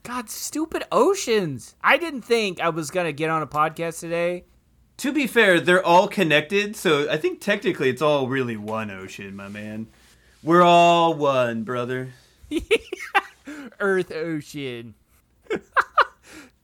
God, 0.03 0.29
stupid 0.31 0.85
oceans. 0.91 1.75
I 1.83 1.97
didn't 1.97 2.23
think 2.23 2.61
I 2.61 2.71
was 2.71 2.91
gonna 2.91 3.13
get 3.13 3.31
on 3.31 3.43
a 3.43 3.47
podcast 3.47 4.01
today. 4.01 4.45
To 4.99 5.13
be 5.13 5.27
fair, 5.27 5.61
they're 5.61 5.85
all 5.85 6.07
connected, 6.09 6.77
so 6.77 7.11
I 7.11 7.17
think 7.17 7.41
technically 7.41 7.89
it's 7.89 8.03
all 8.03 8.29
really 8.29 8.57
one 8.57 8.91
ocean, 8.91 9.35
my 9.35 9.49
man. 9.49 9.89
We're 10.43 10.63
all 10.63 11.15
one, 11.15 11.63
brother. 11.65 12.13
Earth 13.81 14.13
Ocean. 14.13 14.95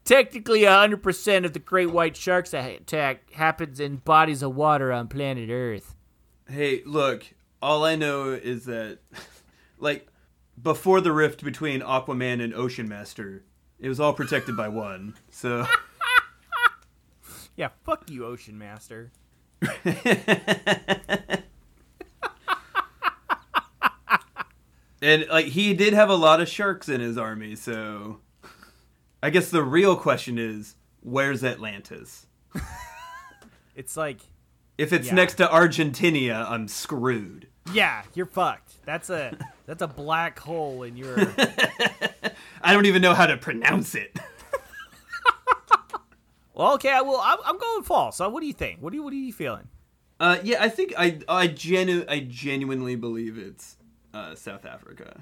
Technically, 0.09 0.61
100% 0.61 1.45
of 1.45 1.53
the 1.53 1.59
great 1.59 1.91
white 1.91 2.17
sharks 2.17 2.51
attack 2.51 3.31
happens 3.33 3.79
in 3.79 3.97
bodies 3.97 4.41
of 4.41 4.55
water 4.55 4.91
on 4.91 5.07
planet 5.07 5.51
Earth. 5.51 5.95
Hey, 6.49 6.81
look, 6.83 7.35
all 7.61 7.85
I 7.85 7.95
know 7.95 8.31
is 8.31 8.65
that, 8.65 8.97
like, 9.77 10.07
before 10.59 10.99
the 10.99 11.11
rift 11.11 11.43
between 11.43 11.81
Aquaman 11.81 12.43
and 12.43 12.55
Ocean 12.55 12.89
Master, 12.89 13.43
it 13.79 13.87
was 13.87 13.99
all 13.99 14.13
protected 14.13 14.57
by 14.57 14.67
one. 14.67 15.13
So, 15.29 15.67
Yeah, 17.55 17.69
fuck 17.83 18.09
you, 18.09 18.25
Ocean 18.25 18.57
Master. 18.57 19.11
and 25.03 25.27
like 25.29 25.45
he 25.45 25.75
did 25.75 25.93
have 25.93 26.09
a 26.09 26.15
lot 26.15 26.41
of 26.41 26.49
sharks 26.49 26.89
in 26.89 26.99
his 26.99 27.15
army. 27.15 27.55
So, 27.55 28.21
I 29.21 29.29
guess 29.29 29.49
the 29.49 29.63
real 29.63 29.95
question 29.95 30.37
is, 30.37 30.75
where's 31.01 31.43
Atlantis? 31.43 32.25
It's 33.75 33.95
like, 33.95 34.19
If 34.77 34.91
it's 34.91 35.07
Yeah. 35.07 35.13
next 35.15 35.35
to 35.35 35.49
Argentina, 35.49 36.45
I'm 36.49 36.67
screwed. 36.67 37.47
yeah, 37.71 38.03
you're 38.13 38.25
fucked. 38.25 38.73
That's 38.85 39.09
a 39.09 39.37
that's 39.65 39.81
a 39.81 39.87
black 39.87 40.37
hole 40.39 40.83
in 40.83 40.97
your. 40.97 41.15
I 42.61 42.73
don't 42.73 42.85
even 42.87 43.01
know 43.01 43.13
how 43.13 43.25
to 43.27 43.37
pronounce 43.37 43.95
it. 43.95 44.17
Well, 46.53 46.73
okay, 46.73 46.91
I 46.91 46.99
will. 47.01 47.19
I'm, 47.23 47.37
I'm 47.45 47.57
going 47.57 47.83
false. 47.83 48.17
So, 48.17 48.27
what 48.27 48.41
do 48.41 48.47
you 48.47 48.51
think? 48.53 48.81
What 48.81 48.89
do 48.91 48.97
you 48.97 49.03
What 49.03 49.13
are 49.13 49.15
you 49.15 49.31
feeling? 49.31 49.69
Uh, 50.19 50.39
yeah, 50.43 50.61
I 50.61 50.67
think 50.67 50.93
I 50.97 51.19
I 51.29 51.47
genu- 51.47 52.03
I 52.09 52.19
genuinely 52.19 52.97
believe 52.97 53.37
it's 53.37 53.77
uh, 54.13 54.35
South 54.35 54.65
Africa 54.65 55.21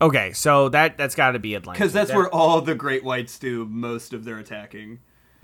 Okay, 0.00 0.32
so 0.32 0.68
that 0.70 0.98
that's 0.98 1.14
got 1.14 1.32
to 1.32 1.38
be 1.38 1.54
Atlantis. 1.56 1.78
because 1.78 1.92
that's 1.92 2.10
That- 2.10 2.16
where 2.16 2.28
all 2.28 2.60
the 2.60 2.74
great 2.74 3.04
whites 3.04 3.38
do 3.38 3.64
most 3.66 4.12
of 4.12 4.24
their 4.24 4.38
attacking. 4.38 4.98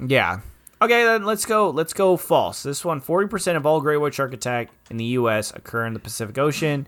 Yeah. 0.04 0.40
Okay, 0.82 1.04
then 1.04 1.24
let's 1.24 1.44
go. 1.44 1.68
Let's 1.70 1.92
go 1.92 2.16
false. 2.16 2.62
This 2.62 2.84
one: 2.84 3.00
forty 3.00 3.28
percent 3.28 3.56
of 3.56 3.66
all 3.66 3.80
great 3.80 3.98
white 3.98 4.14
shark 4.14 4.32
attack 4.32 4.68
in 4.90 4.96
the 4.96 5.04
U.S. 5.04 5.52
occur 5.54 5.84
in 5.86 5.92
the 5.94 6.00
Pacific 6.00 6.36
Ocean, 6.38 6.86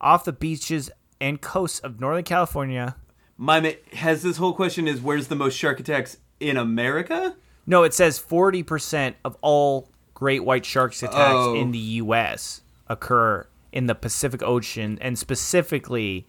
off 0.00 0.24
the 0.24 0.32
beaches 0.32 0.90
and 1.20 1.40
coasts 1.40 1.78
of 1.80 2.00
Northern 2.00 2.24
California. 2.24 2.96
My 3.38 3.60
ma- 3.60 3.70
has 3.94 4.22
this 4.22 4.36
whole 4.36 4.52
question 4.52 4.86
is 4.86 5.00
where's 5.00 5.28
the 5.28 5.36
most 5.36 5.56
shark 5.56 5.80
attacks 5.80 6.18
in 6.38 6.56
America? 6.58 7.34
No, 7.66 7.82
it 7.82 7.94
says 7.94 8.18
forty 8.18 8.62
percent 8.62 9.16
of 9.24 9.36
all 9.40 9.88
great 10.12 10.44
white 10.44 10.66
sharks 10.66 11.02
attacks 11.02 11.16
Oh. 11.34 11.54
in 11.54 11.72
the 11.72 11.78
U.S. 11.78 12.60
occur 12.88 13.46
in 13.72 13.86
the 13.86 13.94
Pacific 13.94 14.42
Ocean 14.42 14.98
and 15.00 15.18
specifically 15.18 16.26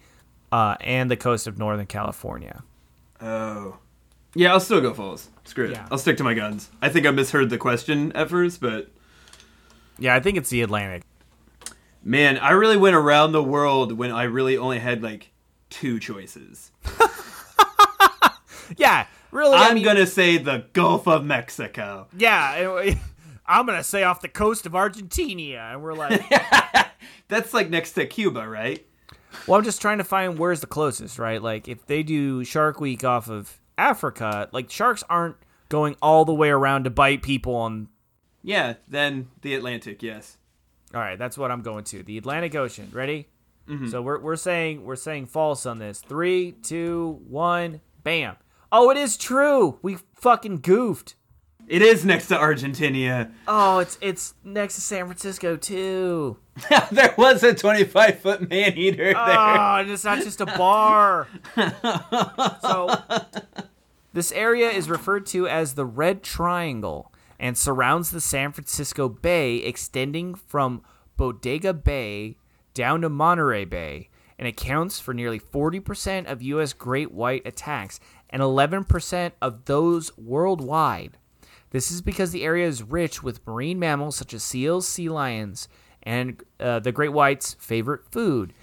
uh, 0.52 0.76
and 0.82 1.10
the 1.10 1.18
coast 1.18 1.48
of 1.48 1.58
Northern 1.58 1.86
California. 1.86 2.64
Oh, 3.22 3.78
yeah, 4.36 4.52
I'll 4.54 4.60
still 4.60 4.82
go 4.82 4.94
false. 4.94 5.30
Screw 5.44 5.66
it. 5.66 5.72
Yeah. 5.72 5.88
I'll 5.92 5.98
stick 5.98 6.18
to 6.18 6.24
my 6.24 6.34
guns. 6.34 6.70
I 6.82 6.90
think 6.90 7.06
I 7.06 7.12
misheard 7.12 7.50
the 7.50 7.58
question 7.58 8.12
at 8.14 8.30
first, 8.30 8.62
but 8.62 8.90
Yeah, 10.00 10.16
I 10.16 10.20
think 10.20 10.38
it's 10.38 10.50
the 10.50 10.62
Atlantic. 10.62 11.04
man, 12.04 12.38
I 12.38 12.52
really 12.52 12.78
went 12.78 12.96
around 12.96 13.32
the 13.32 13.44
world 13.44 13.92
when 13.94 14.12
I 14.12 14.24
really 14.24 14.58
only 14.58 14.80
had 14.80 15.04
like 15.04 15.32
two 15.70 16.00
choices. 16.00 16.72
Yeah, 18.78 19.06
really. 19.32 19.56
I 19.58 19.68
I'm 19.68 19.76
mean- 19.76 19.84
gonna 19.84 20.08
say 20.08 20.38
the 20.38 20.66
Gulf 20.72 21.06
of 21.08 21.26
Mexico. 21.26 22.08
Yeah, 22.18 22.94
I'm 23.46 23.66
gonna 23.66 23.84
say 23.84 24.04
off 24.04 24.22
the 24.22 24.30
coast 24.30 24.66
of 24.66 24.76
Argentina, 24.76 25.72
and 25.74 25.84
we're 25.84 25.94
like, 25.94 26.24
That's 27.28 27.54
like 27.54 27.70
next 27.70 27.92
to 27.94 28.06
Cuba, 28.06 28.48
right? 28.48 28.86
Well, 29.48 29.58
I'm 29.58 29.64
just 29.64 29.82
trying 29.82 29.98
to 30.00 30.04
find 30.04 30.38
where's 30.38 30.62
the 30.62 30.68
closest, 30.68 31.20
right? 31.20 31.42
Like, 31.42 31.68
if 31.68 31.86
they 31.86 32.04
do 32.04 32.44
Shark 32.44 32.80
Week 32.80 33.04
off 33.04 33.30
of 33.30 33.60
Africa, 33.78 34.50
like 34.52 34.70
sharks 34.70 35.04
aren't 35.10 35.38
going 35.70 35.96
all 36.02 36.26
the 36.26 36.34
way 36.34 36.50
around 36.50 36.84
to 36.84 36.90
bite 36.90 37.24
people 37.24 37.56
on. 37.56 37.88
Yeah, 38.44 38.76
then 38.88 39.30
the 39.42 39.56
Atlantic, 39.56 40.04
yes. 40.04 40.38
All 40.94 41.02
right, 41.02 41.18
that's 41.18 41.38
what 41.38 41.52
I'm 41.52 41.62
going 41.62 41.84
to. 41.86 42.04
The 42.04 42.18
Atlantic 42.18 42.56
Ocean. 42.56 42.90
Ready? 42.92 43.28
Mm-hmm. 43.68 43.88
So 43.88 44.02
we're 44.02 44.20
we're 44.20 44.36
saying 44.36 44.84
we're 44.84 44.96
saying 44.96 45.28
false 45.28 45.66
on 45.66 45.80
this. 45.80 46.00
Three, 46.00 46.52
two, 46.52 47.22
one, 47.28 47.82
bam. 48.04 48.36
Oh, 48.72 48.90
it 48.90 48.98
is 48.98 49.18
true. 49.18 49.80
We 49.82 49.98
fucking 50.16 50.58
goofed. 50.58 51.16
It 51.68 51.82
is 51.82 52.04
next 52.04 52.28
to 52.28 52.38
Argentina. 52.38 53.32
Oh, 53.48 53.80
it's 53.80 53.98
it's 54.02 54.34
next 54.44 54.76
to 54.76 54.82
San 54.82 55.06
Francisco 55.06 55.56
too. 55.56 56.38
there 56.92 57.14
was 57.18 57.44
a 57.44 57.54
25 57.54 58.20
foot 58.20 58.50
man 58.50 58.78
eater 58.78 59.14
ah, 59.16 59.26
there. 59.26 59.38
Oh, 59.38 59.82
and 59.82 59.92
it's 59.92 60.04
not 60.04 60.20
just 60.20 60.42
a 60.42 60.46
bar. 60.46 61.28
so, 62.62 62.90
this 64.14 64.32
area 64.34 64.70
is 64.70 64.90
referred 64.90 65.26
to 65.28 65.48
as 65.48 65.74
the 65.74 65.86
Red 65.86 66.24
Triangle 66.24 67.12
and 67.40 67.58
surrounds 67.58 68.12
the 68.12 68.22
San 68.22 68.52
Francisco 68.52 69.10
Bay, 69.10 69.56
extending 69.58 70.36
from 70.36 70.82
Bodega 71.18 71.74
Bay 71.74 72.38
down 72.74 73.02
to 73.02 73.10
Monterey 73.10 73.66
Bay, 73.66 74.10
and 74.38 74.48
accounts 74.48 75.00
for 75.00 75.14
nearly 75.14 75.40
40% 75.40 76.26
of 76.26 76.42
U.S. 76.42 76.74
great 76.74 77.12
white 77.12 77.46
attacks 77.46 78.00
and 78.30 78.42
11% 78.42 79.32
of 79.42 79.66
those 79.66 80.18
worldwide. 80.18 81.18
This 81.72 81.90
is 81.90 82.02
because 82.02 82.32
the 82.32 82.44
area 82.44 82.68
is 82.68 82.84
rich 82.84 83.24
with 83.24 83.46
marine 83.48 83.80
mammals 83.80 84.16
such 84.16 84.34
as 84.34 84.44
seals, 84.44 84.88
sea 84.88 85.10
lions, 85.10 85.68
and 86.04 86.42
uh, 86.60 86.80
the 86.80 86.92
great 86.92 87.14
white's 87.14 87.54
favorite 87.56 88.02
food, 88.12 88.54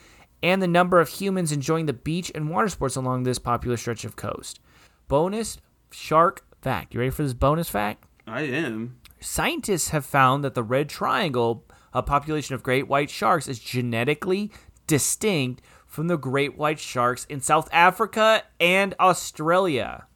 and 0.43 0.63
the 0.63 0.69
number 0.69 1.01
of 1.01 1.09
humans 1.09 1.51
enjoying 1.51 1.87
the 1.87 1.93
beach 1.93 2.31
and 2.35 2.51
water 2.51 2.69
sports 2.69 2.97
along 2.97 3.23
this 3.23 3.39
popular 3.39 3.77
stretch 3.77 4.05
of 4.05 4.17
coast. 4.17 4.61
Bonus 5.09 5.59
shark 5.91 6.45
fact. 6.61 6.93
You 6.93 7.01
ready 7.01 7.11
for 7.11 7.23
this 7.23 7.35
bonus 7.35 7.69
fact? 7.69 8.05
I 8.27 8.43
am. 8.43 8.99
Scientists 9.21 9.89
have 9.89 10.05
found 10.05 10.45
that 10.45 10.55
the 10.55 10.63
red 10.63 10.89
triangle, 10.89 11.65
a 11.93 12.03
population 12.03 12.55
of 12.55 12.63
great 12.63 12.89
white 12.89 13.11
sharks, 13.11 13.49
is 13.49 13.59
genetically 13.59 14.53
distinct 14.87 15.63
from 15.87 16.09
the 16.09 16.19
great 16.19 16.59
white 16.59 16.79
sharks 16.79 17.25
in 17.25 17.41
South 17.41 17.69
Africa 17.73 18.43
and 18.61 18.95
Australia. 19.01 20.08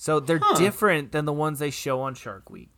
So 0.00 0.20
they're 0.20 0.40
different 0.56 1.10
than 1.10 1.24
the 1.24 1.32
ones 1.32 1.58
they 1.58 1.70
show 1.70 2.02
on 2.02 2.14
Shark 2.14 2.50
Week 2.50 2.70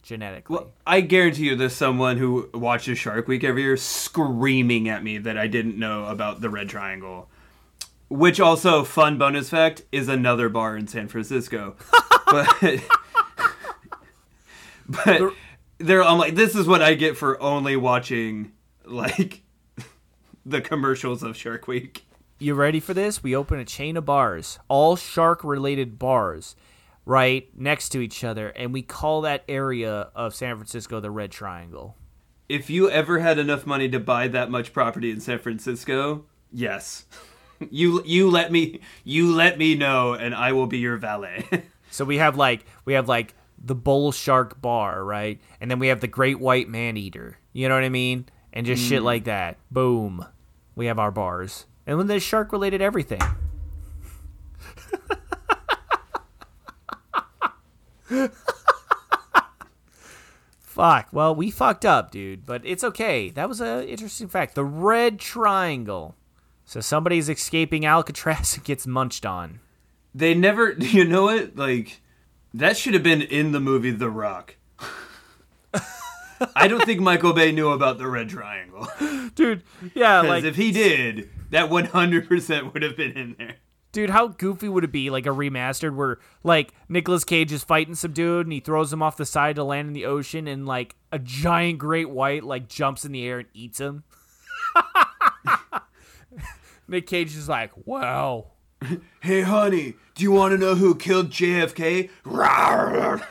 genetically. 0.00 0.54
Well, 0.54 0.70
I 0.86 1.00
guarantee 1.00 1.46
you 1.46 1.56
there's 1.56 1.74
someone 1.74 2.18
who 2.18 2.48
watches 2.54 2.98
Shark 2.98 3.26
Week 3.26 3.42
every 3.42 3.62
year 3.62 3.76
screaming 3.76 4.88
at 4.88 5.02
me 5.02 5.18
that 5.18 5.36
I 5.36 5.48
didn't 5.48 5.76
know 5.76 6.04
about 6.04 6.40
the 6.40 6.48
Red 6.48 6.68
Triangle. 6.68 7.28
Which 8.08 8.38
also, 8.38 8.84
fun 8.84 9.18
bonus 9.18 9.50
fact, 9.50 9.82
is 9.90 10.08
another 10.08 10.48
bar 10.48 10.76
in 10.76 10.86
San 10.86 11.08
Francisco. 11.08 11.74
but 12.30 12.80
but 14.88 15.34
they're 15.78 16.04
I'm 16.04 16.18
like, 16.18 16.36
this 16.36 16.54
is 16.54 16.68
what 16.68 16.80
I 16.80 16.94
get 16.94 17.16
for 17.16 17.42
only 17.42 17.74
watching 17.74 18.52
like 18.84 19.42
the 20.46 20.60
commercials 20.60 21.24
of 21.24 21.36
Shark 21.36 21.66
Week. 21.66 22.04
You 22.38 22.54
ready 22.54 22.78
for 22.78 22.94
this? 22.94 23.20
We 23.20 23.34
open 23.34 23.58
a 23.58 23.64
chain 23.64 23.96
of 23.96 24.04
bars, 24.04 24.60
all 24.68 24.94
shark 24.94 25.42
related 25.42 25.98
bars, 25.98 26.54
right 27.08 27.48
next 27.56 27.88
to 27.88 28.00
each 28.00 28.22
other, 28.22 28.48
and 28.50 28.72
we 28.72 28.82
call 28.82 29.22
that 29.22 29.42
area 29.48 30.10
of 30.14 30.34
San 30.34 30.56
Francisco 30.56 31.00
the 31.00 31.10
Red 31.10 31.30
Triangle. 31.30 31.96
If 32.50 32.68
you 32.68 32.90
ever 32.90 33.18
had 33.18 33.38
enough 33.38 33.66
money 33.66 33.88
to 33.88 33.98
buy 33.98 34.28
that 34.28 34.50
much 34.50 34.74
property 34.74 35.10
in 35.10 35.20
San 35.20 35.38
Francisco, 35.38 36.26
yes. 36.52 37.06
You 37.72 38.04
you 38.04 38.30
let 38.30 38.52
me 38.52 38.78
you 39.02 39.34
let 39.34 39.58
me 39.58 39.74
know 39.74 40.12
and 40.12 40.32
I 40.32 40.52
will 40.52 40.68
be 40.68 40.78
your 40.78 40.96
valet. 40.96 41.44
So 41.90 42.04
we 42.04 42.18
have 42.18 42.36
like 42.36 42.64
we 42.84 42.92
have 42.92 43.08
like 43.08 43.34
the 43.58 43.74
bull 43.74 44.12
shark 44.12 44.60
bar, 44.60 45.02
right? 45.02 45.40
And 45.60 45.68
then 45.68 45.80
we 45.80 45.88
have 45.88 46.00
the 46.00 46.06
great 46.06 46.38
white 46.38 46.68
man 46.68 46.96
eater. 46.96 47.38
You 47.52 47.68
know 47.68 47.74
what 47.74 47.82
I 47.82 47.88
mean? 47.88 48.26
And 48.52 48.64
just 48.64 48.84
shit 48.84 49.00
mm. 49.00 49.06
like 49.06 49.24
that. 49.24 49.56
Boom. 49.72 50.24
We 50.76 50.86
have 50.86 51.00
our 51.00 51.10
bars. 51.10 51.66
And 51.86 51.98
then 51.98 52.06
there's 52.06 52.22
shark 52.22 52.52
related 52.52 52.80
everything. 52.80 53.22
Fuck. 60.58 61.08
Well, 61.12 61.34
we 61.34 61.50
fucked 61.50 61.84
up, 61.84 62.10
dude, 62.10 62.46
but 62.46 62.62
it's 62.64 62.84
okay. 62.84 63.30
That 63.30 63.48
was 63.48 63.60
an 63.60 63.82
interesting 63.84 64.28
fact. 64.28 64.54
The 64.54 64.64
red 64.64 65.18
triangle. 65.18 66.14
So 66.64 66.80
somebody's 66.80 67.28
escaping 67.28 67.84
Alcatraz 67.84 68.54
and 68.56 68.64
gets 68.64 68.86
munched 68.86 69.26
on. 69.26 69.60
They 70.14 70.34
never. 70.34 70.72
You 70.78 71.04
know 71.04 71.24
what? 71.24 71.56
Like 71.56 72.00
that 72.54 72.76
should 72.76 72.94
have 72.94 73.02
been 73.02 73.22
in 73.22 73.52
the 73.52 73.60
movie 73.60 73.90
The 73.90 74.10
Rock. 74.10 74.56
I 76.54 76.68
don't 76.68 76.84
think 76.84 77.00
Michael 77.00 77.32
Bay 77.32 77.50
knew 77.50 77.70
about 77.70 77.98
the 77.98 78.06
red 78.06 78.28
triangle. 78.28 78.86
Dude, 79.34 79.64
yeah, 79.94 80.20
like 80.20 80.44
if 80.44 80.54
he 80.54 80.70
did, 80.70 81.28
that 81.50 81.68
100% 81.68 82.72
would 82.72 82.82
have 82.82 82.96
been 82.96 83.10
in 83.12 83.34
there. 83.36 83.56
Dude, 83.98 84.10
how 84.10 84.28
goofy 84.28 84.68
would 84.68 84.84
it 84.84 84.92
be 84.92 85.10
like 85.10 85.26
a 85.26 85.30
remastered 85.30 85.96
where 85.96 86.18
like 86.44 86.72
Nicolas 86.88 87.24
Cage 87.24 87.50
is 87.50 87.64
fighting 87.64 87.96
some 87.96 88.12
dude 88.12 88.46
and 88.46 88.52
he 88.52 88.60
throws 88.60 88.92
him 88.92 89.02
off 89.02 89.16
the 89.16 89.26
side 89.26 89.56
to 89.56 89.64
land 89.64 89.88
in 89.88 89.92
the 89.92 90.06
ocean 90.06 90.46
and 90.46 90.66
like 90.66 90.94
a 91.10 91.18
giant 91.18 91.78
great 91.78 92.08
white 92.08 92.44
like 92.44 92.68
jumps 92.68 93.04
in 93.04 93.10
the 93.10 93.26
air 93.26 93.40
and 93.40 93.48
eats 93.54 93.80
him. 93.80 94.04
Nick 96.86 97.08
Cage 97.08 97.34
is 97.34 97.48
like, 97.48 97.72
"Wow." 97.86 98.52
Hey, 99.20 99.40
honey, 99.40 99.94
do 100.14 100.22
you 100.22 100.30
want 100.30 100.52
to 100.52 100.58
know 100.58 100.76
who 100.76 100.94
killed 100.94 101.30
JFK? 101.30 102.08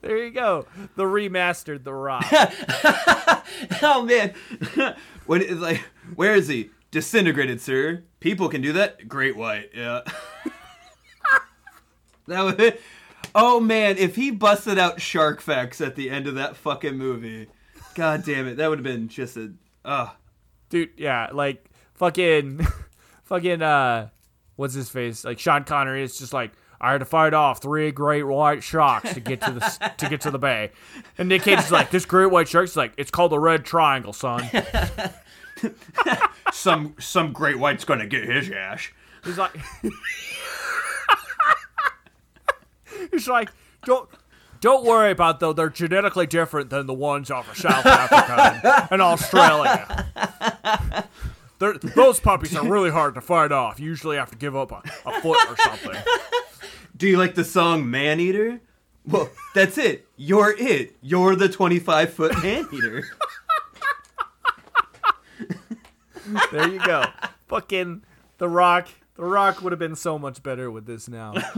There 0.00 0.16
you 0.16 0.30
go. 0.30 0.66
The 0.96 1.04
remastered 1.04 1.84
The 1.84 1.94
Rock. 1.94 2.24
oh 3.82 4.02
man, 4.02 4.34
when 5.26 5.42
it's 5.42 5.60
like, 5.60 5.84
where 6.16 6.34
is 6.34 6.48
he? 6.48 6.70
Disintegrated, 6.90 7.60
sir. 7.60 8.04
People 8.20 8.48
can 8.48 8.62
do 8.62 8.72
that. 8.72 9.08
Great 9.08 9.36
white, 9.36 9.70
yeah. 9.74 10.00
that 12.26 12.42
was 12.42 12.54
it. 12.58 12.80
Oh 13.34 13.60
man, 13.60 13.98
if 13.98 14.16
he 14.16 14.30
busted 14.30 14.78
out 14.78 15.00
shark 15.00 15.40
facts 15.40 15.80
at 15.80 15.96
the 15.96 16.10
end 16.10 16.26
of 16.26 16.36
that 16.36 16.56
fucking 16.56 16.96
movie, 16.96 17.48
god 17.94 18.24
damn 18.24 18.46
it, 18.46 18.56
that 18.56 18.68
would 18.68 18.78
have 18.78 18.84
been 18.84 19.08
just 19.08 19.36
a. 19.36 19.52
Uh, 19.84 20.10
dude 20.68 20.90
yeah 20.96 21.28
like 21.32 21.64
fucking 21.94 22.66
fucking 23.24 23.62
uh 23.62 24.08
what's 24.56 24.74
his 24.74 24.88
face 24.88 25.24
like 25.24 25.38
sean 25.38 25.64
connery 25.64 26.02
is 26.02 26.18
just 26.18 26.32
like 26.32 26.52
i 26.80 26.92
had 26.92 26.98
to 26.98 27.04
fight 27.04 27.34
off 27.34 27.62
three 27.62 27.90
great 27.90 28.22
white 28.24 28.62
sharks 28.62 29.14
to 29.14 29.20
get 29.20 29.40
to 29.40 29.52
the 29.52 29.92
to 29.96 30.08
get 30.08 30.20
to 30.20 30.30
the 30.30 30.38
bay 30.38 30.70
and 31.16 31.28
nick 31.28 31.42
cage 31.42 31.58
is 31.58 31.70
like 31.70 31.90
this 31.90 32.04
great 32.04 32.30
white 32.30 32.48
shark's 32.48 32.76
like 32.76 32.92
it's 32.96 33.10
called 33.10 33.32
the 33.32 33.38
red 33.38 33.64
triangle 33.64 34.12
son 34.12 34.48
some 36.52 36.94
some 36.98 37.32
great 37.32 37.58
white's 37.58 37.84
gonna 37.84 38.06
get 38.06 38.24
his 38.24 38.50
ash. 38.50 38.92
he's 39.24 39.38
like 39.38 39.56
he's 43.10 43.28
like 43.28 43.50
don't 43.84 44.08
don't 44.60 44.84
worry 44.84 45.10
about 45.10 45.40
though 45.40 45.52
they're 45.52 45.70
genetically 45.70 46.26
different 46.26 46.70
than 46.70 46.86
the 46.86 46.94
ones 46.94 47.30
off 47.30 47.50
of 47.50 47.56
south 47.56 47.86
africa 47.86 48.60
and, 48.64 48.88
and 48.92 49.02
australia 49.02 50.06
They're, 51.58 51.76
those 51.76 52.20
puppies 52.20 52.54
are 52.54 52.68
really 52.68 52.90
hard 52.90 53.16
to 53.16 53.20
fight 53.20 53.50
off. 53.50 53.80
You 53.80 53.86
usually 53.86 54.16
have 54.16 54.30
to 54.30 54.36
give 54.36 54.54
up 54.54 54.70
a, 54.70 54.80
a 55.04 55.20
foot 55.20 55.38
or 55.50 55.56
something. 55.56 55.96
Do 56.96 57.08
you 57.08 57.18
like 57.18 57.34
the 57.34 57.44
song 57.44 57.90
Man 57.90 58.20
Eater? 58.20 58.60
Well, 59.04 59.28
that's 59.54 59.76
it. 59.76 60.06
You're 60.16 60.54
it. 60.56 60.94
You're 61.02 61.34
the 61.34 61.48
25 61.48 62.12
foot 62.12 62.42
man 62.42 62.68
eater. 62.72 63.08
There 66.52 66.68
you 66.68 66.78
go. 66.84 67.04
Fucking 67.48 68.02
The 68.38 68.48
Rock. 68.48 68.88
The 69.16 69.24
Rock 69.24 69.62
would 69.62 69.72
have 69.72 69.78
been 69.80 69.96
so 69.96 70.16
much 70.18 70.42
better 70.44 70.70
with 70.70 70.86
this 70.86 71.08
now. 71.08 71.32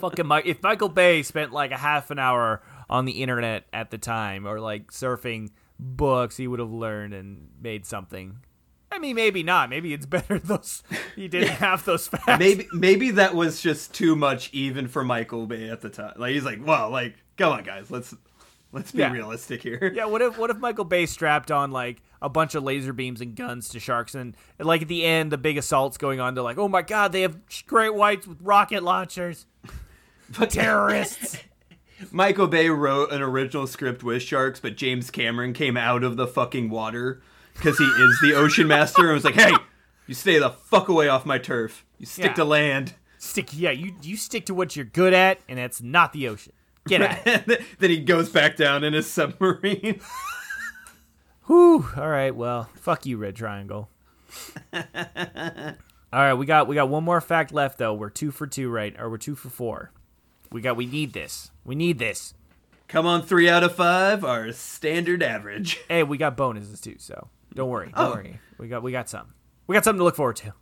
Fucking 0.00 0.26
Mike. 0.26 0.46
If 0.46 0.62
Michael 0.62 0.88
Bay 0.88 1.22
spent 1.22 1.52
like 1.52 1.72
a 1.72 1.76
half 1.76 2.10
an 2.10 2.18
hour 2.18 2.62
on 2.88 3.04
the 3.04 3.22
internet 3.22 3.64
at 3.72 3.90
the 3.90 3.98
time, 3.98 4.46
or 4.46 4.60
like 4.60 4.90
surfing 4.92 5.50
books, 5.78 6.36
he 6.36 6.46
would 6.46 6.60
have 6.60 6.70
learned 6.72 7.14
and 7.14 7.48
made 7.60 7.84
something. 7.86 8.38
I 8.92 8.98
mean, 8.98 9.14
maybe 9.16 9.42
not. 9.42 9.70
Maybe 9.70 9.92
it's 9.94 10.06
better 10.06 10.38
those 10.44 10.82
he 11.14 11.28
didn't 11.28 11.48
have 11.50 11.84
those 11.84 12.08
facts. 12.08 12.38
maybe 12.38 12.66
maybe 12.72 13.10
that 13.12 13.34
was 13.34 13.60
just 13.60 13.94
too 13.94 14.16
much 14.16 14.50
even 14.52 14.88
for 14.88 15.04
Michael 15.04 15.46
Bay 15.46 15.68
at 15.68 15.80
the 15.80 15.90
time. 15.90 16.14
Like 16.16 16.32
he's 16.32 16.44
like, 16.44 16.64
well, 16.64 16.90
like, 16.90 17.16
come 17.36 17.52
on, 17.52 17.62
guys, 17.64 17.90
let's 17.90 18.14
let's 18.72 18.92
be 18.92 18.98
Yeah. 18.98 19.12
realistic 19.12 19.62
here. 19.62 19.92
Yeah, 19.94 20.06
what 20.06 20.22
if 20.22 20.38
what 20.38 20.50
if 20.50 20.58
Michael 20.58 20.84
Bay 20.84 21.06
strapped 21.06 21.50
on 21.50 21.70
like 21.70 22.02
a 22.22 22.28
bunch 22.28 22.54
of 22.54 22.62
laser 22.62 22.92
beams 22.92 23.20
and 23.20 23.34
guns 23.34 23.68
to 23.70 23.80
sharks, 23.80 24.14
and, 24.14 24.36
like 24.58 24.82
at 24.82 24.88
the 24.88 25.04
end, 25.04 25.32
the 25.32 25.38
big 25.38 25.56
assault's 25.58 25.96
going 25.98 26.20
on. 26.20 26.34
They're 26.34 26.44
like, 26.44 26.58
"Oh 26.58 26.68
my 26.68 26.82
god, 26.82 27.12
they 27.12 27.22
have 27.22 27.36
great 27.66 27.94
whites 27.94 28.26
with 28.26 28.38
rocket 28.42 28.82
launchers, 28.82 29.46
terrorists." 30.48 31.38
Michael 32.10 32.46
Bay 32.46 32.70
wrote 32.70 33.12
an 33.12 33.20
original 33.20 33.66
script 33.66 34.02
with 34.02 34.22
sharks, 34.22 34.58
but 34.58 34.76
James 34.76 35.10
Cameron 35.10 35.52
came 35.52 35.76
out 35.76 36.02
of 36.02 36.16
the 36.16 36.26
fucking 36.26 36.70
water 36.70 37.20
because 37.54 37.76
he 37.76 37.84
is 37.84 38.18
the 38.22 38.32
ocean 38.34 38.66
master 38.68 39.02
and 39.04 39.12
was 39.14 39.24
like, 39.24 39.34
hey, 39.34 39.52
you 40.06 40.14
stay 40.14 40.38
the 40.38 40.48
fuck 40.48 40.88
away 40.88 41.08
off 41.08 41.26
my 41.26 41.36
turf. 41.36 41.84
You 41.98 42.06
stick 42.06 42.24
Yeah. 42.24 42.32
to 42.34 42.44
land. 42.44 42.94
Stick, 43.18 43.50
yeah, 43.52 43.70
you 43.70 43.92
you 44.00 44.16
stick 44.16 44.46
to 44.46 44.54
what 44.54 44.74
you're 44.76 44.86
good 44.86 45.12
at, 45.12 45.40
and 45.46 45.58
that's 45.58 45.82
not 45.82 46.14
the 46.14 46.26
ocean. 46.28 46.54
Get 46.88 47.02
out. 47.02 47.44
then 47.78 47.90
he 47.90 47.98
goes 48.00 48.30
back 48.30 48.56
down 48.56 48.82
in 48.82 48.94
his 48.94 49.06
submarine. 49.10 50.00
Whew. 51.50 51.84
All 51.96 52.08
right. 52.08 52.30
Well, 52.32 52.68
fuck 52.76 53.06
you, 53.06 53.16
Red 53.16 53.34
Triangle. 53.34 53.88
All 54.72 54.82
right, 56.12 56.34
we 56.34 56.46
got 56.46 56.68
we 56.68 56.76
got 56.76 56.88
one 56.88 57.02
more 57.02 57.20
fact 57.20 57.52
left 57.52 57.76
though. 57.78 57.92
We're 57.92 58.08
two 58.08 58.30
for 58.30 58.46
two, 58.46 58.70
right? 58.70 58.94
Or 59.00 59.10
we're 59.10 59.18
two 59.18 59.34
for 59.34 59.48
four. 59.48 59.90
We 60.52 60.60
got. 60.60 60.76
We 60.76 60.86
need 60.86 61.12
this. 61.12 61.50
We 61.64 61.74
need 61.74 61.98
this. 61.98 62.34
Come 62.86 63.04
on, 63.04 63.22
three 63.22 63.48
out 63.48 63.64
of 63.64 63.74
five, 63.74 64.24
our 64.24 64.52
standard 64.52 65.24
average. 65.24 65.80
Hey, 65.88 66.04
we 66.04 66.18
got 66.18 66.36
bonuses 66.36 66.80
too, 66.80 66.94
so 66.98 67.26
don't 67.52 67.68
worry. 67.68 67.92
Don't 67.96 68.06
Oh. 68.06 68.10
worry. 68.12 68.38
We 68.58 68.68
got 68.68 68.84
we 68.84 68.92
got 68.92 69.08
some. 69.08 69.34
We 69.66 69.74
got 69.74 69.82
something 69.82 69.98
to 69.98 70.04
look 70.04 70.14
forward 70.16 70.36
to. 70.36 70.54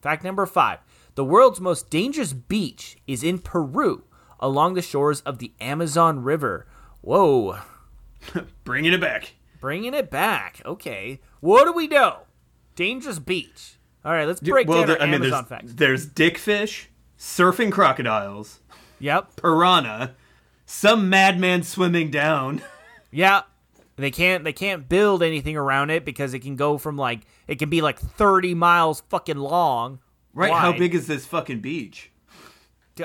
Fact 0.00 0.24
number 0.24 0.44
five: 0.46 0.80
the 1.14 1.24
world's 1.24 1.60
most 1.60 1.88
dangerous 1.88 2.32
beach 2.32 2.96
is 3.06 3.22
in 3.22 3.38
Peru, 3.38 4.02
along 4.40 4.74
the 4.74 4.82
shores 4.82 5.20
of 5.20 5.38
the 5.38 5.52
Amazon 5.60 6.24
River. 6.24 6.66
Whoa, 7.00 7.58
Bringing 8.64 8.92
it 8.92 9.00
back. 9.00 9.34
Bringing 9.62 9.94
it 9.94 10.10
back. 10.10 10.60
Okay, 10.66 11.20
what 11.40 11.64
do 11.64 11.72
we 11.72 11.86
know? 11.86 12.22
Dangerous 12.74 13.18
beach. 13.20 13.76
All 14.04 14.12
right, 14.12 14.26
let's 14.26 14.40
break 14.40 14.66
down 14.66 14.88
there- 14.88 15.00
our 15.00 15.06
Amazon 15.06 15.30
there's, 15.30 15.46
facts. 15.46 15.72
there's 15.74 16.06
dickfish, 16.06 16.88
surfing 17.16 17.70
crocodiles, 17.70 18.60
Yep. 18.98 19.36
piranha, 19.36 20.14
some 20.66 21.08
madman 21.08 21.62
swimming 21.62 22.10
down. 22.10 22.60
Yeah. 23.14 23.42
They 23.96 24.10
can't 24.10 24.42
they 24.42 24.54
can't 24.54 24.88
build 24.88 25.22
anything 25.22 25.54
around 25.54 25.90
it 25.90 26.02
because 26.06 26.32
it 26.32 26.38
can 26.38 26.56
go 26.56 26.78
from 26.78 26.96
like 26.96 27.20
it 27.46 27.58
can 27.58 27.68
be 27.68 27.82
like 27.82 27.98
30 27.98 28.54
miles 28.54 29.02
fucking 29.10 29.36
long. 29.36 29.98
Right? 30.32 30.50
How 30.50 30.72
big 30.72 30.94
is 30.94 31.06
this 31.06 31.26
fucking 31.26 31.60
beach? 31.60 32.10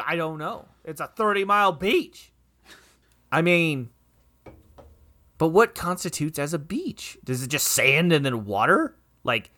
I 0.06 0.16
don't 0.16 0.38
know. 0.38 0.64
It's 0.86 1.02
a 1.02 1.08
30 1.08 1.44
mile 1.44 1.74
beach. 1.74 2.32
I 3.30 3.42
mean, 3.42 3.90
but 5.38 5.50
what 5.50 5.76
constitutes 5.76 6.40
as 6.40 6.54
a 6.54 6.60
beach? 6.60 7.18
Does 7.24 7.44
it 7.44 7.48
just 7.48 7.68
sand 7.68 8.12
and 8.12 8.26
then 8.26 8.46
water? 8.46 8.96
Like, 9.24 9.52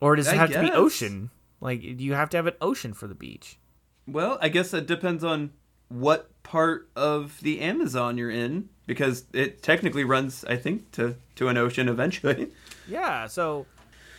or 0.00 0.16
does 0.16 0.28
it 0.28 0.34
I 0.34 0.36
have 0.36 0.52
to 0.52 0.60
be 0.60 0.70
ocean? 0.70 1.30
Like, 1.60 1.80
do 1.80 2.04
you 2.04 2.14
have 2.14 2.30
to 2.30 2.36
have 2.36 2.46
an 2.46 2.54
ocean 2.60 2.92
for 2.94 3.06
the 3.06 3.14
beach? 3.14 3.58
Well, 4.06 4.38
I 4.40 4.48
guess 4.48 4.70
that 4.70 4.86
depends 4.86 5.24
on 5.24 5.52
what 5.88 6.30
part 6.42 6.88
of 6.96 7.40
the 7.40 7.60
Amazon 7.60 8.18
you're 8.18 8.30
in, 8.30 8.68
because 8.86 9.24
it 9.32 9.62
technically 9.62 10.04
runs, 10.04 10.44
I 10.44 10.56
think, 10.56 10.90
to 10.92 11.16
to 11.36 11.48
an 11.48 11.56
ocean 11.56 11.88
eventually. 11.88 12.50
Yeah. 12.86 13.28
So, 13.28 13.64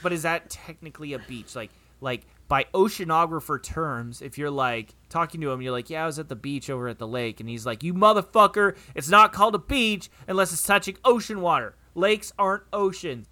but 0.02 0.12
is 0.12 0.24
that 0.24 0.50
technically 0.50 1.14
a 1.14 1.20
beach? 1.20 1.56
Like, 1.56 1.70
like 2.02 2.26
by 2.48 2.66
oceanographer 2.74 3.62
terms, 3.62 4.22
if 4.22 4.38
you're 4.38 4.52
like 4.52 4.94
talking 5.10 5.42
to 5.42 5.52
him, 5.52 5.62
you're 5.62 5.72
like, 5.72 5.90
"Yeah, 5.90 6.04
I 6.04 6.06
was 6.06 6.20
at 6.20 6.30
the 6.30 6.36
beach 6.36 6.70
over 6.70 6.88
at 6.88 7.00
the 7.00 7.08
lake," 7.08 7.40
and 7.40 7.50
he's 7.50 7.66
like, 7.66 7.84
"You 7.84 7.94
motherfucker! 7.94 8.76
It's 8.94 9.10
not 9.10 9.34
called 9.34 9.56
a 9.56 9.60
beach 9.60 10.10
unless 10.28 10.54
it's 10.54 10.64
touching 10.64 10.98
ocean 11.04 11.42
water. 11.42 11.76
Lakes 11.96 12.32
aren't 12.38 12.64
oceans." 12.72 13.28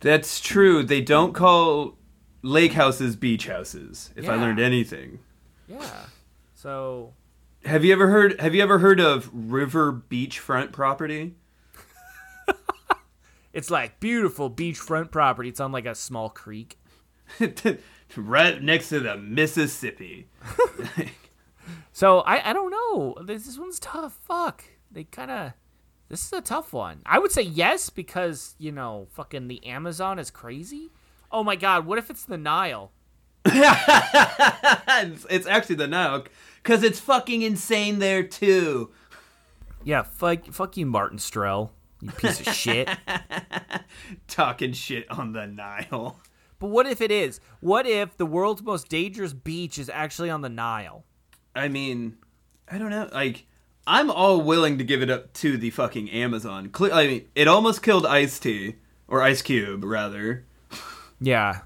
That's 0.00 0.40
true. 0.40 0.82
They 0.82 1.00
don't 1.00 1.32
call 1.32 1.96
lake 2.42 2.72
houses 2.72 3.16
beach 3.16 3.46
houses. 3.46 4.12
If 4.16 4.28
I 4.28 4.34
learned 4.36 4.60
anything. 4.60 5.20
Yeah. 5.66 6.06
So 6.54 7.14
Have 7.64 7.84
you 7.84 7.92
ever 7.92 8.08
heard 8.08 8.40
have 8.40 8.54
you 8.54 8.62
ever 8.62 8.78
heard 8.78 9.00
of 9.00 9.30
river 9.32 9.92
beachfront 9.92 10.72
property? 10.72 11.34
it's 13.52 13.70
like 13.70 13.98
beautiful 14.00 14.50
beachfront 14.50 15.10
property. 15.10 15.48
It's 15.48 15.60
on 15.60 15.72
like 15.72 15.86
a 15.86 15.94
small 15.94 16.28
creek. 16.28 16.78
right 18.16 18.62
next 18.62 18.88
to 18.90 19.00
the 19.00 19.16
Mississippi. 19.16 20.28
So 21.94 22.20
I 22.22 22.50
I 22.50 22.52
don't 22.52 22.70
know. 22.72 23.14
This, 23.24 23.46
this 23.46 23.56
one's 23.56 23.78
tough. 23.78 24.18
Fuck. 24.26 24.64
They 24.90 25.04
kind 25.04 25.30
of. 25.30 25.52
This 26.08 26.26
is 26.26 26.32
a 26.32 26.40
tough 26.40 26.72
one. 26.72 27.00
I 27.06 27.20
would 27.20 27.30
say 27.30 27.42
yes 27.42 27.88
because 27.88 28.56
you 28.58 28.72
know 28.72 29.06
fucking 29.12 29.46
the 29.46 29.64
Amazon 29.64 30.18
is 30.18 30.30
crazy. 30.30 30.90
Oh 31.30 31.44
my 31.44 31.54
god, 31.54 31.86
what 31.86 31.98
if 31.98 32.10
it's 32.10 32.24
the 32.24 32.36
Nile? 32.36 32.90
it's, 33.46 35.26
it's 35.30 35.46
actually 35.46 35.76
the 35.76 35.86
Nile, 35.86 36.24
cause 36.64 36.82
it's 36.82 36.98
fucking 36.98 37.42
insane 37.42 38.00
there 38.00 38.24
too. 38.24 38.90
Yeah, 39.84 40.02
fuck, 40.02 40.46
fuck 40.46 40.76
you, 40.76 40.86
Martin 40.86 41.18
Strel, 41.18 41.70
you 42.00 42.10
piece 42.10 42.40
of 42.40 42.54
shit. 42.54 42.88
Talking 44.28 44.72
shit 44.72 45.08
on 45.10 45.32
the 45.32 45.46
Nile. 45.46 46.20
But 46.58 46.68
what 46.68 46.86
if 46.86 47.00
it 47.00 47.10
is? 47.10 47.40
What 47.60 47.86
if 47.86 48.16
the 48.16 48.26
world's 48.26 48.62
most 48.62 48.88
dangerous 48.88 49.32
beach 49.32 49.78
is 49.78 49.88
actually 49.88 50.30
on 50.30 50.40
the 50.40 50.48
Nile? 50.48 51.04
I 51.54 51.68
mean, 51.68 52.16
I 52.68 52.78
don't 52.78 52.90
know. 52.90 53.08
Like, 53.12 53.46
I'm 53.86 54.10
all 54.10 54.40
willing 54.40 54.78
to 54.78 54.84
give 54.84 55.02
it 55.02 55.10
up 55.10 55.32
to 55.34 55.56
the 55.58 55.70
fucking 55.70 56.10
Amazon. 56.10 56.68
Cle- 56.70 56.92
I 56.92 57.06
mean, 57.06 57.28
it 57.34 57.48
almost 57.48 57.82
killed 57.82 58.06
Ice 58.06 58.38
T 58.38 58.76
or 59.08 59.22
Ice 59.22 59.42
Cube, 59.42 59.84
rather. 59.84 60.44
Yeah, 61.20 61.60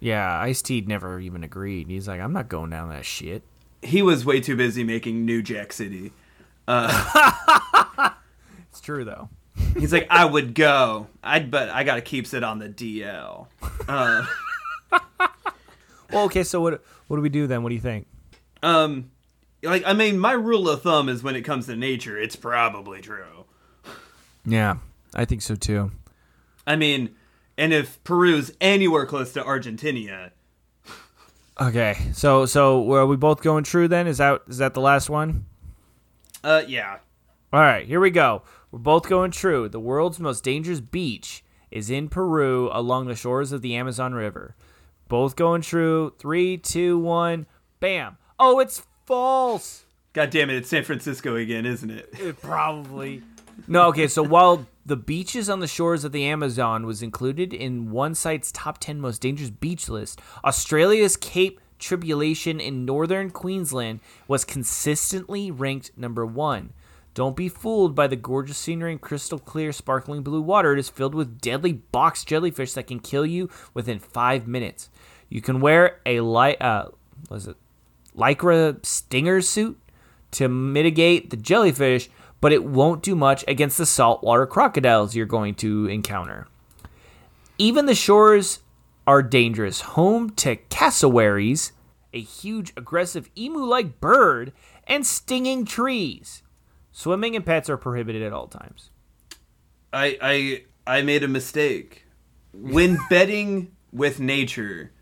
yeah. 0.00 0.40
Ice 0.40 0.62
T 0.62 0.80
never 0.80 1.20
even 1.20 1.44
agreed. 1.44 1.88
He's 1.88 2.08
like, 2.08 2.18
I'm 2.20 2.32
not 2.32 2.48
going 2.48 2.70
down 2.70 2.88
that 2.88 3.04
shit. 3.04 3.42
He 3.82 4.02
was 4.02 4.24
way 4.24 4.40
too 4.40 4.56
busy 4.56 4.82
making 4.82 5.24
New 5.24 5.42
Jack 5.42 5.72
City. 5.72 6.12
Uh, 6.66 8.10
it's 8.70 8.80
true 8.80 9.04
though. 9.04 9.28
He's 9.78 9.92
like, 9.92 10.06
I 10.10 10.24
would 10.24 10.54
go, 10.54 11.06
I'd, 11.22 11.50
but 11.50 11.68
I 11.70 11.84
gotta 11.84 12.00
keep 12.02 12.32
it 12.32 12.42
on 12.44 12.58
the 12.58 12.68
DL. 12.68 13.46
Uh, 13.88 14.26
Well, 16.12 16.24
okay. 16.26 16.44
So 16.44 16.60
what? 16.60 16.82
What 17.08 17.16
do 17.16 17.22
we 17.22 17.28
do 17.28 17.46
then? 17.46 17.62
What 17.62 17.70
do 17.70 17.74
you 17.74 17.80
think? 17.80 18.06
um, 18.62 19.10
like, 19.62 19.82
I 19.84 19.92
mean, 19.92 20.18
my 20.18 20.32
rule 20.32 20.68
of 20.68 20.82
thumb 20.82 21.08
is 21.08 21.22
when 21.22 21.34
it 21.34 21.42
comes 21.42 21.66
to 21.66 21.74
nature, 21.76 22.16
it's 22.16 22.36
probably 22.36 23.00
true. 23.00 23.44
Yeah, 24.44 24.76
I 25.14 25.24
think 25.24 25.42
so 25.42 25.56
too. 25.56 25.90
I 26.66 26.76
mean, 26.76 27.16
and 27.58 27.72
if 27.72 28.02
Peru's 28.04 28.52
anywhere 28.60 29.04
close 29.06 29.32
to 29.32 29.44
Argentina, 29.44 30.30
Okay, 31.60 31.96
so 32.12 32.44
so 32.46 32.92
are 32.92 33.06
we 33.06 33.16
both 33.16 33.42
going 33.42 33.64
true 33.64 33.88
then? 33.88 34.06
Is 34.06 34.18
that 34.18 34.42
is 34.46 34.58
that 34.58 34.74
the 34.74 34.80
last 34.80 35.08
one? 35.10 35.46
uh, 36.44 36.62
yeah. 36.68 36.98
All 37.52 37.60
right, 37.60 37.86
here 37.86 37.98
we 38.00 38.10
go. 38.10 38.42
We're 38.70 38.78
both 38.78 39.08
going 39.08 39.30
true. 39.30 39.68
The 39.68 39.80
world's 39.80 40.20
most 40.20 40.42
dangerous 40.44 40.80
beach 40.80 41.44
is 41.70 41.90
in 41.90 42.08
Peru 42.08 42.68
along 42.72 43.06
the 43.06 43.14
shores 43.14 43.52
of 43.52 43.62
the 43.62 43.74
Amazon 43.76 44.14
River. 44.14 44.56
Both 45.08 45.36
going 45.36 45.62
true. 45.62 46.14
Three, 46.18 46.56
two, 46.56 46.98
one, 46.98 47.46
bam. 47.80 48.18
Oh, 48.38 48.58
it's 48.58 48.84
false. 49.04 49.84
God 50.12 50.30
damn 50.30 50.50
it, 50.50 50.56
it's 50.56 50.68
San 50.68 50.82
Francisco 50.82 51.36
again, 51.36 51.66
isn't 51.66 51.90
it? 51.90 52.08
It 52.18 52.40
probably. 52.40 53.22
No, 53.68 53.88
okay, 53.88 54.08
so 54.08 54.22
while 54.22 54.66
the 54.84 54.96
beaches 54.96 55.48
on 55.48 55.60
the 55.60 55.66
shores 55.66 56.04
of 56.04 56.12
the 56.12 56.24
Amazon 56.24 56.86
was 56.86 57.02
included 57.02 57.52
in 57.52 57.90
one 57.90 58.14
site's 58.14 58.52
top 58.52 58.78
10 58.78 59.00
most 59.00 59.20
dangerous 59.20 59.50
beach 59.50 59.88
list, 59.88 60.20
Australia's 60.44 61.16
Cape 61.16 61.60
Tribulation 61.78 62.58
in 62.60 62.86
northern 62.86 63.30
Queensland 63.30 64.00
was 64.26 64.44
consistently 64.44 65.50
ranked 65.50 65.90
number 65.96 66.24
one. 66.24 66.72
Don't 67.16 67.34
be 67.34 67.48
fooled 67.48 67.94
by 67.94 68.08
the 68.08 68.14
gorgeous 68.14 68.58
scenery 68.58 68.92
and 68.92 69.00
crystal 69.00 69.38
clear, 69.38 69.72
sparkling 69.72 70.22
blue 70.22 70.42
water. 70.42 70.74
It 70.74 70.78
is 70.78 70.90
filled 70.90 71.14
with 71.14 71.40
deadly 71.40 71.72
box 71.72 72.22
jellyfish 72.26 72.74
that 72.74 72.88
can 72.88 73.00
kill 73.00 73.24
you 73.24 73.48
within 73.72 73.98
five 73.98 74.46
minutes. 74.46 74.90
You 75.30 75.40
can 75.40 75.62
wear 75.62 75.98
a 76.04 76.20
light, 76.20 76.60
uh, 76.60 76.88
what 77.28 77.38
is 77.38 77.46
it, 77.46 77.56
lycra 78.14 78.84
stinger 78.84 79.40
suit 79.40 79.78
to 80.32 80.46
mitigate 80.46 81.30
the 81.30 81.38
jellyfish, 81.38 82.10
but 82.42 82.52
it 82.52 82.64
won't 82.64 83.02
do 83.02 83.16
much 83.16 83.46
against 83.48 83.78
the 83.78 83.86
saltwater 83.86 84.46
crocodiles 84.46 85.16
you're 85.16 85.24
going 85.24 85.54
to 85.54 85.86
encounter. 85.86 86.46
Even 87.56 87.86
the 87.86 87.94
shores 87.94 88.58
are 89.06 89.22
dangerous, 89.22 89.80
home 89.80 90.28
to 90.34 90.56
cassowaries, 90.68 91.72
a 92.12 92.20
huge 92.20 92.74
aggressive 92.76 93.30
emu 93.38 93.64
like 93.64 94.02
bird, 94.02 94.52
and 94.86 95.06
stinging 95.06 95.64
trees. 95.64 96.42
Swimming 96.96 97.36
and 97.36 97.44
pets 97.44 97.68
are 97.68 97.76
prohibited 97.76 98.22
at 98.22 98.32
all 98.32 98.46
times. 98.46 98.90
I 99.92 100.16
I 100.22 100.64
I 100.98 101.02
made 101.02 101.22
a 101.22 101.28
mistake. 101.28 102.06
When 102.54 102.96
betting 103.10 103.72
with 103.92 104.18
nature, 104.18 104.92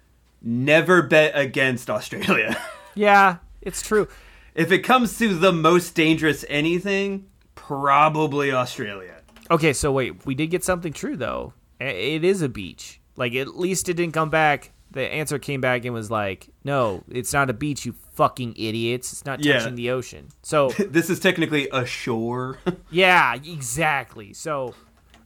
never 0.42 1.02
bet 1.02 1.38
against 1.38 1.88
Australia. 1.88 2.60
Yeah, 2.96 3.38
it's 3.60 3.82
true. 3.82 4.06
if 4.54 4.70
it 4.70 4.80
comes 4.80 5.18
to 5.18 5.36
the 5.36 5.52
most 5.52 5.94
dangerous 5.96 6.44
anything, 6.48 7.26
probably 7.56 8.52
Australia. 8.52 9.16
Okay, 9.50 9.72
so 9.72 9.90
wait, 9.90 10.24
we 10.26 10.34
did 10.36 10.48
get 10.48 10.62
something 10.64 10.92
true 10.92 11.16
though. 11.16 11.54
It 11.80 12.24
is 12.24 12.40
a 12.42 12.48
beach. 12.48 13.00
Like 13.16 13.34
at 13.34 13.56
least 13.56 13.88
it 13.88 13.94
didn't 13.94 14.14
come 14.14 14.30
back. 14.30 14.70
The 14.90 15.02
answer 15.12 15.38
came 15.40 15.60
back 15.60 15.84
and 15.84 15.92
was 15.94 16.08
like, 16.10 16.48
"No, 16.64 17.02
it's 17.08 17.32
not 17.32 17.50
a 17.50 17.52
beach, 17.52 17.84
you 17.86 17.94
fucking 18.14 18.54
idiots. 18.56 19.12
It's 19.12 19.24
not 19.24 19.44
Yeah. 19.44 19.58
touching 19.58 19.74
the 19.76 19.90
ocean." 19.90 20.28
So 20.42 20.70
This 20.78 21.10
is 21.10 21.20
technically 21.20 21.68
a 21.72 21.84
shore. 21.86 22.58
yeah, 22.90 23.34
exactly. 23.34 24.32
So, 24.32 24.74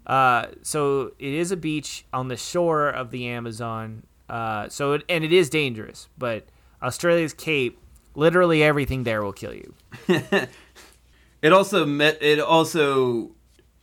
uh, 0.07 0.47
so 0.63 1.13
it 1.19 1.33
is 1.35 1.53
a 1.53 1.57
beach 1.57 2.05
on 2.13 2.29
the 2.29 2.37
shore 2.37 2.89
of 2.89 3.11
the 3.11 3.27
Amazon. 3.29 4.05
Uh, 4.29 4.69
so 4.69 4.93
it, 4.95 5.05
and 5.09 5.25
it 5.25 5.33
is 5.33 5.49
dangerous, 5.49 6.09
but 6.19 6.47
Australia's 6.83 7.33
Cape, 7.33 7.79
literally 8.15 8.63
everything 8.63 9.05
there 9.05 9.23
will 9.23 9.33
kill 9.33 9.55
you. 9.55 9.75
it 11.43 11.53
also 11.53 11.87
met 11.87 12.19
it 12.23 12.39
also 12.41 13.31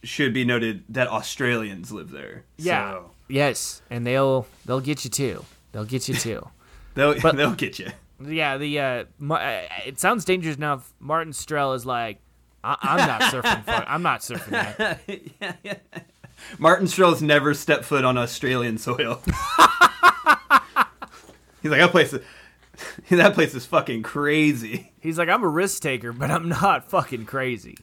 should 0.03 0.33
be 0.33 0.45
noted 0.45 0.83
that 0.89 1.07
Australians 1.07 1.91
live 1.91 2.11
there. 2.11 2.43
Yeah. 2.57 2.91
So 2.91 3.11
Yes, 3.27 3.81
and 3.89 4.05
they'll 4.05 4.45
they'll 4.65 4.81
get 4.81 5.03
you 5.03 5.09
too. 5.09 5.43
They'll 5.71 5.83
get 5.85 6.07
you 6.07 6.13
too. 6.13 6.47
they'll 6.93 7.19
But- 7.19 7.35
they'll 7.37 7.55
get 7.55 7.79
you. 7.79 7.89
Yeah, 8.24 8.57
the 8.57 8.80
uh, 8.80 9.03
uh, 9.30 9.61
it 9.86 9.99
sounds 9.99 10.24
dangerous 10.26 10.55
enough. 10.55 10.93
Martin 10.99 11.34
Strel 11.34 11.76
is 11.76 11.86
like, 11.86 12.20
I- 12.63 12.78
I'm 12.82 12.97
not 13.07 13.22
surfing. 13.34 13.63
For- 13.66 13.72
I'm 13.89 14.01
not 14.01 14.22
surfing 14.22 14.49
that. 14.51 14.99
yeah, 15.41 15.53
yeah. 15.63 15.76
Martin 16.57 16.88
Strel's 16.88 17.22
never 17.22 17.53
stepped 17.53 17.86
foot 17.86 18.03
on 18.05 18.18
Australian 18.18 18.78
soil. 18.78 19.22
He's 21.61 21.72
like, 21.72 21.80
that 21.82 21.91
place 21.91 22.13
is, 22.13 22.22
that 23.09 23.34
place 23.34 23.55
is 23.55 23.66
fucking 23.66 24.03
crazy. 24.03 24.91
He's 24.99 25.18
like, 25.18 25.30
I'm 25.30 25.43
a 25.43 25.47
risk 25.47 25.82
taker, 25.82 26.13
but 26.13 26.30
I'm 26.30 26.47
not 26.49 26.89
fucking 26.89 27.26
crazy. 27.26 27.78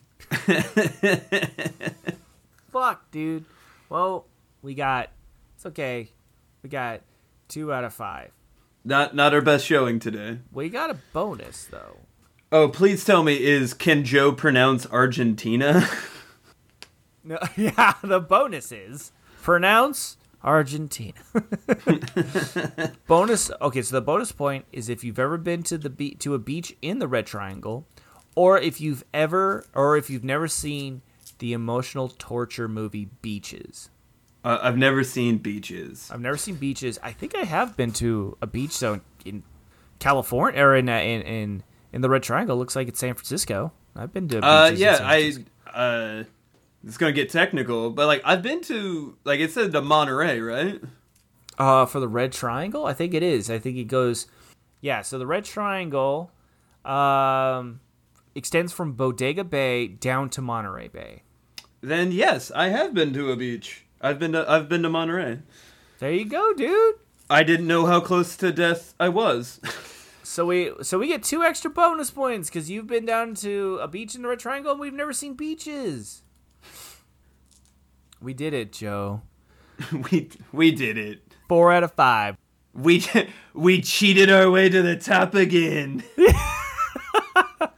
Fuck, 2.71 3.11
dude. 3.11 3.45
Well, 3.89 4.27
we 4.63 4.75
got. 4.75 5.11
It's 5.57 5.67
okay. 5.67 6.09
We 6.63 6.69
got 6.69 7.01
two 7.49 7.73
out 7.73 7.85
of 7.85 7.93
five. 7.93 8.31
Not 8.85 9.15
not 9.15 9.33
our 9.35 9.41
best 9.41 9.67
showing 9.67 9.99
today. 9.99 10.39
We 10.51 10.69
got 10.69 10.91
a 10.91 10.99
bonus 11.13 11.65
though. 11.65 11.99
Oh, 12.51 12.69
please 12.69 13.05
tell 13.05 13.23
me, 13.23 13.43
is 13.43 13.73
can 13.75 14.05
Joe 14.05 14.33
pronounce 14.33 14.87
Argentina? 14.87 15.89
No, 17.25 17.39
yeah, 17.57 17.95
the 18.03 18.21
bonus 18.21 18.73
is 18.73 19.13
pronounce 19.43 20.17
Argentina. 20.43 21.19
bonus. 23.07 23.51
Okay, 23.61 23.83
so 23.83 23.95
the 23.95 24.03
bonus 24.03 24.33
point 24.33 24.65
is 24.73 24.89
if 24.89 25.05
you've 25.05 25.19
ever 25.19 25.39
been 25.39 25.63
to 25.65 25.79
the 25.79 25.91
be- 25.91 26.15
to 26.17 26.35
a 26.35 26.39
beach 26.39 26.77
in 26.83 26.99
the 26.99 27.07
Red 27.07 27.27
Triangle, 27.27 27.87
or 28.35 28.59
if 28.59 28.81
you've 28.81 29.05
ever, 29.15 29.65
or 29.75 29.97
if 29.97 30.11
you've 30.11 30.25
never 30.25 30.49
seen 30.49 31.03
the 31.39 31.53
emotional 31.53 32.09
torture 32.09 32.69
movie 32.69 33.09
Beaches. 33.21 33.89
Uh, 34.45 34.59
I've 34.63 34.77
never 34.77 35.05
seen 35.05 35.39
beaches. 35.39 36.11
I've 36.13 36.21
never 36.21 36.37
seen 36.37 36.57
beaches. 36.57 36.99
I 37.03 37.13
think 37.13 37.35
I 37.37 37.45
have 37.45 37.77
been 37.77 37.93
to 37.93 38.37
a 38.43 38.47
beach 38.47 38.73
zone 38.73 39.03
in 39.25 39.43
California 39.99 40.61
or 40.61 40.77
in 40.77 40.89
uh, 40.89 40.99
in, 40.99 41.23
in 41.23 41.63
in 41.93 42.01
the 42.01 42.11
Red 42.11 42.23
Triangle. 42.23 42.57
Looks 42.57 42.75
like 42.75 42.89
it's 42.89 42.99
San 42.99 43.15
Francisco. 43.15 43.73
I've 43.95 44.13
been 44.13 44.29
to. 44.29 44.45
Uh, 44.45 44.73
yeah, 44.75 44.99
I. 45.01 45.35
Uh, 45.73 46.25
it's 46.85 46.97
gonna 46.97 47.13
get 47.13 47.31
technical, 47.31 47.91
but 47.91 48.07
like 48.07 48.23
I've 48.25 48.43
been 48.43 48.61
to 48.63 49.17
like 49.25 49.41
it 49.41 49.53
said 49.53 49.73
the 49.73 49.83
Monterey, 49.83 50.41
right? 50.41 50.81
Uh, 51.59 51.87
for 51.87 52.01
the 52.01 52.09
Red 52.09 52.33
Triangle, 52.33 52.87
I 52.87 52.95
think 52.95 53.15
it 53.15 53.23
is. 53.23 53.51
I 53.51 53.59
think 53.59 53.77
it 53.77 53.85
goes. 53.85 54.27
Yeah, 54.81 55.03
so 55.03 55.19
the 55.19 55.27
Red 55.27 55.45
Triangle, 55.45 56.33
um, 56.85 57.81
extends 58.35 58.73
from 58.73 58.95
Bodega 58.95 59.45
Bay 59.45 59.87
down 59.87 60.29
to 60.31 60.43
Monterey 60.43 60.89
Bay. 60.89 61.23
Then 61.81 62.11
yes, 62.11 62.51
I 62.51 62.69
have 62.69 62.95
been 62.95 63.13
to 63.13 63.31
a 63.31 63.37
beach. 63.37 63.85
I've 64.03 64.19
been 64.19 64.33
to 64.33 64.45
I've 64.51 64.69
been 64.69 64.83
to 64.83 64.91
Monterey. 64.91 65.39
There 66.01 66.13
you 66.13 66.25
go, 66.25 66.53
dude. 66.53 66.97
I 67.31 67.45
didn't 67.45 67.67
know 67.67 67.87
how 67.87 68.01
close 68.01 68.37
to 68.37 68.53
death 68.53 68.95
I 68.99 69.09
was. 69.09 69.61
So 70.23 70.47
we 70.47 70.73
so 70.83 70.99
we 70.99 71.09
get 71.09 71.23
two 71.23 71.43
extra 71.43 71.71
bonus 71.71 72.11
points 72.11 72.49
because 72.49 72.71
you've 72.71 72.87
been 72.87 73.07
down 73.07 73.35
to 73.37 73.79
a 73.81 73.89
beach 73.89 74.15
in 74.15 74.23
the 74.23 74.29
Red 74.29 74.41
Triangle 74.41 74.73
and 74.73 74.81
we've 74.81 74.93
never 74.93 75.13
seen 75.13 75.35
beaches. 75.35 76.23
We 78.21 78.35
did 78.35 78.55
it, 78.55 78.73
Joe. 78.73 79.23
we 80.11 80.31
we 80.53 80.73
did 80.73 80.97
it. 80.97 81.23
Four 81.49 81.73
out 81.73 81.85
of 81.85 81.93
five. 81.93 82.37
We 82.73 83.05
we 83.55 83.81
cheated 83.81 84.31
our 84.31 84.51
way 84.51 84.69
to 84.69 84.83
the 84.83 84.97
top 84.97 85.35
again. 85.35 86.03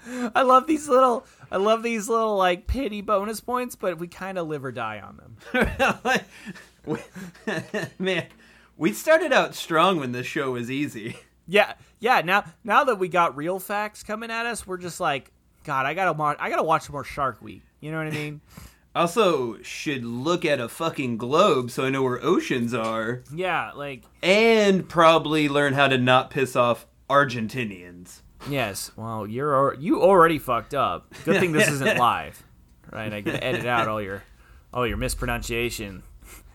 I 0.07 0.43
love 0.43 0.67
these 0.67 0.89
little. 0.89 1.27
I 1.51 1.57
love 1.57 1.83
these 1.83 2.09
little 2.09 2.37
like 2.37 2.67
pity 2.67 3.01
bonus 3.01 3.41
points, 3.41 3.77
but 3.77 3.99
we 3.99 4.09
kind 4.09 4.39
of 4.39 4.49
live 4.49 4.65
or 4.65 4.73
die 4.73 5.01
on 5.01 5.21
them. 5.55 6.21
Man, 7.99 8.27
we 8.77 8.93
started 8.93 9.33
out 9.33 9.55
strong 9.55 9.99
when 9.99 10.13
this 10.13 10.27
show 10.27 10.53
was 10.53 10.71
easy. 10.71 11.17
Yeah, 11.47 11.75
yeah. 12.01 12.23
Now, 12.23 12.45
now 12.65 12.85
that 12.85 12.99
we 12.99 13.09
got 13.09 13.37
real 13.37 13.59
facts 13.59 14.03
coming 14.03 14.31
at 14.31 14.47
us, 14.47 14.67
we're 14.67 14.79
just 14.79 14.99
like, 14.99 15.31
God, 15.65 15.87
I 15.87 15.95
gotta, 15.95 16.19
I 16.41 16.49
gotta 16.49 16.63
watch 16.63 16.89
more 16.91 17.05
Shark 17.05 17.43
Week. 17.43 17.63
You 17.81 17.93
know 17.93 17.99
what 17.99 18.07
I 18.07 18.11
mean? 18.11 18.41
Also, 18.97 19.61
should 19.61 20.05
look 20.05 20.45
at 20.45 20.61
a 20.61 20.69
fucking 20.69 21.17
globe 21.17 21.69
so 21.73 21.85
I 21.85 21.91
know 21.91 22.05
where 22.05 22.25
oceans 22.25 22.73
are, 22.73 23.25
yeah, 23.35 23.73
like 23.73 24.05
and 24.23 24.89
probably 24.89 25.49
learn 25.49 25.73
how 25.73 25.89
to 25.89 25.99
not 25.99 26.31
piss 26.31 26.55
off 26.55 26.87
Argentinians. 27.11 28.21
Yes. 28.49 28.91
Well, 28.97 29.27
you're 29.27 29.73
al- 29.73 29.81
you 29.81 30.03
already 30.03 30.39
fucked 30.39 30.75
up. 30.75 31.13
Good 31.25 31.41
thing 31.41 31.53
this 31.53 31.69
isn't 31.73 31.99
live, 31.99 32.43
right? 32.93 33.13
I 33.13 33.21
gotta 33.21 33.43
edit 33.43 33.67
out 33.67 33.89
all 33.89 34.01
your, 34.01 34.23
all 34.73 34.87
your 34.87 34.97
mispronunciation. 34.97 36.03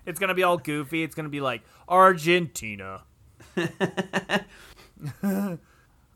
It's 0.06 0.20
gonna 0.20 0.34
be 0.34 0.44
all 0.44 0.58
goofy. 0.58 1.04
It's 1.04 1.16
gonna 1.16 1.30
be 1.30 1.42
like 1.42 1.62
Argentina. 1.88 3.04
all 5.24 5.58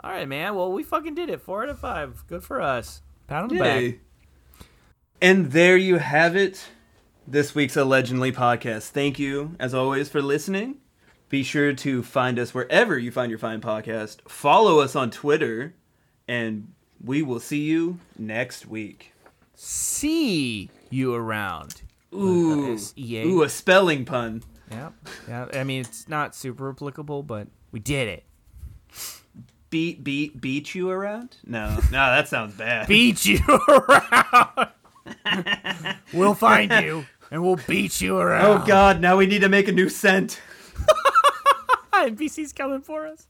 right, 0.04 0.28
man. 0.28 0.56
Well, 0.56 0.72
we 0.72 0.84
fucking 0.84 1.16
did 1.16 1.30
it. 1.30 1.42
Four 1.42 1.64
out 1.64 1.70
of 1.70 1.80
five. 1.80 2.24
Good 2.28 2.44
for 2.44 2.62
us. 2.62 3.02
Pat 3.28 3.44
on 3.44 3.50
the 3.50 3.60
back. 3.60 3.96
And 5.22 5.52
there 5.52 5.78
you 5.78 5.98
have 5.98 6.36
it. 6.36 6.66
This 7.26 7.56
week's 7.56 7.78
Allegedly 7.78 8.34
podcast. 8.34 8.90
Thank 8.90 9.18
you, 9.18 9.56
as 9.60 9.74
always, 9.74 10.10
for 10.10 10.22
listening. 10.22 10.80
Be 11.34 11.42
sure 11.42 11.74
to 11.74 12.04
find 12.04 12.38
us 12.38 12.54
wherever 12.54 12.96
you 12.96 13.10
find 13.10 13.32
your 13.32 13.40
fine 13.40 13.60
podcast. 13.60 14.18
Follow 14.30 14.82
us 14.82 14.96
on 14.96 15.10
Twitter, 15.10 15.74
and 16.28 16.72
we 17.04 17.24
will 17.24 17.40
see 17.40 17.62
you 17.62 17.98
next 18.20 18.68
week. 18.68 19.14
See 19.56 20.70
you 20.92 21.16
around. 21.16 21.82
Ooh, 22.14 22.76
S-E-A. 22.76 23.26
ooh, 23.26 23.42
a 23.42 23.50
spelling 23.50 24.06
pun. 24.06 24.44
Yeah, 24.70 24.90
yeah. 25.28 25.48
I 25.56 25.64
mean, 25.64 25.82
it's 25.82 26.08
not 26.08 26.36
super 26.36 26.70
applicable, 26.70 27.24
but 27.24 27.48
we 27.72 27.80
did 27.80 28.10
it. 28.10 28.26
Beat, 29.72 30.04
beat, 30.04 30.40
beat 30.40 30.76
you 30.76 30.92
around? 30.92 31.38
No, 31.48 31.80
no, 31.86 32.12
that 32.14 32.28
sounds 32.28 32.54
bad. 32.54 32.88
Beat 32.88 33.26
you 33.26 33.40
around. 33.68 34.68
we'll 36.14 36.36
find 36.36 36.72
you 36.86 37.08
and 37.32 37.42
we'll 37.42 37.60
beat 37.68 38.00
you 38.02 38.18
oh, 38.18 38.22
around. 38.22 38.62
Oh 38.62 38.66
God! 38.68 39.02
Now 39.02 39.18
we 39.18 39.26
need 39.26 39.42
to 39.42 39.50
make 39.50 39.68
a 39.68 39.72
new 39.72 39.90
scent. 39.90 40.40
NBC's 41.94 42.54
coming 42.54 42.82
for 42.82 43.08
us. 43.08 43.28